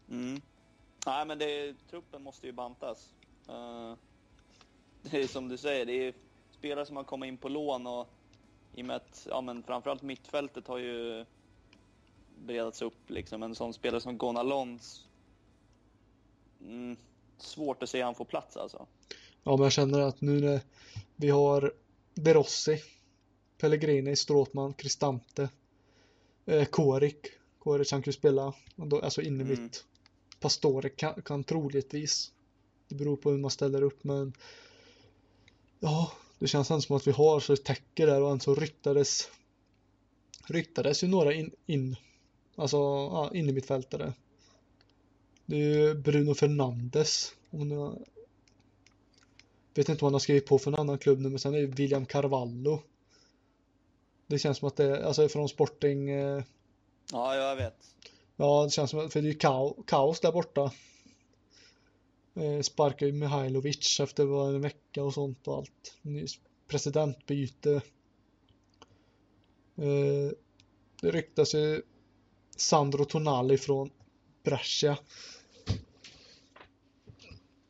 Mm. 0.09 0.41
Nej, 1.05 1.25
men 1.25 1.37
det, 1.39 1.75
truppen 1.89 2.23
måste 2.23 2.47
ju 2.47 2.53
bantas. 2.53 3.13
Eh, 3.49 3.93
det 5.01 5.21
är 5.23 5.27
som 5.27 5.49
du 5.49 5.57
säger, 5.57 5.85
det 5.85 6.07
är 6.07 6.13
spelare 6.51 6.85
som 6.85 6.95
har 6.95 7.03
kommit 7.03 7.27
in 7.27 7.37
på 7.37 7.49
lån 7.49 7.87
och 7.87 8.07
i 8.75 8.81
och 8.81 8.85
med 8.85 8.95
att 8.95 9.27
ja, 9.29 9.41
men 9.41 9.63
framförallt 9.63 10.01
mittfältet 10.01 10.67
har 10.67 10.77
ju 10.77 11.25
bredats 12.37 12.81
upp. 12.81 13.09
Liksom. 13.09 13.43
En 13.43 13.55
sån 13.55 13.73
spelare 13.73 14.01
som 14.01 14.17
Gonalons, 14.17 15.07
mm, 16.61 16.97
svårt 17.37 17.83
att 17.83 17.89
se 17.89 18.01
han 18.01 18.15
få 18.15 18.25
plats 18.25 18.57
alltså. 18.57 18.87
Ja, 19.43 19.51
men 19.57 19.63
jag 19.63 19.71
känner 19.71 19.99
att 19.99 20.21
nu 20.21 20.39
när 20.39 20.61
vi 21.15 21.29
har 21.29 21.73
De 22.13 22.33
Rossi, 22.33 22.81
Pellegrini, 23.57 24.15
Stråtman, 24.15 24.73
Cristante, 24.73 25.49
eh, 26.45 26.65
Korik. 26.65 27.27
Korik 27.59 27.89
kan 27.89 28.01
ju 28.05 28.11
spela, 28.11 28.53
alltså 29.03 29.21
inne 29.21 29.43
Mm. 29.43 29.47
mitt. 29.47 29.85
Pastore 30.39 30.89
kan, 30.89 31.21
kan 31.21 31.43
troligtvis. 31.43 32.31
Det 32.87 32.95
beror 32.95 33.17
på 33.17 33.31
hur 33.31 33.37
man 33.37 33.51
ställer 33.51 33.81
upp, 33.81 34.03
men 34.03 34.33
ja, 35.79 36.11
det 36.39 36.47
känns 36.47 36.71
ändå 36.71 36.81
som 36.81 36.95
att 36.95 37.07
vi 37.07 37.11
har 37.11 37.39
så 37.39 37.55
det 37.55 37.63
täcker 37.63 38.07
där 38.07 38.21
och 38.21 38.31
än 38.31 38.39
så 38.39 38.55
ryktades 38.55 39.29
ryktades 40.47 41.03
ju 41.03 41.07
några 41.07 41.33
in, 41.33 41.51
in 41.65 41.95
alltså 42.55 42.77
ja, 42.77 43.31
in 43.33 43.49
i 43.49 43.53
mittfältare. 43.53 44.13
Det 45.45 45.55
är 45.55 45.59
ju 45.59 45.93
Bruno 45.93 46.33
Fernandes. 46.33 47.33
Om 47.49 47.69
Vet 49.75 49.89
inte 49.89 50.03
vad 50.03 50.09
han 50.09 50.13
har 50.13 50.19
skrivit 50.19 50.45
på 50.45 50.59
för 50.59 50.71
en 50.71 50.79
annan 50.79 50.97
klubb 50.97 51.19
nu, 51.19 51.29
men 51.29 51.39
sen 51.39 51.55
är 51.55 51.59
det 51.59 51.65
William 51.67 52.05
Carvalho. 52.05 52.79
Det 54.27 54.39
känns 54.39 54.57
som 54.57 54.67
att 54.67 54.75
det 54.75 54.85
är, 54.85 55.03
alltså 55.03 55.27
från 55.29 55.49
Sporting, 55.49 56.09
eh, 56.09 56.43
Ja, 57.11 57.35
jag 57.35 57.55
vet. 57.55 57.95
ja 58.35 58.63
det 58.63 58.69
känns 58.69 58.89
som 58.89 58.99
att, 58.99 59.13
för 59.13 59.21
det 59.21 59.27
är 59.27 59.31
ju 59.31 59.37
kao, 59.37 59.83
kaos 59.87 60.19
där 60.19 60.31
borta. 60.31 60.71
Eh, 62.35 62.61
sparkar 62.61 63.05
ju 63.05 63.11
Mihailovic 63.11 63.99
efter 63.99 64.25
var 64.25 64.49
en 64.49 64.61
vecka 64.61 65.03
och 65.03 65.13
sånt 65.13 65.47
och 65.47 65.55
allt. 65.57 65.97
Presidentbyte. 66.67 67.73
Eh, 69.75 70.31
det 71.01 71.11
ryktas 71.11 71.55
ju 71.55 71.81
Sandro 72.57 73.05
Tonali 73.05 73.57
från 73.57 73.89
Brescia. 74.43 74.97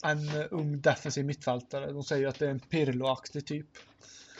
En 0.03 0.27
eh, 0.27 0.45
ung 0.51 0.81
defensiv 0.81 1.25
mittfältare. 1.25 1.91
De 1.91 2.03
säger 2.03 2.27
att 2.27 2.39
det 2.39 2.45
är 2.45 2.51
en 2.51 2.59
Pirlo-aktig 2.59 3.45
typ. 3.45 3.67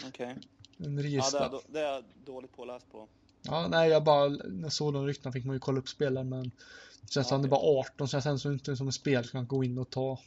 Okej. 0.07 0.28
En 0.28 0.38
Ja, 0.78 0.89
det, 0.89 1.03
register. 1.03 1.39
är, 1.45 1.49
då- 1.49 1.61
det 1.68 1.80
är 1.80 1.93
jag 1.93 2.03
dåligt 2.26 2.55
påläst 2.55 2.91
på. 2.91 3.07
Ja, 3.41 3.68
nej, 3.68 3.89
jag 3.89 4.03
bara, 4.03 4.28
när 4.30 4.64
jag 4.64 4.74
såg 4.74 4.93
de 4.93 5.05
ryktena 5.05 5.32
fick 5.32 5.45
man 5.45 5.55
ju 5.55 5.59
kolla 5.59 5.80
upp 5.80 5.89
spelaren, 5.89 6.30
men 6.30 6.43
det 7.01 7.11
känns 7.11 7.28
som 7.28 7.36
Ja, 7.36 7.38
han 7.38 7.45
är 7.45 7.49
bara 7.49 7.80
18, 7.80 8.07
så 8.07 8.16
jag 8.16 8.24
känns 8.24 8.45
inte 8.45 8.76
som 8.76 8.88
en 8.88 8.93
spelare 8.93 9.24
som 9.24 9.32
kan 9.39 9.47
gå 9.47 9.64
in 9.64 9.78
och 9.78 9.89
ta 9.89 10.20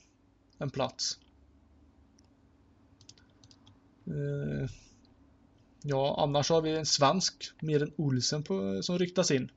en 0.58 0.70
plats. 0.70 1.18
Eh, 4.06 4.70
ja, 5.82 6.16
annars 6.22 6.50
har 6.50 6.60
vi 6.62 6.76
en 6.76 6.86
svensk, 6.86 7.50
mer 7.60 7.82
än 7.82 7.92
Olsen, 7.96 8.42
på, 8.42 8.82
som 8.82 8.98
ryktas 8.98 9.30
in. 9.30 9.50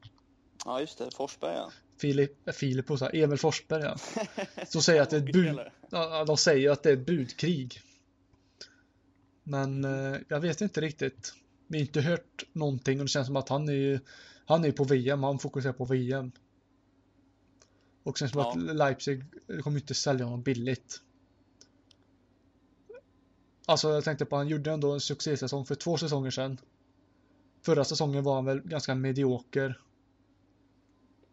Ja, 0.65 0.79
just 0.81 0.97
det. 0.97 1.09
Forsberg, 1.15 1.55
ja. 1.55 1.71
Filip, 1.99 2.47
eh, 2.47 2.53
Filip 2.53 2.87
på 2.87 2.97
så 2.97 3.05
här, 3.05 3.15
Emil 3.15 3.37
Forsberg, 3.37 3.83
ja. 3.83 3.97
Så 4.67 4.81
säger 4.81 5.01
att 5.01 5.09
det 5.09 5.17
är 5.17 5.21
ett 5.21 5.33
bud, 5.33 5.59
ja, 5.89 6.25
de 6.25 6.37
säger 6.37 6.71
att 6.71 6.83
det 6.83 6.89
är 6.89 6.93
ett 6.93 7.05
budkrig. 7.05 7.81
Men 9.43 9.85
eh, 9.85 10.19
jag 10.27 10.39
vet 10.39 10.61
inte 10.61 10.81
riktigt. 10.81 11.33
Vi 11.67 11.77
har 11.77 11.85
inte 11.85 12.01
hört 12.01 12.45
någonting 12.53 12.99
och 12.99 13.05
det 13.05 13.09
känns 13.09 13.27
som 13.27 13.35
att 13.35 13.49
han 13.49 13.69
är 13.69 13.73
ju, 13.73 13.99
han 14.45 14.65
är 14.65 14.71
på 14.71 14.83
VM, 14.83 15.23
han 15.23 15.39
fokuserar 15.39 15.73
på 15.73 15.85
VM. 15.85 16.31
Och 18.03 18.17
känns 18.17 18.31
som 18.31 18.41
Ja. 18.41 18.51
att 18.51 18.75
Leipzig 18.75 19.23
kommer 19.63 19.79
inte 19.79 19.93
sälja 19.93 20.25
honom 20.25 20.41
billigt. 20.41 21.01
Alltså 23.65 23.89
jag 23.89 24.03
tänkte 24.03 24.25
på 24.25 24.35
han 24.35 24.47
gjorde 24.47 24.71
ändå 24.71 24.91
en 24.91 24.99
succésäsong 24.99 25.65
för 25.65 25.75
två 25.75 25.97
säsonger 25.97 26.31
sedan. 26.31 26.57
Förra 27.65 27.83
säsongen 27.83 28.23
var 28.23 28.35
han 28.35 28.45
väl 28.45 28.61
ganska 28.61 28.95
medioker. 28.95 29.79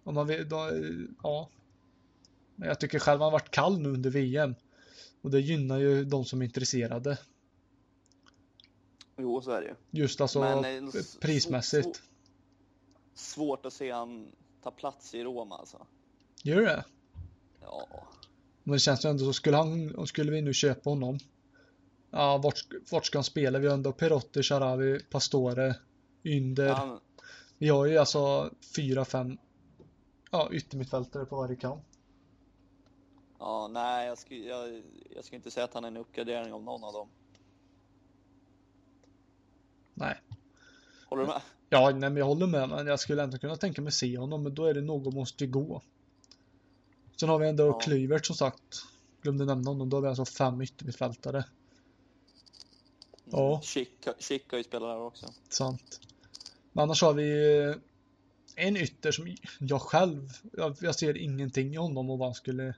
Om 0.06 0.14
man 0.14 0.26
vill, 0.26 0.48
då, 0.48 0.70
ja. 1.22 1.50
Men 2.56 2.68
jag 2.68 2.80
tycker 2.80 2.98
själv 2.98 3.20
han 3.20 3.32
varit 3.32 3.50
kall 3.50 3.78
nu 3.80 3.88
under 3.88 4.10
VM. 4.10 4.54
Och 5.22 5.30
det 5.30 5.40
gynnar 5.40 5.78
ju 5.78 6.04
de 6.04 6.24
som 6.24 6.40
är 6.42 6.46
intresserade. 6.46 7.18
Jo, 9.18 9.40
så 9.42 9.50
är 9.50 9.60
det 9.60 9.66
ju. 9.66 9.74
Just 10.00 10.20
alltså 10.20 10.40
Men, 10.40 10.64
eh, 10.84 10.90
prismässigt. 11.20 11.86
svå- 11.86 12.00
Svårt 13.14 13.66
att 13.66 13.72
se 13.72 13.90
han 13.90 14.32
ta 14.62 14.70
plats 14.70 15.14
i 15.14 15.24
Roma 15.24 15.56
alltså. 15.58 15.86
Gör 16.42 16.60
det? 16.62 16.84
Ja. 17.60 17.88
Men 18.62 18.72
det 18.72 18.78
känns 18.78 19.04
ju 19.04 19.08
ändå 19.10 19.24
så, 19.24 19.32
skulle, 19.32 19.56
han, 19.56 20.06
skulle 20.06 20.32
vi 20.32 20.42
nu 20.42 20.54
köpa 20.54 20.90
honom. 20.90 21.18
Ja, 22.10 22.38
vart, 22.38 22.66
vart 22.90 23.06
ska 23.06 23.18
han 23.18 23.24
spela? 23.24 23.58
Vi 23.58 23.66
har 23.66 23.74
ändå 23.74 23.92
Perotti, 23.92 24.42
Sharawi, 24.42 25.00
Pastore, 25.10 25.74
Ynder. 26.24 26.72
Han, 26.74 27.00
Vi 27.58 27.68
har 27.68 27.86
ju 27.86 27.98
alltså 27.98 28.50
fyra, 28.76 29.04
fem 29.04 29.38
ja, 30.30 30.48
yttermittfältare 30.52 31.24
på 31.24 31.36
varje 31.36 31.56
kant. 31.56 31.84
ja, 33.38 33.68
nej, 33.68 34.06
jag 34.06 34.18
skulle, 34.18 34.40
jag, 34.40 34.82
jag 35.14 35.24
skulle 35.24 35.36
inte 35.36 35.50
säga 35.50 35.64
att 35.64 35.74
han 35.74 35.84
är 35.84 35.88
en 35.88 35.96
uppgradering 35.96 36.52
av 36.52 36.62
någon 36.62 36.84
av 36.84 36.92
dem. 36.92 37.08
Nej. 39.94 40.20
Håller 41.06 41.22
du 41.22 41.28
med? 41.28 41.40
Ja, 41.68 41.90
nej, 41.90 42.10
men 42.10 42.16
jag 42.16 42.26
håller 42.26 42.46
med, 42.46 42.68
men 42.68 42.86
jag 42.86 43.00
skulle 43.00 43.22
ändå 43.22 43.38
kunna 43.38 43.56
tänka 43.56 43.82
mig 43.82 43.92
se 43.92 44.18
honom, 44.18 44.42
men 44.42 44.54
då 44.54 44.64
är 44.64 44.74
det 44.74 44.80
någon 44.80 45.14
måste 45.14 45.46
gå. 45.46 45.82
Sen 47.16 47.28
har 47.28 47.38
vi 47.38 47.48
ändå 47.48 47.66
Ja. 47.66 47.78
Kluivert 47.80 48.26
som 48.26 48.36
sagt. 48.36 48.82
Glömde 49.22 49.44
nämna 49.44 49.70
honom, 49.70 49.90
då 49.90 49.96
har 49.96 50.02
vi 50.02 50.08
alltså 50.08 50.24
fem 50.24 50.60
yttermittfältare. 50.60 51.44
Ja. 53.24 53.60
Chic, 53.62 53.88
Chic 54.18 54.42
har 54.50 54.58
ju 54.58 54.64
spelat 54.64 54.88
där 54.88 55.00
också. 55.00 55.26
Sant. 55.48 56.00
Men 56.72 56.82
annars 56.82 57.02
har 57.02 57.12
vi 57.12 57.58
eh, 57.64 57.74
en 58.56 58.76
ytter 58.76 59.10
som 59.12 59.36
jag 59.58 59.82
själv, 59.82 60.32
jag, 60.52 60.76
jag 60.80 60.94
ser 60.94 61.16
ingenting 61.16 61.74
i 61.74 61.76
honom 61.76 62.10
och 62.10 62.18
vad 62.18 62.28
han 62.28 62.34
skulle 62.34 62.74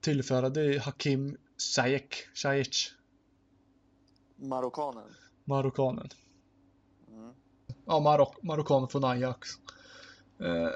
tillföra. 0.00 0.48
Det 0.48 0.74
är 0.74 0.80
Hakim 0.80 1.36
Ziyech, 1.56 2.28
Ziyech, 2.34 2.92
Marockanen. 4.36 5.14
marockanen. 5.44 6.08
Mm. 7.08 7.32
Ja, 7.86 8.00
Marok 8.00 8.42
marockanen 8.42 8.88
från 8.88 9.04
Ajax. 9.04 9.48
Eh, 10.40 10.70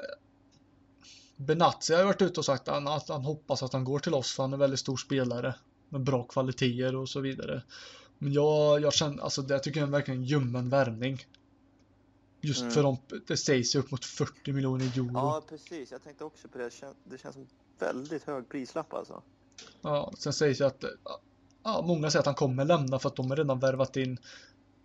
Benazzi 1.35 1.93
har 1.93 2.03
varit 2.03 2.21
ute 2.21 2.39
och 2.39 2.45
sagt 2.45 2.67
att 2.67 2.73
han, 2.73 2.87
att 2.87 3.09
han 3.09 3.25
hoppas 3.25 3.63
att 3.63 3.73
han 3.73 3.83
går 3.83 3.99
till 3.99 4.13
oss 4.13 4.35
för 4.35 4.43
han 4.43 4.51
är 4.51 4.55
en 4.55 4.59
väldigt 4.59 4.79
stor 4.79 4.97
spelare 4.97 5.55
med 5.89 6.01
bra 6.01 6.23
kvaliteter 6.23 6.95
och 6.95 7.09
så 7.09 7.19
vidare. 7.19 7.63
Men 8.17 8.33
jag, 8.33 8.81
jag 8.81 8.93
känner, 8.93 9.23
alltså 9.23 9.41
det 9.41 9.59
tycker 9.59 9.79
jag 9.79 9.87
är 9.87 9.91
verkligen 9.91 10.19
en 10.19 10.25
ljummen 10.25 10.69
värvning. 10.69 11.19
Just 12.41 12.61
Mm. 12.61 12.73
för 12.73 12.83
de, 12.83 12.97
det 13.27 13.37
sägs 13.37 13.75
ju 13.75 13.79
upp 13.79 13.91
mot 13.91 14.05
40 14.05 14.53
miljoner 14.53 14.85
euro. 14.85 15.09
Ja, 15.13 15.43
precis. 15.49 15.91
Jag 15.91 16.03
tänkte 16.03 16.23
också 16.23 16.47
på 16.47 16.57
det. 16.57 16.63
Det 16.63 16.69
kän- 16.69 16.93
Det 17.03 17.17
känns 17.17 17.33
som 17.35 17.47
väldigt 17.79 18.23
hög 18.23 18.49
prislapp 18.49 18.93
alltså. 18.93 19.21
Ja, 19.81 20.11
sen 20.17 20.33
sägs 20.33 20.57
det 20.57 20.67
att 20.67 20.83
ja, 21.63 21.83
många 21.87 22.11
säger 22.11 22.19
att 22.19 22.25
han 22.25 22.35
kommer 22.35 22.65
lämna 22.65 22.99
för 22.99 23.09
att 23.09 23.15
de 23.15 23.29
har 23.29 23.37
redan 23.37 23.59
värvat 23.59 23.97
in 23.97 24.17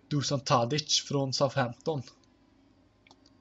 Dusan 0.09 0.41
Tadic 0.41 1.01
från 1.09 1.33
Southampton. 1.33 2.03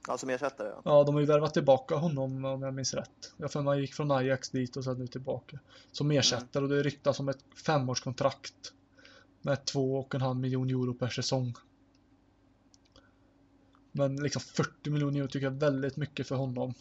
Ja, 0.07 0.17
som 0.17 0.29
ersättare 0.29 0.67
ja. 0.69 0.81
Ja, 0.85 1.03
de 1.03 1.15
har 1.15 1.21
ju 1.21 1.27
värvat 1.27 1.53
tillbaka 1.53 1.95
honom 1.95 2.45
om 2.45 2.61
jag 2.61 2.73
minns 2.73 2.93
rätt. 2.93 3.33
Jag 3.37 3.51
för 3.51 3.61
mig 3.61 3.71
han 3.71 3.81
gick 3.81 3.93
från 3.93 4.11
Ajax 4.11 4.49
dit 4.49 4.77
och 4.77 4.83
sen 4.83 4.97
nu 4.97 5.07
tillbaka. 5.07 5.59
Som 5.91 6.11
ersättare 6.11 6.63
och 6.63 6.69
det 6.69 6.83
ryktas 6.83 7.19
om 7.19 7.29
ett 7.29 7.43
femårskontrakt. 7.65 8.73
Med 9.41 9.65
två 9.65 9.95
och 9.99 10.15
en 10.15 10.21
halv 10.21 10.39
miljon 10.39 10.69
euro 10.69 10.93
per 10.93 11.07
säsong. 11.07 11.53
Men 13.95 14.15
liksom 14.15 14.41
40 14.41 14.89
miljoner 14.89 15.19
euro 15.19 15.27
tycker 15.27 15.45
jag 15.45 15.53
är 15.53 15.59
väldigt 15.59 15.97
mycket 15.97 16.27
för 16.27 16.35
honom. 16.35 16.73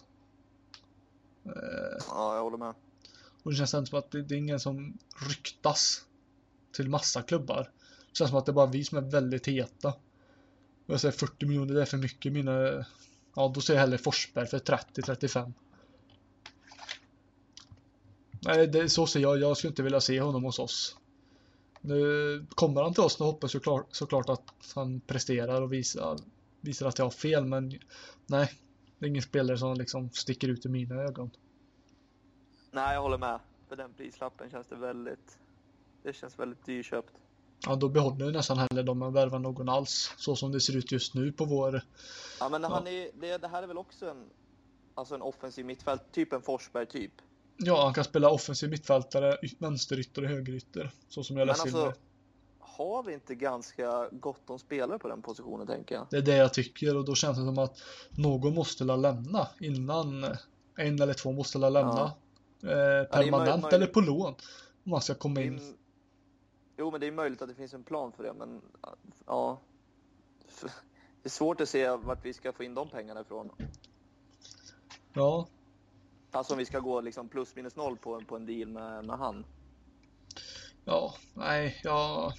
Eh, 1.45 1.53
Ja, 2.09 2.35
jag 2.37 2.43
håller 2.43 2.59
med. 2.59 2.75
och 3.43 3.51
det 3.51 3.57
känns 3.57 3.75
ändå 3.75 3.87
som 3.87 3.99
att 3.99 4.11
det, 4.11 4.23
det 4.23 4.35
är 4.35 4.39
ingen 4.39 4.61
som 4.61 4.99
ryktas 5.29 6.05
till 6.73 6.89
massa 6.89 7.23
klubbar. 7.23 7.71
Det 8.11 8.17
känns 8.19 8.31
som 8.31 8.39
att 8.39 8.47
det 8.47 8.53
är 8.53 8.55
bara 8.55 8.67
vi 8.67 8.85
som 8.85 8.99
är 8.99 9.03
väldigt 9.03 9.49
heta. 9.49 9.95
Jag 10.87 11.01
säger 11.01 11.13
40 11.13 11.47
miljoner, 11.47 11.75
det 11.75 11.83
är 11.83 11.87
för 11.87 11.97
mycket. 11.97 12.33
Mina, 12.33 12.85
ja, 13.37 13.53
då 13.55 13.61
säger 13.61 13.81
jag 13.81 13.87
hellre 13.87 13.99
Forsberg 13.99 14.47
för 14.47 14.59
30-35. 14.59 15.53
Nej, 18.41 18.67
det, 18.67 18.89
så 18.89 19.07
ser 19.07 19.21
jag. 19.21 19.39
Jag 19.41 19.57
skulle 19.57 19.71
inte 19.71 19.83
vilja 19.83 20.01
se 20.01 20.21
honom 20.21 20.45
hos 20.45 20.59
oss. 20.59 20.97
Nu 21.81 22.47
kommer 22.51 22.83
han 22.83 22.95
till 22.95 23.03
oss, 23.03 23.17
då 23.17 23.25
hoppas 23.25 23.55
jag 23.55 23.63
klart, 23.63 23.87
såklart 23.91 24.29
att 24.29 24.45
han 24.75 25.01
presterar 25.01 25.63
och 25.63 25.73
visar, 25.73 26.17
visar 26.63 26.87
att 26.87 26.99
jag 26.99 27.07
har 27.07 27.11
fel, 27.11 27.45
men 27.45 27.79
nej. 28.27 28.53
Det 28.99 29.07
är 29.07 29.11
ingen 29.11 29.23
spelare 29.23 29.59
som 29.59 29.75
liksom 29.75 30.11
sticker 30.11 30.49
ut 30.49 30.67
i 30.67 30.69
mina 30.69 30.95
ögon. 30.95 31.31
Nej, 32.71 32.95
jag 32.95 33.03
håller 33.03 33.19
med. 33.19 33.41
För 33.69 33.77
den 33.77 33.93
prislappen 33.93 34.51
känns 34.51 34.67
det 34.67 34.77
väldigt... 34.77 35.39
Det 36.03 36.13
känns 36.13 36.39
väldigt 36.39 36.67
dyrköpt. 36.67 37.13
Ja, 37.67 37.77
då 37.77 37.89
behåller 37.89 38.25
jag 38.25 38.35
nästan 38.35 38.59
hellre 38.59 38.83
dem 38.83 39.03
än 39.03 39.13
värvar 39.13 39.39
någon 39.39 39.69
alls. 39.69 40.15
Så 40.17 40.37
som 40.37 40.53
det 40.53 40.61
ser 40.61 40.77
ut 40.77 40.93
just 40.93 41.15
nu 41.15 41.33
på 41.33 41.45
vår... 41.45 41.83
Ja, 42.41 42.49
men 42.49 42.65
han 42.65 42.87
är, 42.87 43.11
det, 43.21 43.39
det 43.39 43.49
här 43.49 43.63
är 43.63 43.67
väl 43.67 43.79
också 43.79 44.11
en, 44.11 44.31
alltså 44.95 45.15
en 45.15 45.23
offensiv 45.23 45.67
mittfält, 45.67 46.03
typ 46.13 46.33
en 46.33 46.43
Forsberg 46.43 46.87
typ. 46.87 47.13
Ja, 47.57 47.85
han 47.85 47.95
kan 47.95 48.05
spela 48.05 48.31
offensiv 48.31 48.71
mittfältare, 48.71 49.37
vänsterytter 49.59 50.23
och 50.23 50.29
högerytter. 50.29 50.91
Så 51.09 51.25
som 51.25 51.37
jag 51.37 51.47
läser 51.47 51.63
alltså, 51.63 51.87
alltså... 51.87 52.01
har 52.77 53.03
vi 53.03 53.15
inte 53.15 53.35
ganska 53.35 54.09
gott 54.13 54.51
om 54.51 54.59
spelare 54.59 54.99
på 54.99 55.09
den 55.09 55.23
positionen 55.23 55.67
tänker 55.67 55.95
jag? 55.95 56.07
Det 56.11 56.17
är 56.17 56.23
det 56.23 56.37
jag 56.37 56.55
tycker 56.55 56.97
och 56.97 57.05
då 57.05 57.15
känns 57.15 57.39
det 57.39 57.45
som 57.45 57.59
att 57.59 57.83
någon 58.11 58.55
måste 58.55 58.85
la 58.85 58.97
lämna 58.97 59.49
innan 59.61 60.25
en 60.77 61.03
eller 61.03 61.15
två 61.15 61.33
måste 61.33 61.59
la 61.59 61.69
lämna. 61.69 62.13
Eh, 62.63 62.67
möj- 62.69 63.05
permanent 63.05 63.63
möjligt. 63.63 63.73
eller 63.73 63.87
på 63.87 64.01
lån. 64.01 64.35
Om 64.85 64.91
man 64.91 65.01
ska 65.01 65.15
komma 65.15 65.41
in. 65.41 65.55
är, 65.59 65.63
jo, 66.79 66.91
men 66.91 67.01
det 67.01 67.07
är 67.07 67.13
möjligt 67.13 67.43
att 67.43 67.49
det 67.49 67.55
finns 67.55 67.75
en 67.75 67.85
plan 67.85 68.13
för 68.13 68.23
det, 68.23 68.33
men 68.33 68.61
ja. 69.27 69.61
Det 71.23 71.29
är 71.29 71.31
svårt 71.31 71.61
att 71.61 71.69
se 71.69 71.89
vart 71.91 72.25
vi 72.25 72.33
ska 72.33 72.53
få 72.53 72.63
in 72.65 72.75
de 72.75 72.89
pengarna 72.89 73.21
ifrån. 73.21 73.51
Ja, 75.13 75.47
Alltså 76.35 76.53
om 76.55 76.59
vi 76.59 76.65
ska 76.65 76.79
gå 76.81 77.01
liksom 77.01 77.29
plus 77.29 77.57
minus 77.57 77.77
noll 77.77 77.97
på, 77.97 78.15
en- 78.15 78.25
på 78.25 78.37
en 78.37 78.47
deal 78.47 78.69
med, 78.69 79.05
med 79.05 79.19
han. 79.19 79.45
ja, 80.85 81.15
nej, 81.35 81.81
jag, 81.85 82.33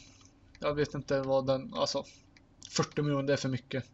jag 0.63 0.73
vet 0.73 0.93
inte 0.93 1.21
vad 1.21 1.47
den, 1.47 1.73
alltså 1.73 2.05
40 2.69 3.01
miljoner 3.01 3.23
det 3.23 3.33
är 3.33 3.37
för 3.37 3.49
mycket. 3.49 3.85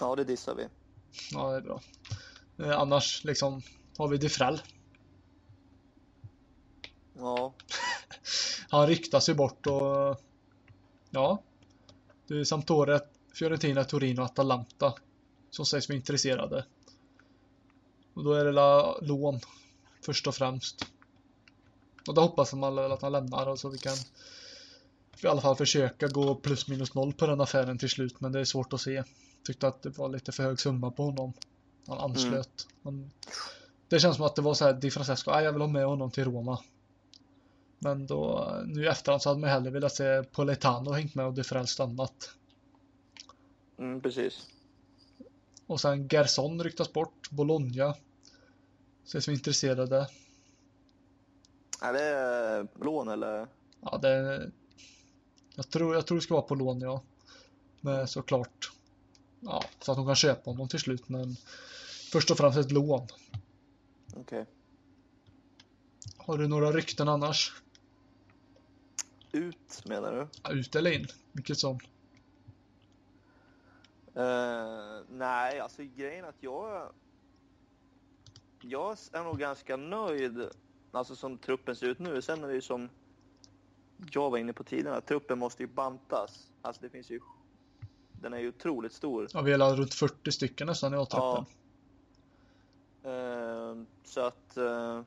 Ja, 0.00 0.16
det 0.16 0.24
dissar 0.24 0.54
vi. 0.54 0.66
Ja, 1.32 1.50
det 1.50 1.56
är 1.56 1.60
bra. 1.60 1.80
Eh, 2.58 2.80
annars 2.80 3.24
liksom 3.24 3.62
har 3.96 4.08
vi 4.08 4.16
Defrell. 4.16 4.62
Ja, 7.14 7.54
Han 8.70 8.86
ryktas 8.86 9.28
ju 9.28 9.34
bort 9.34 9.66
och 9.66 10.20
ja. 11.10 11.42
Det 12.26 12.34
är 12.34 12.44
Sampdoria, 12.44 13.00
Fiorentina, 13.34 13.84
Torino 13.84 14.20
och 14.20 14.26
Atalanta 14.26 14.94
som 15.50 15.66
sägs 15.66 15.88
vara 15.88 15.96
intresserade. 15.96 16.66
Och 18.14 18.24
då 18.24 18.32
är 18.32 18.44
det 18.44 18.52
la, 18.52 18.98
lån 19.00 19.40
först 20.04 20.26
och 20.26 20.34
främst. 20.34 20.86
Och 22.06 22.14
då 22.14 22.20
hoppas 22.20 22.54
man 22.54 22.78
att 22.78 23.02
han 23.02 23.12
lämnar 23.12 23.46
och 23.46 23.58
så 23.58 23.68
vi 23.68 23.78
kan 23.78 23.96
i 25.22 25.26
alla 25.26 25.40
fall 25.40 25.56
försöka 25.56 26.08
gå 26.08 26.34
plus 26.34 26.68
minus 26.68 26.94
noll 26.94 27.12
på 27.12 27.26
den 27.26 27.40
affären 27.40 27.78
till 27.78 27.88
slut 27.90 28.20
men 28.20 28.32
det 28.32 28.40
är 28.40 28.44
svårt 28.44 28.72
att 28.72 28.80
se. 28.80 29.04
Tyckte 29.44 29.68
att 29.68 29.82
det 29.82 29.98
var 29.98 30.08
lite 30.08 30.32
för 30.32 30.42
hög 30.42 30.60
summa 30.60 30.90
på 30.90 31.02
honom. 31.04 31.32
Han 31.86 31.98
anslöt. 31.98 32.66
Men 32.82 33.10
det 33.88 34.00
känns 34.00 34.16
som 34.16 34.24
att 34.26 34.36
det 34.36 34.42
var 34.42 34.54
så 34.54 34.64
här 34.64 34.72
Di 34.72 34.90
Francesco, 34.90 35.30
"Ah, 35.30 35.40
jag 35.42 35.52
vill 35.52 35.60
ha 35.60 35.68
med 35.68 35.86
honom 35.86 36.10
till 36.10 36.24
Roma. 36.24 36.58
Men 37.78 38.06
då, 38.06 38.50
nu 38.66 38.84
i 38.84 38.86
efterhand 38.86 39.22
så 39.22 39.28
hade 39.28 39.40
man 39.40 39.50
hellre 39.50 39.70
velat 39.70 39.94
se 39.94 40.22
Poletano 40.22 40.92
hängt 40.92 41.14
med 41.14 41.26
och 41.26 41.34
Defrell 41.34 41.66
stannat. 41.66 42.30
mm, 43.78 44.00
precis. 44.00 44.46
Och 45.66 45.80
sen 45.80 46.08
Gerson 46.08 46.64
ryktas 46.64 46.92
bort, 46.92 47.30
Bologna. 47.30 47.94
Ses 49.06 49.28
vi 49.28 49.32
intresserade. 49.32 50.08
Är 51.80 51.92
det 51.92 52.66
lån 52.84 53.08
eller? 53.08 53.48
Ja, 53.80 53.98
det... 53.98 54.50
Jag 55.54 55.70
tror, 55.70 55.94
jag 55.94 56.06
tror 56.06 56.18
det 56.18 56.22
ska 56.22 56.34
vara 56.34 56.42
på 56.42 56.54
lån, 56.54 56.80
ja. 56.80 57.02
Men 57.80 58.08
såklart. 58.08 58.72
Ja, 59.40 59.64
så 59.80 59.92
att 59.92 59.98
de 59.98 60.06
kan 60.06 60.16
köpa 60.16 60.50
honom 60.50 60.68
till 60.68 60.80
slut, 60.80 61.08
men 61.08 61.36
först 62.12 62.30
och 62.30 62.36
främst 62.36 62.58
ett 62.58 62.72
lån. 62.72 63.06
Okej. 64.16 64.46
Har 66.16 66.38
du 66.38 66.48
några 66.48 66.72
rykten 66.72 67.08
annars? 67.08 67.62
Ut 69.32 69.82
menar 69.84 70.12
du? 70.12 70.26
Ja, 70.42 70.50
Ut 70.50 70.74
eller 70.74 70.92
in? 70.92 71.06
Vilket 71.32 71.58
som. 71.58 71.78
Eh, 74.14 75.00
nej, 75.10 75.60
alltså 75.60 75.82
grejen 75.82 76.24
att 76.24 76.36
jag... 76.40 76.92
Jag 78.62 78.96
är 79.12 79.24
nog 79.24 79.38
ganska 79.38 79.76
nöjd, 79.76 80.48
alltså 80.92 81.16
som 81.16 81.38
truppen 81.38 81.76
ser 81.76 81.86
ut 81.86 81.98
nu. 81.98 82.22
Sen 82.22 82.44
är 82.44 82.48
det 82.48 82.54
ju 82.54 82.60
som... 82.60 82.88
jag 84.10 84.30
var 84.30 84.38
inne 84.38 84.52
på 84.52 84.64
tidigare, 84.64 85.00
truppen 85.00 85.38
måste 85.38 85.62
ju 85.62 85.66
bantas. 85.66 86.50
Alltså 86.62 86.82
det 86.82 86.88
finns 86.88 87.10
ju... 87.10 87.20
Den 88.12 88.32
är 88.32 88.38
ju 88.38 88.48
otroligt 88.48 88.92
stor. 88.92 89.28
Ja, 89.32 89.40
vi 89.40 89.52
är 89.52 89.76
runt 89.76 89.94
40 89.94 90.32
stycken 90.32 90.66
nästan 90.66 90.94
i 90.94 90.96
A-truppen. 90.96 91.44
Ja. 93.02 93.10
Uh, 93.10 93.82
så 94.04 94.20
att... 94.20 94.56
Uh, 94.56 95.02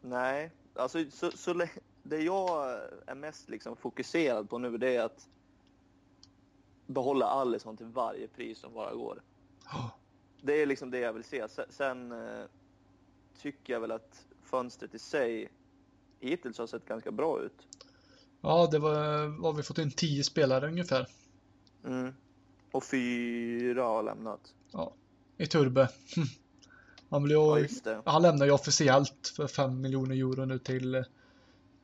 nej, 0.00 0.52
alltså 0.74 1.10
så, 1.10 1.30
så, 1.30 1.66
det 2.02 2.18
jag 2.18 2.80
är 3.06 3.14
mest 3.14 3.48
liksom 3.48 3.76
fokuserad 3.76 4.50
på 4.50 4.58
nu 4.58 4.78
det 4.78 4.96
är 4.96 5.02
att 5.02 5.28
behålla 6.86 7.26
Alisson 7.26 7.76
till 7.76 7.86
varje 7.86 8.28
pris 8.28 8.58
som 8.58 8.74
bara 8.74 8.94
går. 8.94 9.22
Oh. 9.64 9.90
Det 10.42 10.52
är 10.52 10.66
liksom 10.66 10.90
det 10.90 10.98
jag 10.98 11.12
vill 11.12 11.24
se. 11.24 11.46
Sen 11.68 12.12
uh, 12.12 12.44
tycker 13.38 13.72
jag 13.72 13.80
väl 13.80 13.92
att 13.92 14.26
fönstret 14.50 14.94
i 14.94 14.98
sig 14.98 15.48
hittills 16.20 16.58
har 16.58 16.66
sett 16.66 16.86
ganska 16.86 17.10
bra 17.10 17.42
ut. 17.42 17.66
Ja, 18.40 18.68
det 18.70 18.78
var 18.78 19.26
vad 19.42 19.56
vi 19.56 19.62
fått 19.62 19.78
in 19.78 19.90
10 19.90 20.24
spelare 20.24 20.66
ungefär. 20.68 21.06
Mm. 21.84 22.14
Och 22.72 22.84
fyra 22.84 23.82
har 23.82 24.02
lämnat. 24.02 24.54
Ja, 24.72 24.92
i 25.36 25.46
Turbe. 25.46 25.88
Han, 27.10 27.22
blev, 27.22 27.38
ja, 27.84 28.02
han 28.04 28.22
lämnar 28.22 28.46
ju 28.46 28.52
officiellt 28.52 29.32
för 29.36 29.46
5 29.46 29.80
miljoner 29.80 30.14
euro 30.14 30.44
nu 30.44 30.58
till 30.58 31.04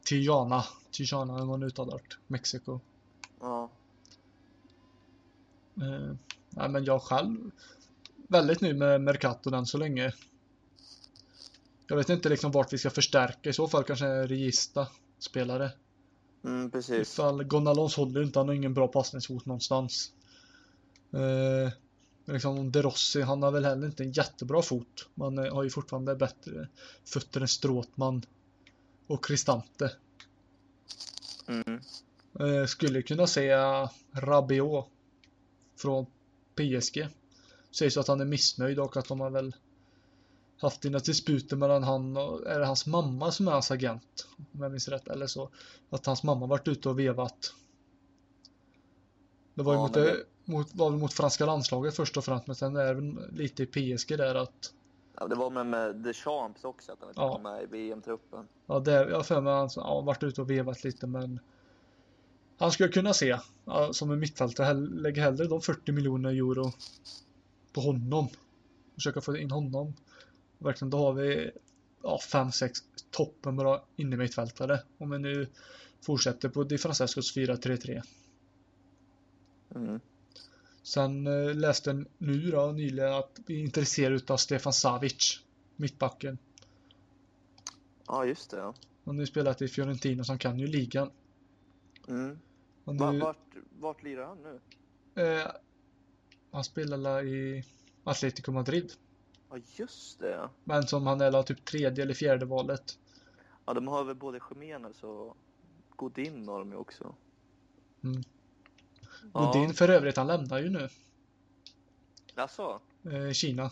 Tijuana. 0.02 0.64
Tijuana 0.90 1.36
eller 1.36 1.46
vad 1.46 1.60
nu 1.60 1.66
uttalar 1.66 2.00
Mexiko. 2.26 2.80
Ja. 3.40 3.70
Eh, 5.76 6.14
nej, 6.50 6.68
men 6.68 6.84
jag 6.84 7.02
själv 7.02 7.50
väldigt 8.28 8.60
nöjd 8.60 8.78
med 8.78 9.00
Mercato 9.00 9.54
än 9.54 9.66
så 9.66 9.78
länge. 9.78 10.12
Jag 11.86 11.96
vet 11.96 12.08
inte 12.08 12.28
liksom 12.28 12.50
vart 12.50 12.72
vi 12.72 12.78
ska 12.78 12.90
förstärka. 12.90 13.50
I 13.50 13.52
så 13.52 13.68
fall 13.68 13.84
kanske 13.84 14.26
Regista 14.26 14.88
spelare. 15.18 15.72
Mm, 16.44 16.70
precis. 16.70 17.12
Ifall 17.12 17.44
Gonalons 17.44 17.96
håller 17.96 18.22
inte, 18.22 18.38
han 18.38 18.48
har 18.48 18.54
ingen 18.54 18.74
bra 18.74 18.88
passningsfot 18.88 19.46
någonstans. 19.46 20.12
Eh, 21.12 21.72
liksom 22.24 22.72
De 22.72 22.82
Rossi, 22.82 23.20
han 23.20 23.42
har 23.42 23.50
väl 23.50 23.64
heller 23.64 23.86
inte 23.86 24.02
en 24.02 24.12
jättebra 24.12 24.62
fot. 24.62 25.08
Man 25.14 25.38
har 25.38 25.62
ju 25.62 25.70
fortfarande 25.70 26.16
bättre 26.16 26.68
fötter 27.04 27.40
än 27.40 27.48
Stråtman 27.48 28.22
och 29.06 29.24
Cristante. 29.24 29.92
Mm. 31.46 31.80
Eh, 32.40 32.66
skulle 32.66 33.02
kunna 33.02 33.26
se 33.26 33.54
Rabiot 34.12 34.86
från 35.76 36.06
PSG. 36.54 37.08
Sägs 37.70 37.96
att 37.96 38.08
han 38.08 38.20
är 38.20 38.24
missnöjd 38.24 38.78
och 38.78 38.96
att 38.96 39.08
de 39.08 39.20
har 39.20 39.30
väl 39.30 39.54
haft 40.64 40.82
dina 40.82 40.98
disputer 40.98 41.56
mellan 41.56 41.82
han 41.82 42.16
och, 42.16 42.46
är 42.46 42.60
det 42.60 42.66
hans 42.66 42.86
mamma 42.86 43.32
som 43.32 43.48
är 43.48 43.52
hans 43.52 43.70
agent? 43.70 44.28
Om 44.52 44.62
jag 44.62 44.70
minns 44.70 44.88
rätt, 44.88 45.08
eller 45.08 45.26
så. 45.26 45.50
Att 45.90 46.06
hans 46.06 46.22
mamma 46.22 46.46
varit 46.46 46.68
ute 46.68 46.88
och 46.88 46.98
vevat. 46.98 47.54
Det 49.54 49.62
var 49.62 49.72
ju 49.72 49.78
ja, 49.78 49.82
mot, 49.82 49.94
det... 49.94 50.24
mot, 50.44 50.74
var 50.74 50.90
mot 50.90 51.12
franska 51.12 51.46
landslaget 51.46 51.96
först 51.96 52.16
och 52.16 52.24
främst, 52.24 52.46
men 52.46 52.56
sen 52.56 52.76
är 52.76 52.94
det 52.94 53.30
lite 53.32 53.62
i 53.62 53.66
PSG 53.66 54.18
där 54.18 54.34
att 54.34 54.72
Ja, 55.20 55.26
det 55.26 55.34
var 55.34 55.50
med, 55.50 55.66
med 55.66 55.96
Deschamps 55.96 56.64
också, 56.64 56.92
att 56.92 56.98
han 57.00 57.08
inte 57.08 57.20
ja. 57.20 57.34
kom 57.34 57.42
med 57.42 57.62
i 57.62 57.66
VM-truppen. 57.66 58.48
Ja, 58.66 58.78
det, 58.78 58.92
jag 58.92 59.16
har 59.16 59.22
för 59.22 59.40
mig 59.40 59.52
att 59.52 59.74
han 59.74 59.84
har 59.84 60.02
varit 60.02 60.22
ute 60.22 60.40
och 60.40 60.50
vevat 60.50 60.84
lite, 60.84 61.06
men 61.06 61.40
han 62.58 62.72
skulle 62.72 62.88
kunna 62.88 63.12
se, 63.12 63.38
ja, 63.64 63.92
som 63.92 64.10
en 64.10 64.18
mittfältare, 64.18 64.74
lägga 64.74 65.22
hellre 65.22 65.44
de 65.44 65.60
40 65.60 65.92
miljoner 65.92 66.30
euro 66.30 66.72
på 67.72 67.80
honom. 67.80 68.28
Försöka 68.94 69.20
få 69.20 69.36
in 69.36 69.50
honom 69.50 69.94
verkligen, 70.64 70.90
då 70.90 70.98
har 70.98 71.12
vi 71.12 71.50
ja, 72.02 72.20
5-6 72.32 72.70
toppen 73.10 73.56
bra 73.56 73.86
innermittfältare. 73.96 74.80
Om 74.98 75.10
vi 75.10 75.18
nu 75.18 75.48
fortsätter 76.06 76.48
på 76.48 76.64
Di 76.64 76.78
Francescos 76.78 77.36
4-3-3. 77.36 78.02
Mm. 79.74 80.00
Sen 80.82 81.26
eh, 81.26 81.54
läste 81.54 82.04
nu 82.18 82.50
då 82.50 82.72
nyligen 82.72 83.12
att 83.12 83.40
vi 83.46 83.54
är 83.54 83.60
intresserade 83.60 84.32
av 84.32 84.36
Stefan 84.36 84.72
Savic, 84.72 85.42
mittbacken. 85.76 86.38
Ja, 88.06 88.24
just 88.24 88.50
det. 88.50 88.56
Ja. 88.56 88.74
Han 89.04 89.16
har 89.16 89.22
ju 89.22 89.26
spelat 89.26 89.62
i 89.62 89.68
Fiorentina 89.68 90.24
som 90.24 90.38
kan 90.38 90.58
ju 90.58 90.66
ligan. 90.66 91.10
Mm. 92.08 92.38
Nu, 92.84 93.18
vart, 93.20 93.56
vart 93.78 94.02
lirar 94.02 94.26
han 94.26 94.38
nu? 94.42 94.60
Eh, 95.22 95.46
han 96.50 96.64
spelar 96.64 97.24
i 97.24 97.64
Atletico 98.04 98.52
Madrid. 98.52 98.92
Ja, 99.50 99.56
just 99.76 100.20
det. 100.20 100.48
Men 100.64 100.86
som 100.86 101.06
han 101.06 101.20
är 101.20 101.42
typ 101.42 101.64
tredje 101.64 102.04
eller 102.04 102.14
fjärde 102.14 102.46
valet. 102.46 102.98
Ja, 103.66 103.74
de 103.74 103.88
har 103.88 104.04
väl 104.04 104.16
både 104.16 104.40
Jiménez 104.50 105.02
och 105.02 105.36
Godin 105.96 106.48
har 106.48 106.58
de 106.58 106.70
ju 106.70 106.76
också. 106.76 107.14
Mm. 108.04 108.22
Godin 109.32 109.68
ja. 109.68 109.72
för 109.72 109.88
övrigt, 109.88 110.16
han 110.16 110.26
lämnar 110.26 110.58
ju 110.58 110.70
nu. 110.70 110.88
Jaså? 112.34 112.80
Eh, 113.04 113.32
Kina. 113.32 113.70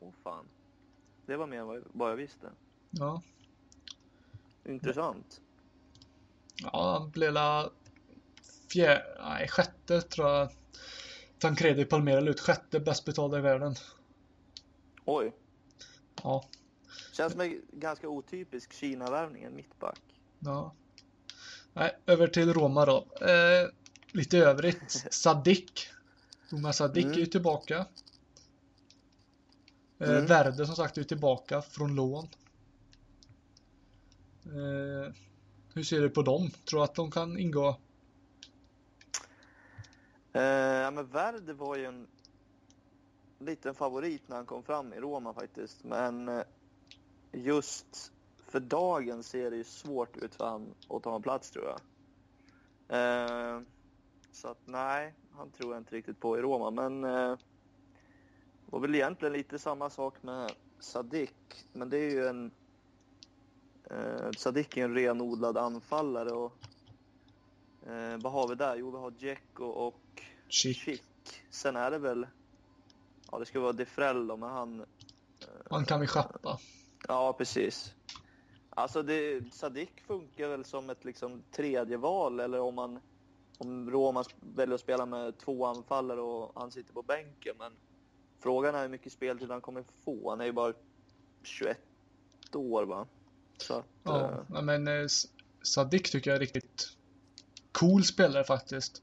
Åh 0.00 0.08
oh, 0.08 0.12
fan. 0.22 0.44
Det 1.26 1.36
var 1.36 1.46
mer 1.46 1.58
än 1.58 1.84
vad 1.92 2.10
jag 2.10 2.16
visste. 2.16 2.50
Ja. 2.90 3.22
Intressant. 4.64 5.40
Ja, 6.62 6.98
han 6.98 7.10
blev 7.10 7.32
la 7.32 7.70
fjärde, 8.72 9.04
nej 9.22 9.48
sjätte 9.48 10.00
tror 10.00 10.28
jag. 10.28 10.50
Tancredi 11.38 11.84
Palmera 11.84 12.20
ut 12.20 12.40
sjätte 12.40 12.80
bäst 12.80 13.04
betalda 13.04 13.38
i 13.38 13.40
världen. 13.40 13.74
Oj. 15.12 15.32
Ja. 16.22 16.44
Känns 17.12 17.32
som 17.32 17.40
en 17.40 17.62
ganska 17.72 18.08
otypisk 18.08 18.72
Kina-värvning, 18.72 19.42
en 19.44 19.56
mittback. 19.56 20.00
Ja. 20.38 20.74
Nej, 21.72 21.96
över 22.06 22.26
till 22.26 22.54
Roma 22.54 22.86
då. 22.86 23.06
Eh, 23.20 23.68
lite 24.12 24.38
övrigt. 24.38 24.90
Sadik. 25.10 25.88
Thomas 26.50 26.76
Sadik 26.76 27.04
mm. 27.04 27.16
är 27.16 27.20
ju 27.20 27.26
tillbaka. 27.26 27.86
Eh, 29.98 30.10
mm. 30.10 30.26
Verde 30.26 30.66
som 30.66 30.76
sagt 30.76 30.98
är 30.98 31.02
tillbaka 31.02 31.62
från 31.62 31.94
lån. 31.94 32.28
Eh, 34.44 35.14
hur 35.74 35.82
ser 35.82 36.00
du 36.00 36.10
på 36.10 36.22
dem? 36.22 36.50
Tror 36.64 36.80
du 36.80 36.84
att 36.84 36.94
de 36.94 37.10
kan 37.10 37.38
ingå? 37.38 37.80
Eh, 40.32 40.42
ja, 40.42 40.90
men 40.90 41.06
Verde 41.06 41.52
var 41.52 41.76
ju 41.76 41.84
en 41.84 42.06
liten 43.40 43.74
favorit 43.74 44.28
när 44.28 44.36
han 44.36 44.46
kom 44.46 44.62
fram 44.62 44.92
i 44.92 44.96
Roma 44.96 45.34
faktiskt. 45.34 45.84
Men 45.84 46.28
eh, 46.28 46.44
just 47.32 48.12
för 48.46 48.60
dagen 48.60 49.22
ser 49.22 49.50
det 49.50 49.56
ju 49.56 49.64
svårt 49.64 50.16
ut 50.16 50.34
för 50.34 50.44
han 50.44 50.74
att 50.88 51.02
ta 51.02 51.16
en 51.16 51.22
plats 51.22 51.50
tror 51.50 51.64
jag. 51.64 51.80
Eh, 52.88 53.60
så 54.32 54.48
att 54.48 54.58
nej, 54.64 55.14
han 55.32 55.50
tror 55.50 55.72
jag 55.72 55.80
inte 55.80 55.94
riktigt 55.94 56.20
på 56.20 56.38
i 56.38 56.40
Roma. 56.40 56.70
Men 56.70 57.04
eh, 57.04 57.36
det 58.66 58.72
var 58.72 58.80
väl 58.80 58.94
egentligen 58.94 59.32
lite 59.32 59.58
samma 59.58 59.90
sak 59.90 60.22
med 60.22 60.52
Sadik. 60.78 61.66
Men 61.72 61.90
det 61.90 61.98
är 61.98 62.10
ju 62.10 62.26
en... 62.26 62.50
Eh, 63.90 64.30
Sadik 64.36 64.76
är 64.76 64.84
en 64.84 64.94
renodlad 64.94 65.58
anfallare 65.58 66.30
och... 66.30 66.52
Eh, 67.86 68.18
vad 68.22 68.32
har 68.32 68.48
vi 68.48 68.54
där? 68.54 68.76
Jo, 68.76 68.90
vi 68.90 68.96
har 68.96 69.10
Dzeko 69.10 69.64
och 69.64 70.22
Chic. 70.48 71.02
Sen 71.50 71.76
är 71.76 71.90
det 71.90 71.98
väl 71.98 72.26
Ja, 73.32 73.38
det 73.38 73.46
ska 73.46 73.60
vara 73.60 73.72
Defrell 73.72 74.26
då, 74.26 74.36
men 74.36 74.50
han... 74.50 74.84
Han 75.70 75.84
kan 75.84 76.00
vi 76.00 76.06
schappa. 76.06 76.58
Ja, 77.08 77.32
precis. 77.38 77.94
Alltså, 78.70 79.02
det, 79.02 79.42
Sadik 79.54 80.00
funkar 80.06 80.48
väl 80.48 80.64
som 80.64 80.90
ett 80.90 81.04
liksom, 81.04 81.42
tredje 81.50 81.96
val 81.96 82.40
eller 82.40 82.60
om 82.60 82.74
man 82.74 83.00
om 83.58 83.90
Roma 83.90 84.24
väljer 84.40 84.74
att 84.74 84.80
spela 84.80 85.06
med 85.06 85.38
två 85.38 85.66
anfallare 85.66 86.20
och 86.20 86.52
han 86.60 86.70
sitter 86.70 86.92
på 86.92 87.02
bänken. 87.02 87.54
Men 87.58 87.72
frågan 88.40 88.74
är 88.74 88.82
hur 88.82 88.88
mycket 88.88 89.12
speltid 89.12 89.50
han 89.50 89.60
kommer 89.60 89.84
få. 90.04 90.30
Han 90.30 90.40
är 90.40 90.44
ju 90.44 90.52
bara 90.52 90.72
21 91.42 91.78
år, 92.54 92.84
va? 92.84 93.06
Så 93.56 93.74
att, 93.74 93.86
ja, 94.02 94.44
äh... 94.54 94.62
men 94.62 94.88
eh, 94.88 95.06
Sadik 95.62 96.10
tycker 96.10 96.30
jag 96.30 96.36
är 96.36 96.40
riktigt 96.40 96.96
cool 97.72 98.04
spelare 98.04 98.44
faktiskt. 98.44 99.02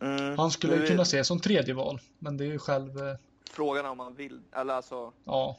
Mm, 0.00 0.38
han 0.38 0.50
skulle 0.50 0.76
ju 0.76 0.86
kunna 0.86 1.04
se 1.04 1.24
som 1.24 1.40
tredje 1.40 1.74
val, 1.74 2.00
men 2.18 2.36
det 2.36 2.44
är 2.44 2.52
ju 2.52 2.58
själv 2.58 2.98
eh, 2.98 3.16
Frågan 3.54 3.86
är 3.86 3.90
om 3.90 4.00
han 4.00 4.14
vill, 4.14 4.40
eller 4.52 4.74
alltså. 4.74 5.12
Ja. 5.24 5.58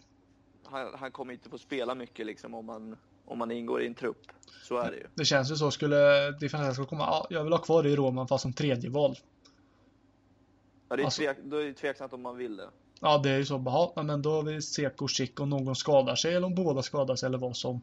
Han, 0.63 0.93
han 0.93 1.11
kommer 1.11 1.33
inte 1.33 1.49
få 1.49 1.57
spela 1.57 1.95
mycket 1.95 2.25
liksom 2.25 2.53
om 2.53 2.65
man, 2.65 2.97
om 3.25 3.37
man 3.37 3.51
ingår 3.51 3.81
i 3.81 3.87
en 3.87 3.95
trupp. 3.95 4.27
Så 4.63 4.77
är 4.77 4.91
det 4.91 4.97
ju. 4.97 5.07
Det 5.15 5.25
känns 5.25 5.51
ju 5.51 5.55
så. 5.55 5.71
Skulle 5.71 6.31
Di 6.31 6.49
komma, 6.49 7.03
ja, 7.03 7.27
jag 7.29 7.43
vill 7.43 7.53
ha 7.53 7.59
kvar 7.59 7.83
det 7.83 7.89
i 7.89 7.95
Roman 7.95 8.27
fast 8.27 8.41
som 8.41 8.53
tredje 8.53 8.89
val. 8.89 9.17
Ja, 10.89 10.95
det 10.95 11.01
är, 11.01 11.05
alltså, 11.05 11.21
tvek, 11.21 11.37
då 11.43 11.57
är 11.57 11.65
det 11.65 11.73
tveksamt 11.73 12.13
om 12.13 12.21
man 12.21 12.37
vill 12.37 12.57
det. 12.57 12.69
Ja, 12.99 13.17
det 13.17 13.29
är 13.29 13.37
ju 13.37 13.45
så. 13.45 13.57
Bara, 13.57 14.03
men 14.03 14.21
då 14.21 14.31
har 14.31 14.43
vi 14.43 14.61
Seko 14.61 15.07
Chic 15.07 15.31
och 15.39 15.47
någon 15.47 15.75
skadar 15.75 16.15
sig 16.15 16.35
eller 16.35 16.47
om 16.47 16.55
båda 16.55 16.81
skadar 16.81 17.15
sig 17.15 17.27
eller 17.27 17.37
vad 17.37 17.57
som. 17.57 17.81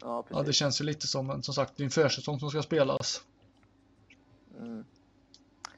Ja, 0.00 0.22
precis. 0.22 0.36
ja 0.36 0.42
det 0.42 0.52
känns 0.52 0.80
ju 0.80 0.84
lite 0.84 1.06
som, 1.06 1.26
men 1.26 1.42
som 1.42 1.54
sagt, 1.54 1.72
det 1.76 1.82
är 1.82 1.84
en 1.84 1.90
försäsong 1.90 2.40
som 2.40 2.50
ska 2.50 2.62
spelas. 2.62 3.24
Mm. 4.58 4.84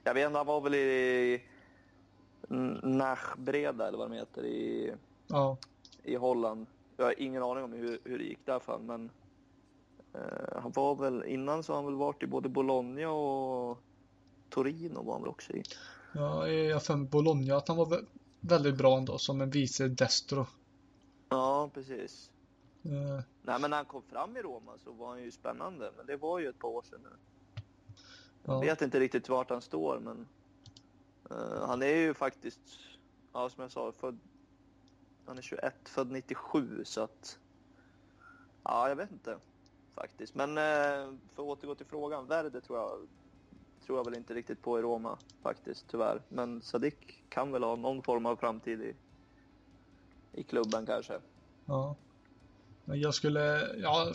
Jag 0.05 0.15
vet 0.15 0.27
inte, 0.27 0.39
han 0.39 0.47
var 0.47 0.61
väl 0.61 0.75
i 0.75 1.43
Nachbreda 2.83 3.89
eller 3.89 3.99
vad 3.99 4.11
de 4.11 4.17
heter 4.17 4.45
i, 4.45 4.93
ja. 5.27 5.57
i 6.03 6.15
Holland. 6.17 6.67
Jag 6.97 7.05
har 7.05 7.21
ingen 7.21 7.43
aning 7.43 7.65
om 7.65 7.73
hur, 7.73 7.99
hur 8.05 8.19
det 8.19 8.25
gick 8.25 8.47
där 8.47 8.59
för 8.59 8.79
men 8.79 9.11
Eh, 10.13 10.61
han 10.63 10.73
var 10.73 10.95
väl, 10.95 11.25
innan 11.25 11.63
så 11.63 11.73
har 11.73 11.77
han 11.77 11.85
väl 11.85 11.95
varit 11.95 12.23
i 12.23 12.27
både 12.27 12.49
Bologna 12.49 13.11
och 13.11 13.79
Torino 14.51 15.03
var 15.03 15.13
han 15.13 15.23
väl 15.23 15.31
också 15.31 15.53
i. 15.53 15.63
Ja, 16.15 16.49
jag 16.49 16.75
har 16.75 16.81
för 16.81 16.97
Bologna 16.97 17.57
att 17.57 17.69
han 17.69 17.77
var 17.77 17.87
vä- 17.87 18.07
väldigt 18.41 18.77
bra 18.77 18.99
ändå 18.99 19.19
som 19.19 19.41
en 19.41 19.51
vice 19.51 19.89
destro. 19.89 20.47
Ja, 21.29 21.71
precis. 21.75 22.31
Eh, 22.83 23.25
Nej, 23.43 23.61
men 23.61 23.71
när 23.71 23.77
han 23.77 23.87
kom 23.87 24.03
fram 24.03 24.37
i 24.37 24.43
Roma 24.43 24.73
så 24.85 24.93
var 24.93 25.09
han 25.09 25.23
ju 25.23 25.31
spännande, 25.31 25.93
men 25.97 26.07
det 26.07 26.17
var 26.17 26.39
ju 26.39 26.49
ett 26.49 26.59
par 26.59 26.69
år 26.69 26.83
sedan 26.83 27.01
nu. 27.03 27.11
Jag 28.45 28.55
Ja. 28.55 28.61
vet 28.61 28.83
inte 28.83 29.01
riktigt 29.01 29.29
vart 29.29 29.51
han 29.51 29.63
står, 29.63 29.99
men 30.05 30.27
Eh, 31.31 31.67
han 31.67 31.83
är 31.83 31.97
ju 31.97 32.15
faktiskt, 32.15 32.61
ja 33.33 33.51
som 33.51 33.63
jag 33.63 33.73
sa, 33.73 33.93
född, 33.93 34.19
han 35.27 35.39
är 35.39 35.43
21, 35.43 35.75
född 35.85 36.11
97, 36.11 36.85
så 36.85 37.01
att 37.01 37.39
ja, 38.65 38.89
jag 38.89 38.97
vet 38.97 39.13
inte 39.13 39.39
faktiskt. 39.95 40.35
Men 40.35 40.51
eh, 40.51 41.15
för 41.35 41.43
att 41.43 41.59
återgå 41.59 41.75
till 41.75 41.87
frågan, 41.87 42.27
Verde 42.27 42.61
tror 42.61 42.79
jag, 42.79 42.99
tror 43.87 43.99
jag 43.99 44.05
väl 44.05 44.15
inte 44.15 44.35
riktigt 44.35 44.63
på 44.63 44.79
i 44.79 44.83
Roma 44.83 45.19
faktiskt, 45.43 45.85
tyvärr. 45.91 46.23
Men 46.29 46.63
Sadik 46.63 47.25
kan 47.29 47.53
väl 47.53 47.63
ha 47.63 47.77
någon 47.77 48.03
form 48.03 48.27
av 48.27 48.37
framtid 48.37 48.81
i, 48.81 48.95
i 50.33 50.43
klubben 50.43 50.87
kanske. 50.87 51.21
ja. 51.67 51.97
Men 52.85 53.01
jag 53.01 53.15
skulle, 53.15 53.77
jag 53.77 54.15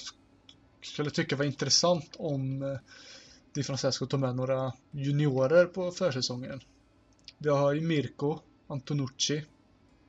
skulle 0.82 1.10
tycka 1.10 1.36
det 1.36 1.40
var 1.40 1.46
intressant 1.46 2.16
om 2.20 2.64
eh, 2.64 2.78
Di 3.54 3.64
Francesco 3.64 4.06
tog 4.06 4.20
med 4.20 4.36
några 4.36 4.74
juniorer 4.92 5.66
på 5.66 5.92
försäsongen. 5.92 6.62
Vi 7.44 7.50
har 7.50 7.74
ju 7.74 7.82
Mirko 7.82 8.40
Antonucci. 8.68 9.46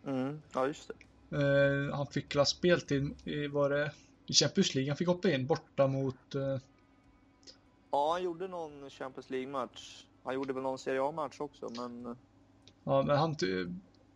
Mm, 0.07 0.43
ja, 0.53 0.67
just 0.67 0.91
det. 1.29 1.37
Eh, 1.37 1.97
han 1.97 2.07
fick 2.07 2.35
la 2.35 2.45
speltid 2.45 3.15
i, 3.25 3.47
var 3.47 3.71
det, 3.71 3.91
i 4.27 4.33
Champions 4.33 4.75
League. 4.75 4.91
Han 4.91 4.97
fick 4.97 5.09
hoppa 5.09 5.31
in 5.31 5.47
borta 5.47 5.87
mot 5.87 6.35
eh, 6.35 6.59
Ja, 7.91 8.13
han 8.13 8.23
gjorde 8.23 8.49
någon 8.49 8.91
Champions 8.91 9.31
League-match. 9.31 10.05
Han 10.25 10.35
gjorde 10.35 10.53
väl 10.53 10.63
någon 10.63 10.79
Serie 10.79 11.03
A-match 11.03 11.41
också, 11.41 11.69
men 11.77 12.17
Ja, 12.85 13.03
men 13.03 13.19
han 13.19 13.37
ty 13.37 13.67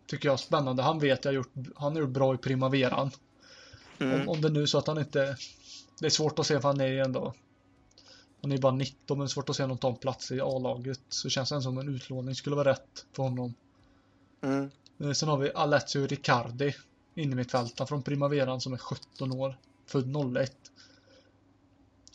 tycker 0.06 0.28
jag 0.28 0.32
är 0.32 0.36
spännande. 0.36 0.82
Han 0.82 0.98
vet 0.98 1.24
jag 1.24 1.34
gjort, 1.34 1.52
han 1.76 1.92
har 1.92 2.00
gjort 2.00 2.10
bra 2.10 2.34
i 2.34 2.38
primaveran. 2.38 3.10
mm. 3.98 4.20
Om, 4.20 4.28
om 4.28 4.40
det 4.40 4.48
nu 4.48 4.66
så 4.66 4.78
att 4.78 4.86
han 4.86 4.98
inte... 4.98 5.36
Det 6.00 6.06
är 6.06 6.10
svårt 6.10 6.38
att 6.38 6.46
se 6.46 6.60
för 6.60 6.68
han 6.68 6.80
är 6.80 6.86
ju 6.86 7.00
ändå... 7.00 7.34
Han 8.40 8.52
är 8.52 8.58
bara 8.58 8.72
19 8.72 9.18
men 9.18 9.24
det 9.24 9.24
är 9.24 9.28
svårt 9.28 9.48
att 9.48 9.56
se 9.56 9.66
någon 9.66 9.78
ta 9.78 9.88
en 9.88 9.96
plats 9.96 10.30
i 10.30 10.40
A-laget. 10.40 11.00
Så 11.08 11.28
känns 11.28 11.48
det 11.50 11.62
som 11.62 11.78
en 11.78 11.88
utlåning 11.88 12.34
skulle 12.34 12.56
vara 12.56 12.70
rätt 12.70 13.06
för 13.12 13.22
honom. 13.22 13.54
Mm. 14.40 14.70
Eh, 14.98 15.12
Sen 15.12 15.28
har 15.28 15.38
vi 15.38 15.52
Alessio 15.54 16.06
Riccardi. 16.06 16.74
Innermittfältaren 17.14 17.88
från 17.88 18.02
primaveran 18.02 18.60
som 18.60 18.72
är 18.72 18.76
17 18.76 19.32
år. 19.32 19.56
Född 19.86 20.16
01. 20.36 20.52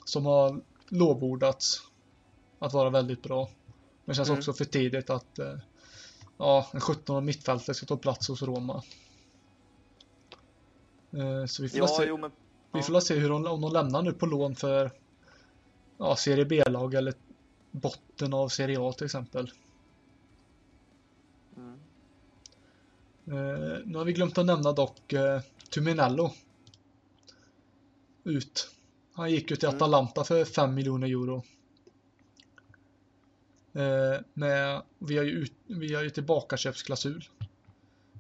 Som 0.05 0.25
har 0.25 0.61
lovordats 0.87 1.81
att 2.59 2.73
vara 2.73 2.89
väldigt 2.89 3.23
bra. 3.23 3.49
Men 4.05 4.15
känns 4.15 4.29
Mm. 4.29 4.39
också 4.39 4.53
för 4.53 4.65
tidigt 4.65 5.09
att 5.09 5.39
eh, 5.39 5.55
ja, 6.37 6.67
en 6.73 6.81
17 6.81 7.25
mittfältare 7.25 7.73
ska 7.75 7.85
ta 7.85 7.97
plats 7.97 8.27
hos 8.27 8.41
Roma. 8.41 8.83
Eh, 11.11 11.45
Så 11.45 11.61
vi 11.63 11.69
får, 11.69 11.79
Ja, 11.79 11.87
se, 11.87 12.03
jo, 12.05 12.17
men 12.17 12.31
vi 12.71 12.79
ja. 12.79 12.83
får 12.83 12.99
se 12.99 13.15
hur 13.15 13.29
de, 13.29 13.45
om 13.47 13.61
de 13.61 13.73
lämnar 13.73 14.01
nu 14.01 14.13
på 14.13 14.25
lån 14.25 14.55
för 14.55 14.91
ja, 15.97 16.15
Serie 16.15 16.45
B-lag 16.45 16.93
eller 16.93 17.13
botten 17.71 18.33
av 18.33 18.49
Serie 18.49 18.79
A 18.81 18.93
till 18.93 19.05
exempel. 19.05 19.51
Mm. 21.57 21.79
Eh, 23.27 23.79
nu 23.85 23.97
har 23.97 24.05
vi 24.05 24.13
glömt 24.13 24.37
att 24.37 24.45
nämna 24.45 24.71
dock 24.71 25.13
eh, 25.13 25.41
Tuminello. 25.69 26.33
Ut. 28.23 28.69
Han 29.13 29.31
gick 29.31 29.51
ju 29.51 29.55
till 29.55 29.67
Mm. 29.69 29.75
Atalanta 29.75 30.23
för 30.23 30.45
5 30.45 30.73
miljoner 30.73 31.07
euro. 31.07 31.43
Eh, 33.73 34.21
med, 34.33 34.81
vi 34.99 35.17
har 35.17 35.23
ju, 35.23 35.31
ut, 35.31 35.53
vi 35.67 35.93
har 35.93 36.03
ju 36.03 36.09
tillbakaköpsklausul. 36.09 37.29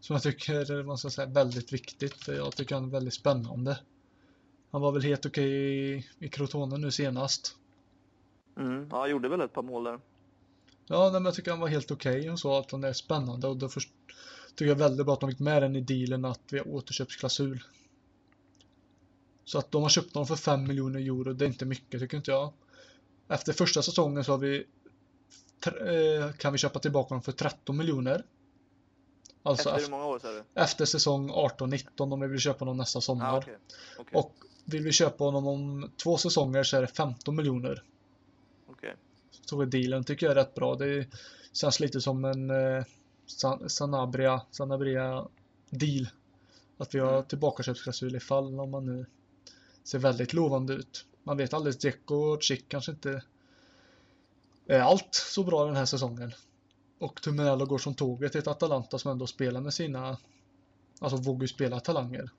Som 0.01 0.13
jag 0.13 0.23
tycker 0.23 0.83
man 0.83 0.97
ska 0.97 1.09
säga, 1.09 1.27
är 1.27 1.31
väldigt 1.31 1.73
viktigt. 1.73 2.13
För 2.13 2.33
jag 2.33 2.55
tycker 2.55 2.75
han 2.75 2.83
är 2.83 2.89
väldigt 2.89 3.13
spännande. 3.13 3.79
Han 4.71 4.81
var 4.81 4.91
väl 4.91 5.01
helt 5.01 5.25
okej 5.25 5.49
i, 5.49 6.05
i 6.19 6.29
Crotone 6.29 6.77
nu 6.77 6.91
senast. 6.91 7.57
Mm. 8.57 8.87
Ja, 8.91 8.99
han 8.99 9.09
gjorde 9.09 9.29
väl 9.29 9.41
ett 9.41 9.53
par 9.53 9.63
mål 9.63 9.83
där. 9.83 9.99
Ja, 10.87 11.03
nej, 11.03 11.11
men 11.13 11.25
jag 11.25 11.33
tycker 11.35 11.51
han 11.51 11.59
var 11.59 11.67
helt 11.67 11.91
okej 11.91 12.31
och 12.31 12.39
så 12.39 12.57
att 12.57 12.71
han 12.71 12.83
är 12.83 12.93
spännande 12.93 13.47
och 13.47 13.57
då 13.57 13.69
först, 13.69 13.89
tycker 14.55 14.69
jag 14.69 14.75
väldigt 14.75 15.05
bra 15.05 15.13
att 15.13 15.19
de 15.19 15.29
fick 15.29 15.39
med 15.39 15.61
den 15.61 15.75
i 15.75 15.81
dealen 15.81 16.25
att 16.25 16.41
vi 16.51 16.57
har 16.57 16.67
återköpsklausul. 16.67 17.63
Så 19.45 19.57
att 19.57 19.71
de 19.71 19.81
har 19.81 19.89
köpt 19.89 20.13
honom 20.13 20.27
för 20.27 20.35
5 20.35 20.67
miljoner 20.67 20.99
euro, 20.99 21.33
det 21.33 21.45
är 21.45 21.47
inte 21.47 21.65
mycket 21.65 21.99
tycker 21.99 22.17
inte 22.17 22.31
jag. 22.31 22.53
Efter 23.27 23.53
första 23.53 23.81
säsongen 23.81 24.23
så 24.23 24.31
har 24.31 24.37
vi 24.37 24.65
eh, 25.65 26.33
kan 26.37 26.51
vi 26.51 26.57
köpa 26.57 26.79
tillbaka 26.79 27.09
honom 27.09 27.21
för 27.21 27.31
13 27.31 27.77
miljoner. 27.77 28.25
Alltså 29.43 29.69
Efter 29.69 29.83
hur 29.83 29.91
många 29.91 30.05
år 30.05 30.19
sa 30.19 30.31
du? 30.31 30.43
efter 30.53 30.85
säsong 30.85 31.31
18-19 31.31 32.13
om 32.13 32.19
vi 32.19 32.27
vill 32.27 32.39
köpa 32.39 32.59
honom 32.59 32.77
nästa 32.77 33.01
sommar. 33.01 33.33
Ah, 33.33 33.37
okej. 33.37 33.57
Okej. 33.97 34.19
Och 34.19 34.35
vill 34.65 34.83
vi 34.83 34.91
köpa 34.91 35.23
honom 35.23 35.47
om 35.47 35.91
två 36.03 36.17
säsonger 36.17 36.63
så 36.63 36.77
är 36.77 36.81
det 36.81 36.87
15 36.87 37.35
miljoner. 37.35 37.83
Är 39.51 39.65
dealen 39.65 40.03
tycker 40.03 40.25
jag 40.25 40.31
är 40.31 40.35
rätt 40.35 40.53
bra. 40.55 40.75
Det 40.75 41.07
känns 41.53 41.79
lite 41.79 42.01
som 42.01 42.25
en 42.25 42.49
eh, 42.49 42.83
San- 43.27 43.69
Sanabria, 43.69 44.41
Sanabria 44.51 45.27
deal. 45.69 46.07
Att 46.77 46.95
vi 46.95 46.99
har 46.99 47.13
Mm. 47.13 47.23
tillbakaköpsklausul 47.25 48.15
ifall 48.15 48.59
om 48.59 48.71
man 48.71 48.85
nu 48.85 49.05
ser 49.83 49.99
väldigt 49.99 50.33
lovande 50.33 50.73
ut. 50.73 51.05
Man 51.23 51.37
vet 51.37 51.53
alldeles, 51.53 51.77
Dzeko 51.77 52.15
och 52.15 52.43
Chick 52.43 52.65
kanske 52.69 52.91
inte 52.91 53.23
är 54.67 54.79
allt 54.79 55.15
så 55.15 55.43
bra 55.43 55.65
den 55.65 55.75
här 55.75 55.85
säsongen. 55.85 56.31
Och 56.99 57.21
Tuminello 57.21 57.65
går 57.65 57.77
som 57.77 57.95
tåget 57.95 58.31
till 58.31 58.39
ett 58.39 58.47
Atalanta 58.47 58.99
som 58.99 59.11
ändå 59.11 59.27
spelar 59.27 59.61
med 59.61 59.73
sina, 59.73 60.17
alltså 60.99 61.17
vågar 61.17 61.47
spela 61.47 61.79
talanger. 61.79 62.29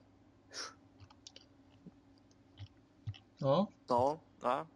Ja, 3.37 3.67
Ja, 3.87 4.19
ja. 4.41 4.67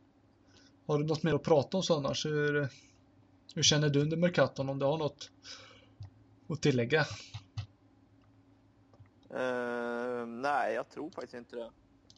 Har 0.90 1.00
du 1.00 1.06
något 1.06 1.24
mer 1.24 1.34
att 1.34 1.44
prata 1.44 1.78
om 1.78 1.84
så 1.84 1.98
annars? 1.98 2.26
Hur, 2.26 2.70
hur 3.56 3.64
känner 3.64 3.90
du 3.90 4.02
under 4.02 4.18
Mercaton 4.18 4.70
om 4.70 4.80
du 4.80 4.86
har 4.86 4.98
något 4.98 5.32
att 6.48 6.62
tillägga? 6.62 7.06
Eh, 9.30 10.26
nej, 10.26 10.74
jag 10.74 10.90
tror 10.90 11.10
faktiskt 11.10 11.34
inte 11.34 11.56
det. 11.56 11.72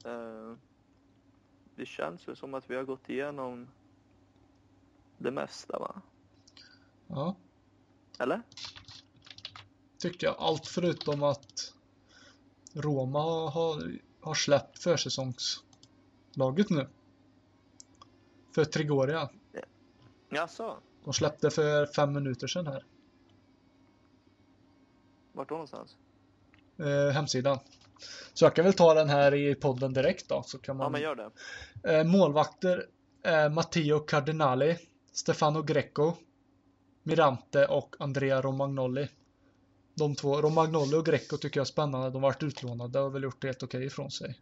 Eh, 0.10 0.56
det 1.76 1.86
känns 1.86 2.28
väl 2.28 2.36
som 2.36 2.54
att 2.54 2.70
vi 2.70 2.76
har 2.76 2.84
gått 2.84 3.10
igenom 3.10 3.68
det 5.18 5.32
mesta, 5.32 5.80
va? 5.80 6.02
Ja, 7.08 7.36
Eller? 8.20 8.42
tycker 9.98 10.28
jag. 10.28 10.36
Allt 10.40 10.68
förutom 10.68 11.24
att 11.24 11.74
Roma 12.74 13.20
har, 13.50 14.00
har 14.22 14.34
släppt 14.34 14.84
försäsongslaget 14.84 16.70
nu. 16.70 16.88
För 18.56 18.66
Trigoria. 18.66 19.30
Jaså? 20.30 20.78
De 21.04 21.14
släppte 21.14 21.50
för 21.50 21.86
fem 21.86 22.14
minuter 22.14 22.48
sedan 22.48 22.68
här. 22.68 22.86
Vart 25.34 25.50
då 25.50 25.56
någonstans? 25.56 25.98
Eh, 26.80 27.14
hemsidan. 27.14 27.60
Så 28.34 28.46
jag 28.46 28.56
kan 28.56 28.66
väl 28.66 28.74
ta 28.74 28.94
den 28.94 29.10
här 29.10 29.34
i 29.34 29.56
podden 29.56 29.94
direkt 29.94 30.30
då. 30.30 30.44
Så 30.44 30.58
kan 30.58 30.78
man... 30.78 30.86
Ja, 30.86 30.90
men 30.90 31.02
gör 31.02 31.16
det. 31.16 31.32
Eh, 31.94 32.04
målvakter 32.04 32.88
är 33.24 33.50
Matteo 33.50 34.00
Cardinali, 34.00 34.78
Stefano 35.12 35.62
Greco, 35.62 36.14
Mirante 37.04 37.66
och 37.66 37.96
Andrea 38.00 38.42
Romagnoli. 38.42 39.10
De 39.94 40.16
två, 40.16 40.42
Romagnoli 40.42 40.96
och 40.96 41.06
Greco 41.06 41.38
tycker 41.38 41.60
jag 41.60 41.66
är 41.66 41.72
spännande. 41.72 42.10
De 42.10 42.24
har 42.24 42.30
varit 42.30 42.44
utlånade 42.44 43.00
och 43.00 43.16
väl 43.16 43.24
gjort 43.24 43.42
det 43.42 43.48
helt 43.48 43.64
okej 43.64 43.86
ifrån 43.86 44.12
sig. 44.12 44.40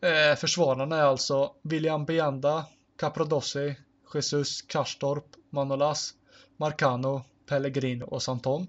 Eh, 0.00 0.36
försvararna 0.36 0.96
är 0.96 1.02
alltså 1.02 1.54
William 1.62 2.04
Bianda, 2.04 2.66
Caprodossi, 2.96 3.76
Jesus, 4.14 4.62
Karstorp, 4.62 5.24
Manolas, 5.50 6.14
Marcano, 6.56 7.24
Pellegrino 7.46 8.04
och 8.04 8.22
Santon. 8.22 8.66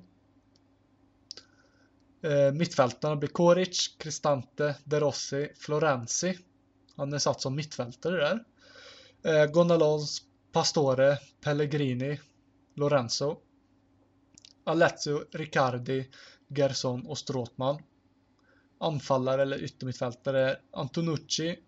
Eh, 2.22 2.52
mittfältarna 2.52 3.16
blir 3.16 3.30
Koric, 3.30 3.96
Cristante, 3.98 4.76
De 4.84 5.00
Rossi, 5.00 5.52
Florenzi. 5.60 6.38
Han 6.96 7.14
är 7.14 7.18
satt 7.18 7.42
som 7.42 7.56
mittfältare 7.56 8.18
där. 8.18 8.44
Eh, 9.24 9.52
Gonalons, 9.52 10.22
Pastore, 10.52 11.18
Pellegrini, 11.42 12.20
Lorenzo. 12.76 13.38
Alessio, 14.64 15.26
Riccardi, 15.32 16.10
Gerson 16.48 17.06
och 17.06 17.18
Stråtman. 17.18 17.82
Anfallare 18.80 19.42
eller 19.42 19.64
yttermittfältare 19.64 20.58
Antonucci, 20.72 21.60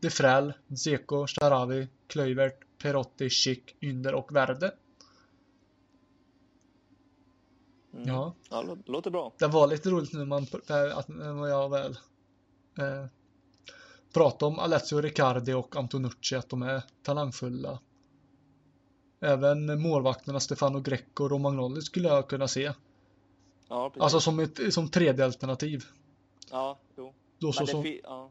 De 0.00 0.10
Frel, 0.10 0.52
Zeko, 0.84 1.26
Sharawi, 1.26 1.88
Kluivert, 2.06 2.58
Perotti, 2.78 3.30
Schick, 3.30 3.76
Ynder 3.80 4.14
och 4.14 4.36
Verde. 4.36 4.74
Mm. 7.94 8.08
Ja, 8.08 8.34
Ja, 8.50 8.62
lå- 8.62 8.82
låter 8.86 9.10
bra. 9.10 9.32
det 9.38 9.46
var 9.46 9.66
lite 9.66 9.90
roligt 9.90 10.12
nu 10.12 10.24
man, 10.24 10.46
att 10.94 11.08
när 11.08 11.46
jag 11.46 11.68
väl 11.70 11.98
eh, 12.78 13.06
prata 14.14 14.46
om 14.46 14.58
Alessio 14.58 15.00
Riccardi 15.00 15.52
och 15.52 15.76
Antonucci 15.76 16.34
att 16.36 16.48
de 16.50 16.62
är 16.62 16.82
talangfulla. 17.02 17.80
Även 19.20 19.80
målvakterna 19.82 20.40
Stefano 20.40 20.80
Greco 20.80 21.24
och 21.24 21.30
Romagnoli 21.30 21.82
skulle 21.82 22.08
jag 22.08 22.28
kunna 22.28 22.48
se. 22.48 22.72
Ja, 23.68 23.90
precis. 23.90 24.02
Alltså 24.02 24.20
som 24.20 24.38
ett 24.38 24.74
som 24.74 24.88
tredje 24.90 25.24
alternativ. 25.24 25.84
Ja, 26.50 26.78
jo. 26.96 27.14
Då 27.38 27.52
så 27.52 27.82
fi- 27.82 28.00
ja, 28.04 28.30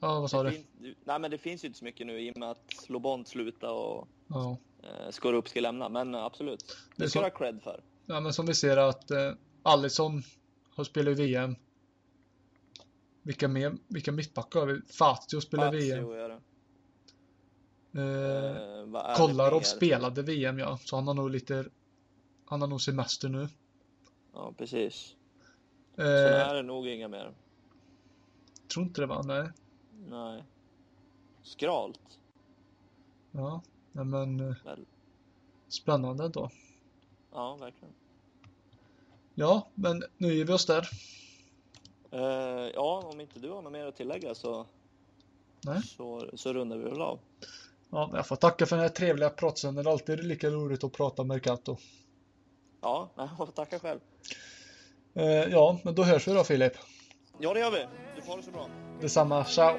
ja 0.00 0.20
vad 0.20 0.30
sa 0.30 0.42
det, 0.42 0.50
du? 0.78 0.94
nej, 1.04 1.18
men 1.18 1.30
det 1.30 1.38
finns 1.38 1.64
ju 1.64 1.66
inte 1.66 1.78
så 1.78 1.84
mycket 1.84 2.06
nu 2.06 2.20
i 2.20 2.32
och 2.32 2.36
med 2.36 2.50
att 2.50 2.88
Lobont 2.88 3.28
slutar 3.28 3.72
och 3.72 4.08
Ja. 4.28 4.56
eh, 4.82 5.10
Skorup 5.10 5.48
ska 5.48 5.60
lämna. 5.60 5.88
Men 5.88 6.14
eh, 6.14 6.24
absolut, 6.24 6.64
Det 6.96 7.04
det 7.04 7.10
ska 7.10 7.18
så- 7.18 7.22
du 7.24 7.30
ha 7.30 7.38
cred 7.38 7.62
för. 7.62 7.82
ja, 8.06 8.20
men 8.20 8.32
som 8.32 8.46
vi 8.46 8.54
ser 8.54 8.76
att 8.76 9.10
eh, 9.10 9.32
Alisson 9.62 10.22
har 10.74 10.84
spelat 10.84 11.18
i 11.18 11.22
VM. 11.22 11.56
Vilka, 13.22 13.48
mer, 13.48 13.76
vilka 13.88 14.12
mittbackar 14.12 14.60
har 14.60 14.66
vi? 14.66 14.80
Fazio 14.92 15.40
spelar 15.40 15.74
i 15.74 15.78
VM. 15.90 16.04
Är 16.10 16.28
det. 16.28 16.40
Eh, 17.94 18.00
Eh, 18.02 18.86
mer? 18.86 19.60
spelade 19.62 20.22
VM 20.22 20.58
ja, 20.58 20.78
så 20.84 20.96
han 20.96 21.06
har 21.06 21.14
nog 21.14 21.30
lite 21.30 21.64
Han 22.44 22.60
har 22.60 22.68
nog 22.68 22.80
semester 22.80 23.28
nu. 23.28 23.48
Ja, 24.32 24.52
precis. 24.58 25.16
Eh, 25.96 26.04
Sen 26.04 26.06
är 26.34 26.54
det 26.54 26.62
nog 26.62 26.86
inga 26.88 27.08
mer. 27.08 27.34
Tror 28.72 28.86
inte 28.86 29.00
det 29.00 29.06
va? 29.06 29.22
Nej. 29.22 29.48
Nej. 30.08 30.44
Skralt. 31.42 32.18
Ja, 33.30 33.62
nej, 33.92 34.04
men 34.04 34.40
eh, 34.40 34.54
Väl. 34.64 34.84
spännande 35.68 36.28
då. 36.28 36.50
Ja, 37.32 37.56
verkligen. 37.56 37.94
Ja, 39.34 39.68
men 39.74 40.02
nu 40.16 40.34
ger 40.34 40.44
vi 40.44 40.52
oss 40.52 40.66
där. 40.66 40.88
Eh, 42.10 42.20
ja, 42.74 43.02
om 43.12 43.20
inte 43.20 43.40
du 43.40 43.50
har 43.50 43.62
något 43.62 43.72
mer 43.72 43.86
att 43.86 43.96
tillägga 43.96 44.34
så, 44.34 44.66
Nej. 45.60 45.82
så, 45.82 46.30
så 46.34 46.52
rundar 46.52 46.76
vi 46.76 46.84
väl 46.84 47.00
av. 47.00 47.18
Ja, 47.90 48.10
jag 48.14 48.26
får 48.26 48.36
tacka 48.36 48.66
för 48.66 48.76
den 48.76 48.82
här 48.82 48.90
trevliga 48.90 49.30
pratstunden. 49.30 49.84
Det 49.84 49.90
är 49.90 49.92
alltid 49.92 50.24
lika 50.24 50.50
roligt 50.50 50.84
att 50.84 50.92
prata 50.92 51.24
Mercato. 51.24 51.76
Ja, 52.82 53.08
tacka 53.54 53.78
själv. 53.78 54.00
Eh, 55.14 55.24
ja, 55.24 55.78
men 55.84 55.94
då 55.94 56.02
hörs 56.02 56.28
vi 56.28 56.32
då 56.32 56.44
Filip. 56.44 56.72
Ja, 57.38 57.54
det 57.54 57.60
gör 57.60 57.70
vi. 57.70 57.86
Du 58.16 58.22
får 58.22 58.28
ha 58.28 58.36
det 58.36 58.42
så 58.42 58.50
bra. 58.50 58.68
Detsamma, 59.00 59.44
ciao! 59.44 59.78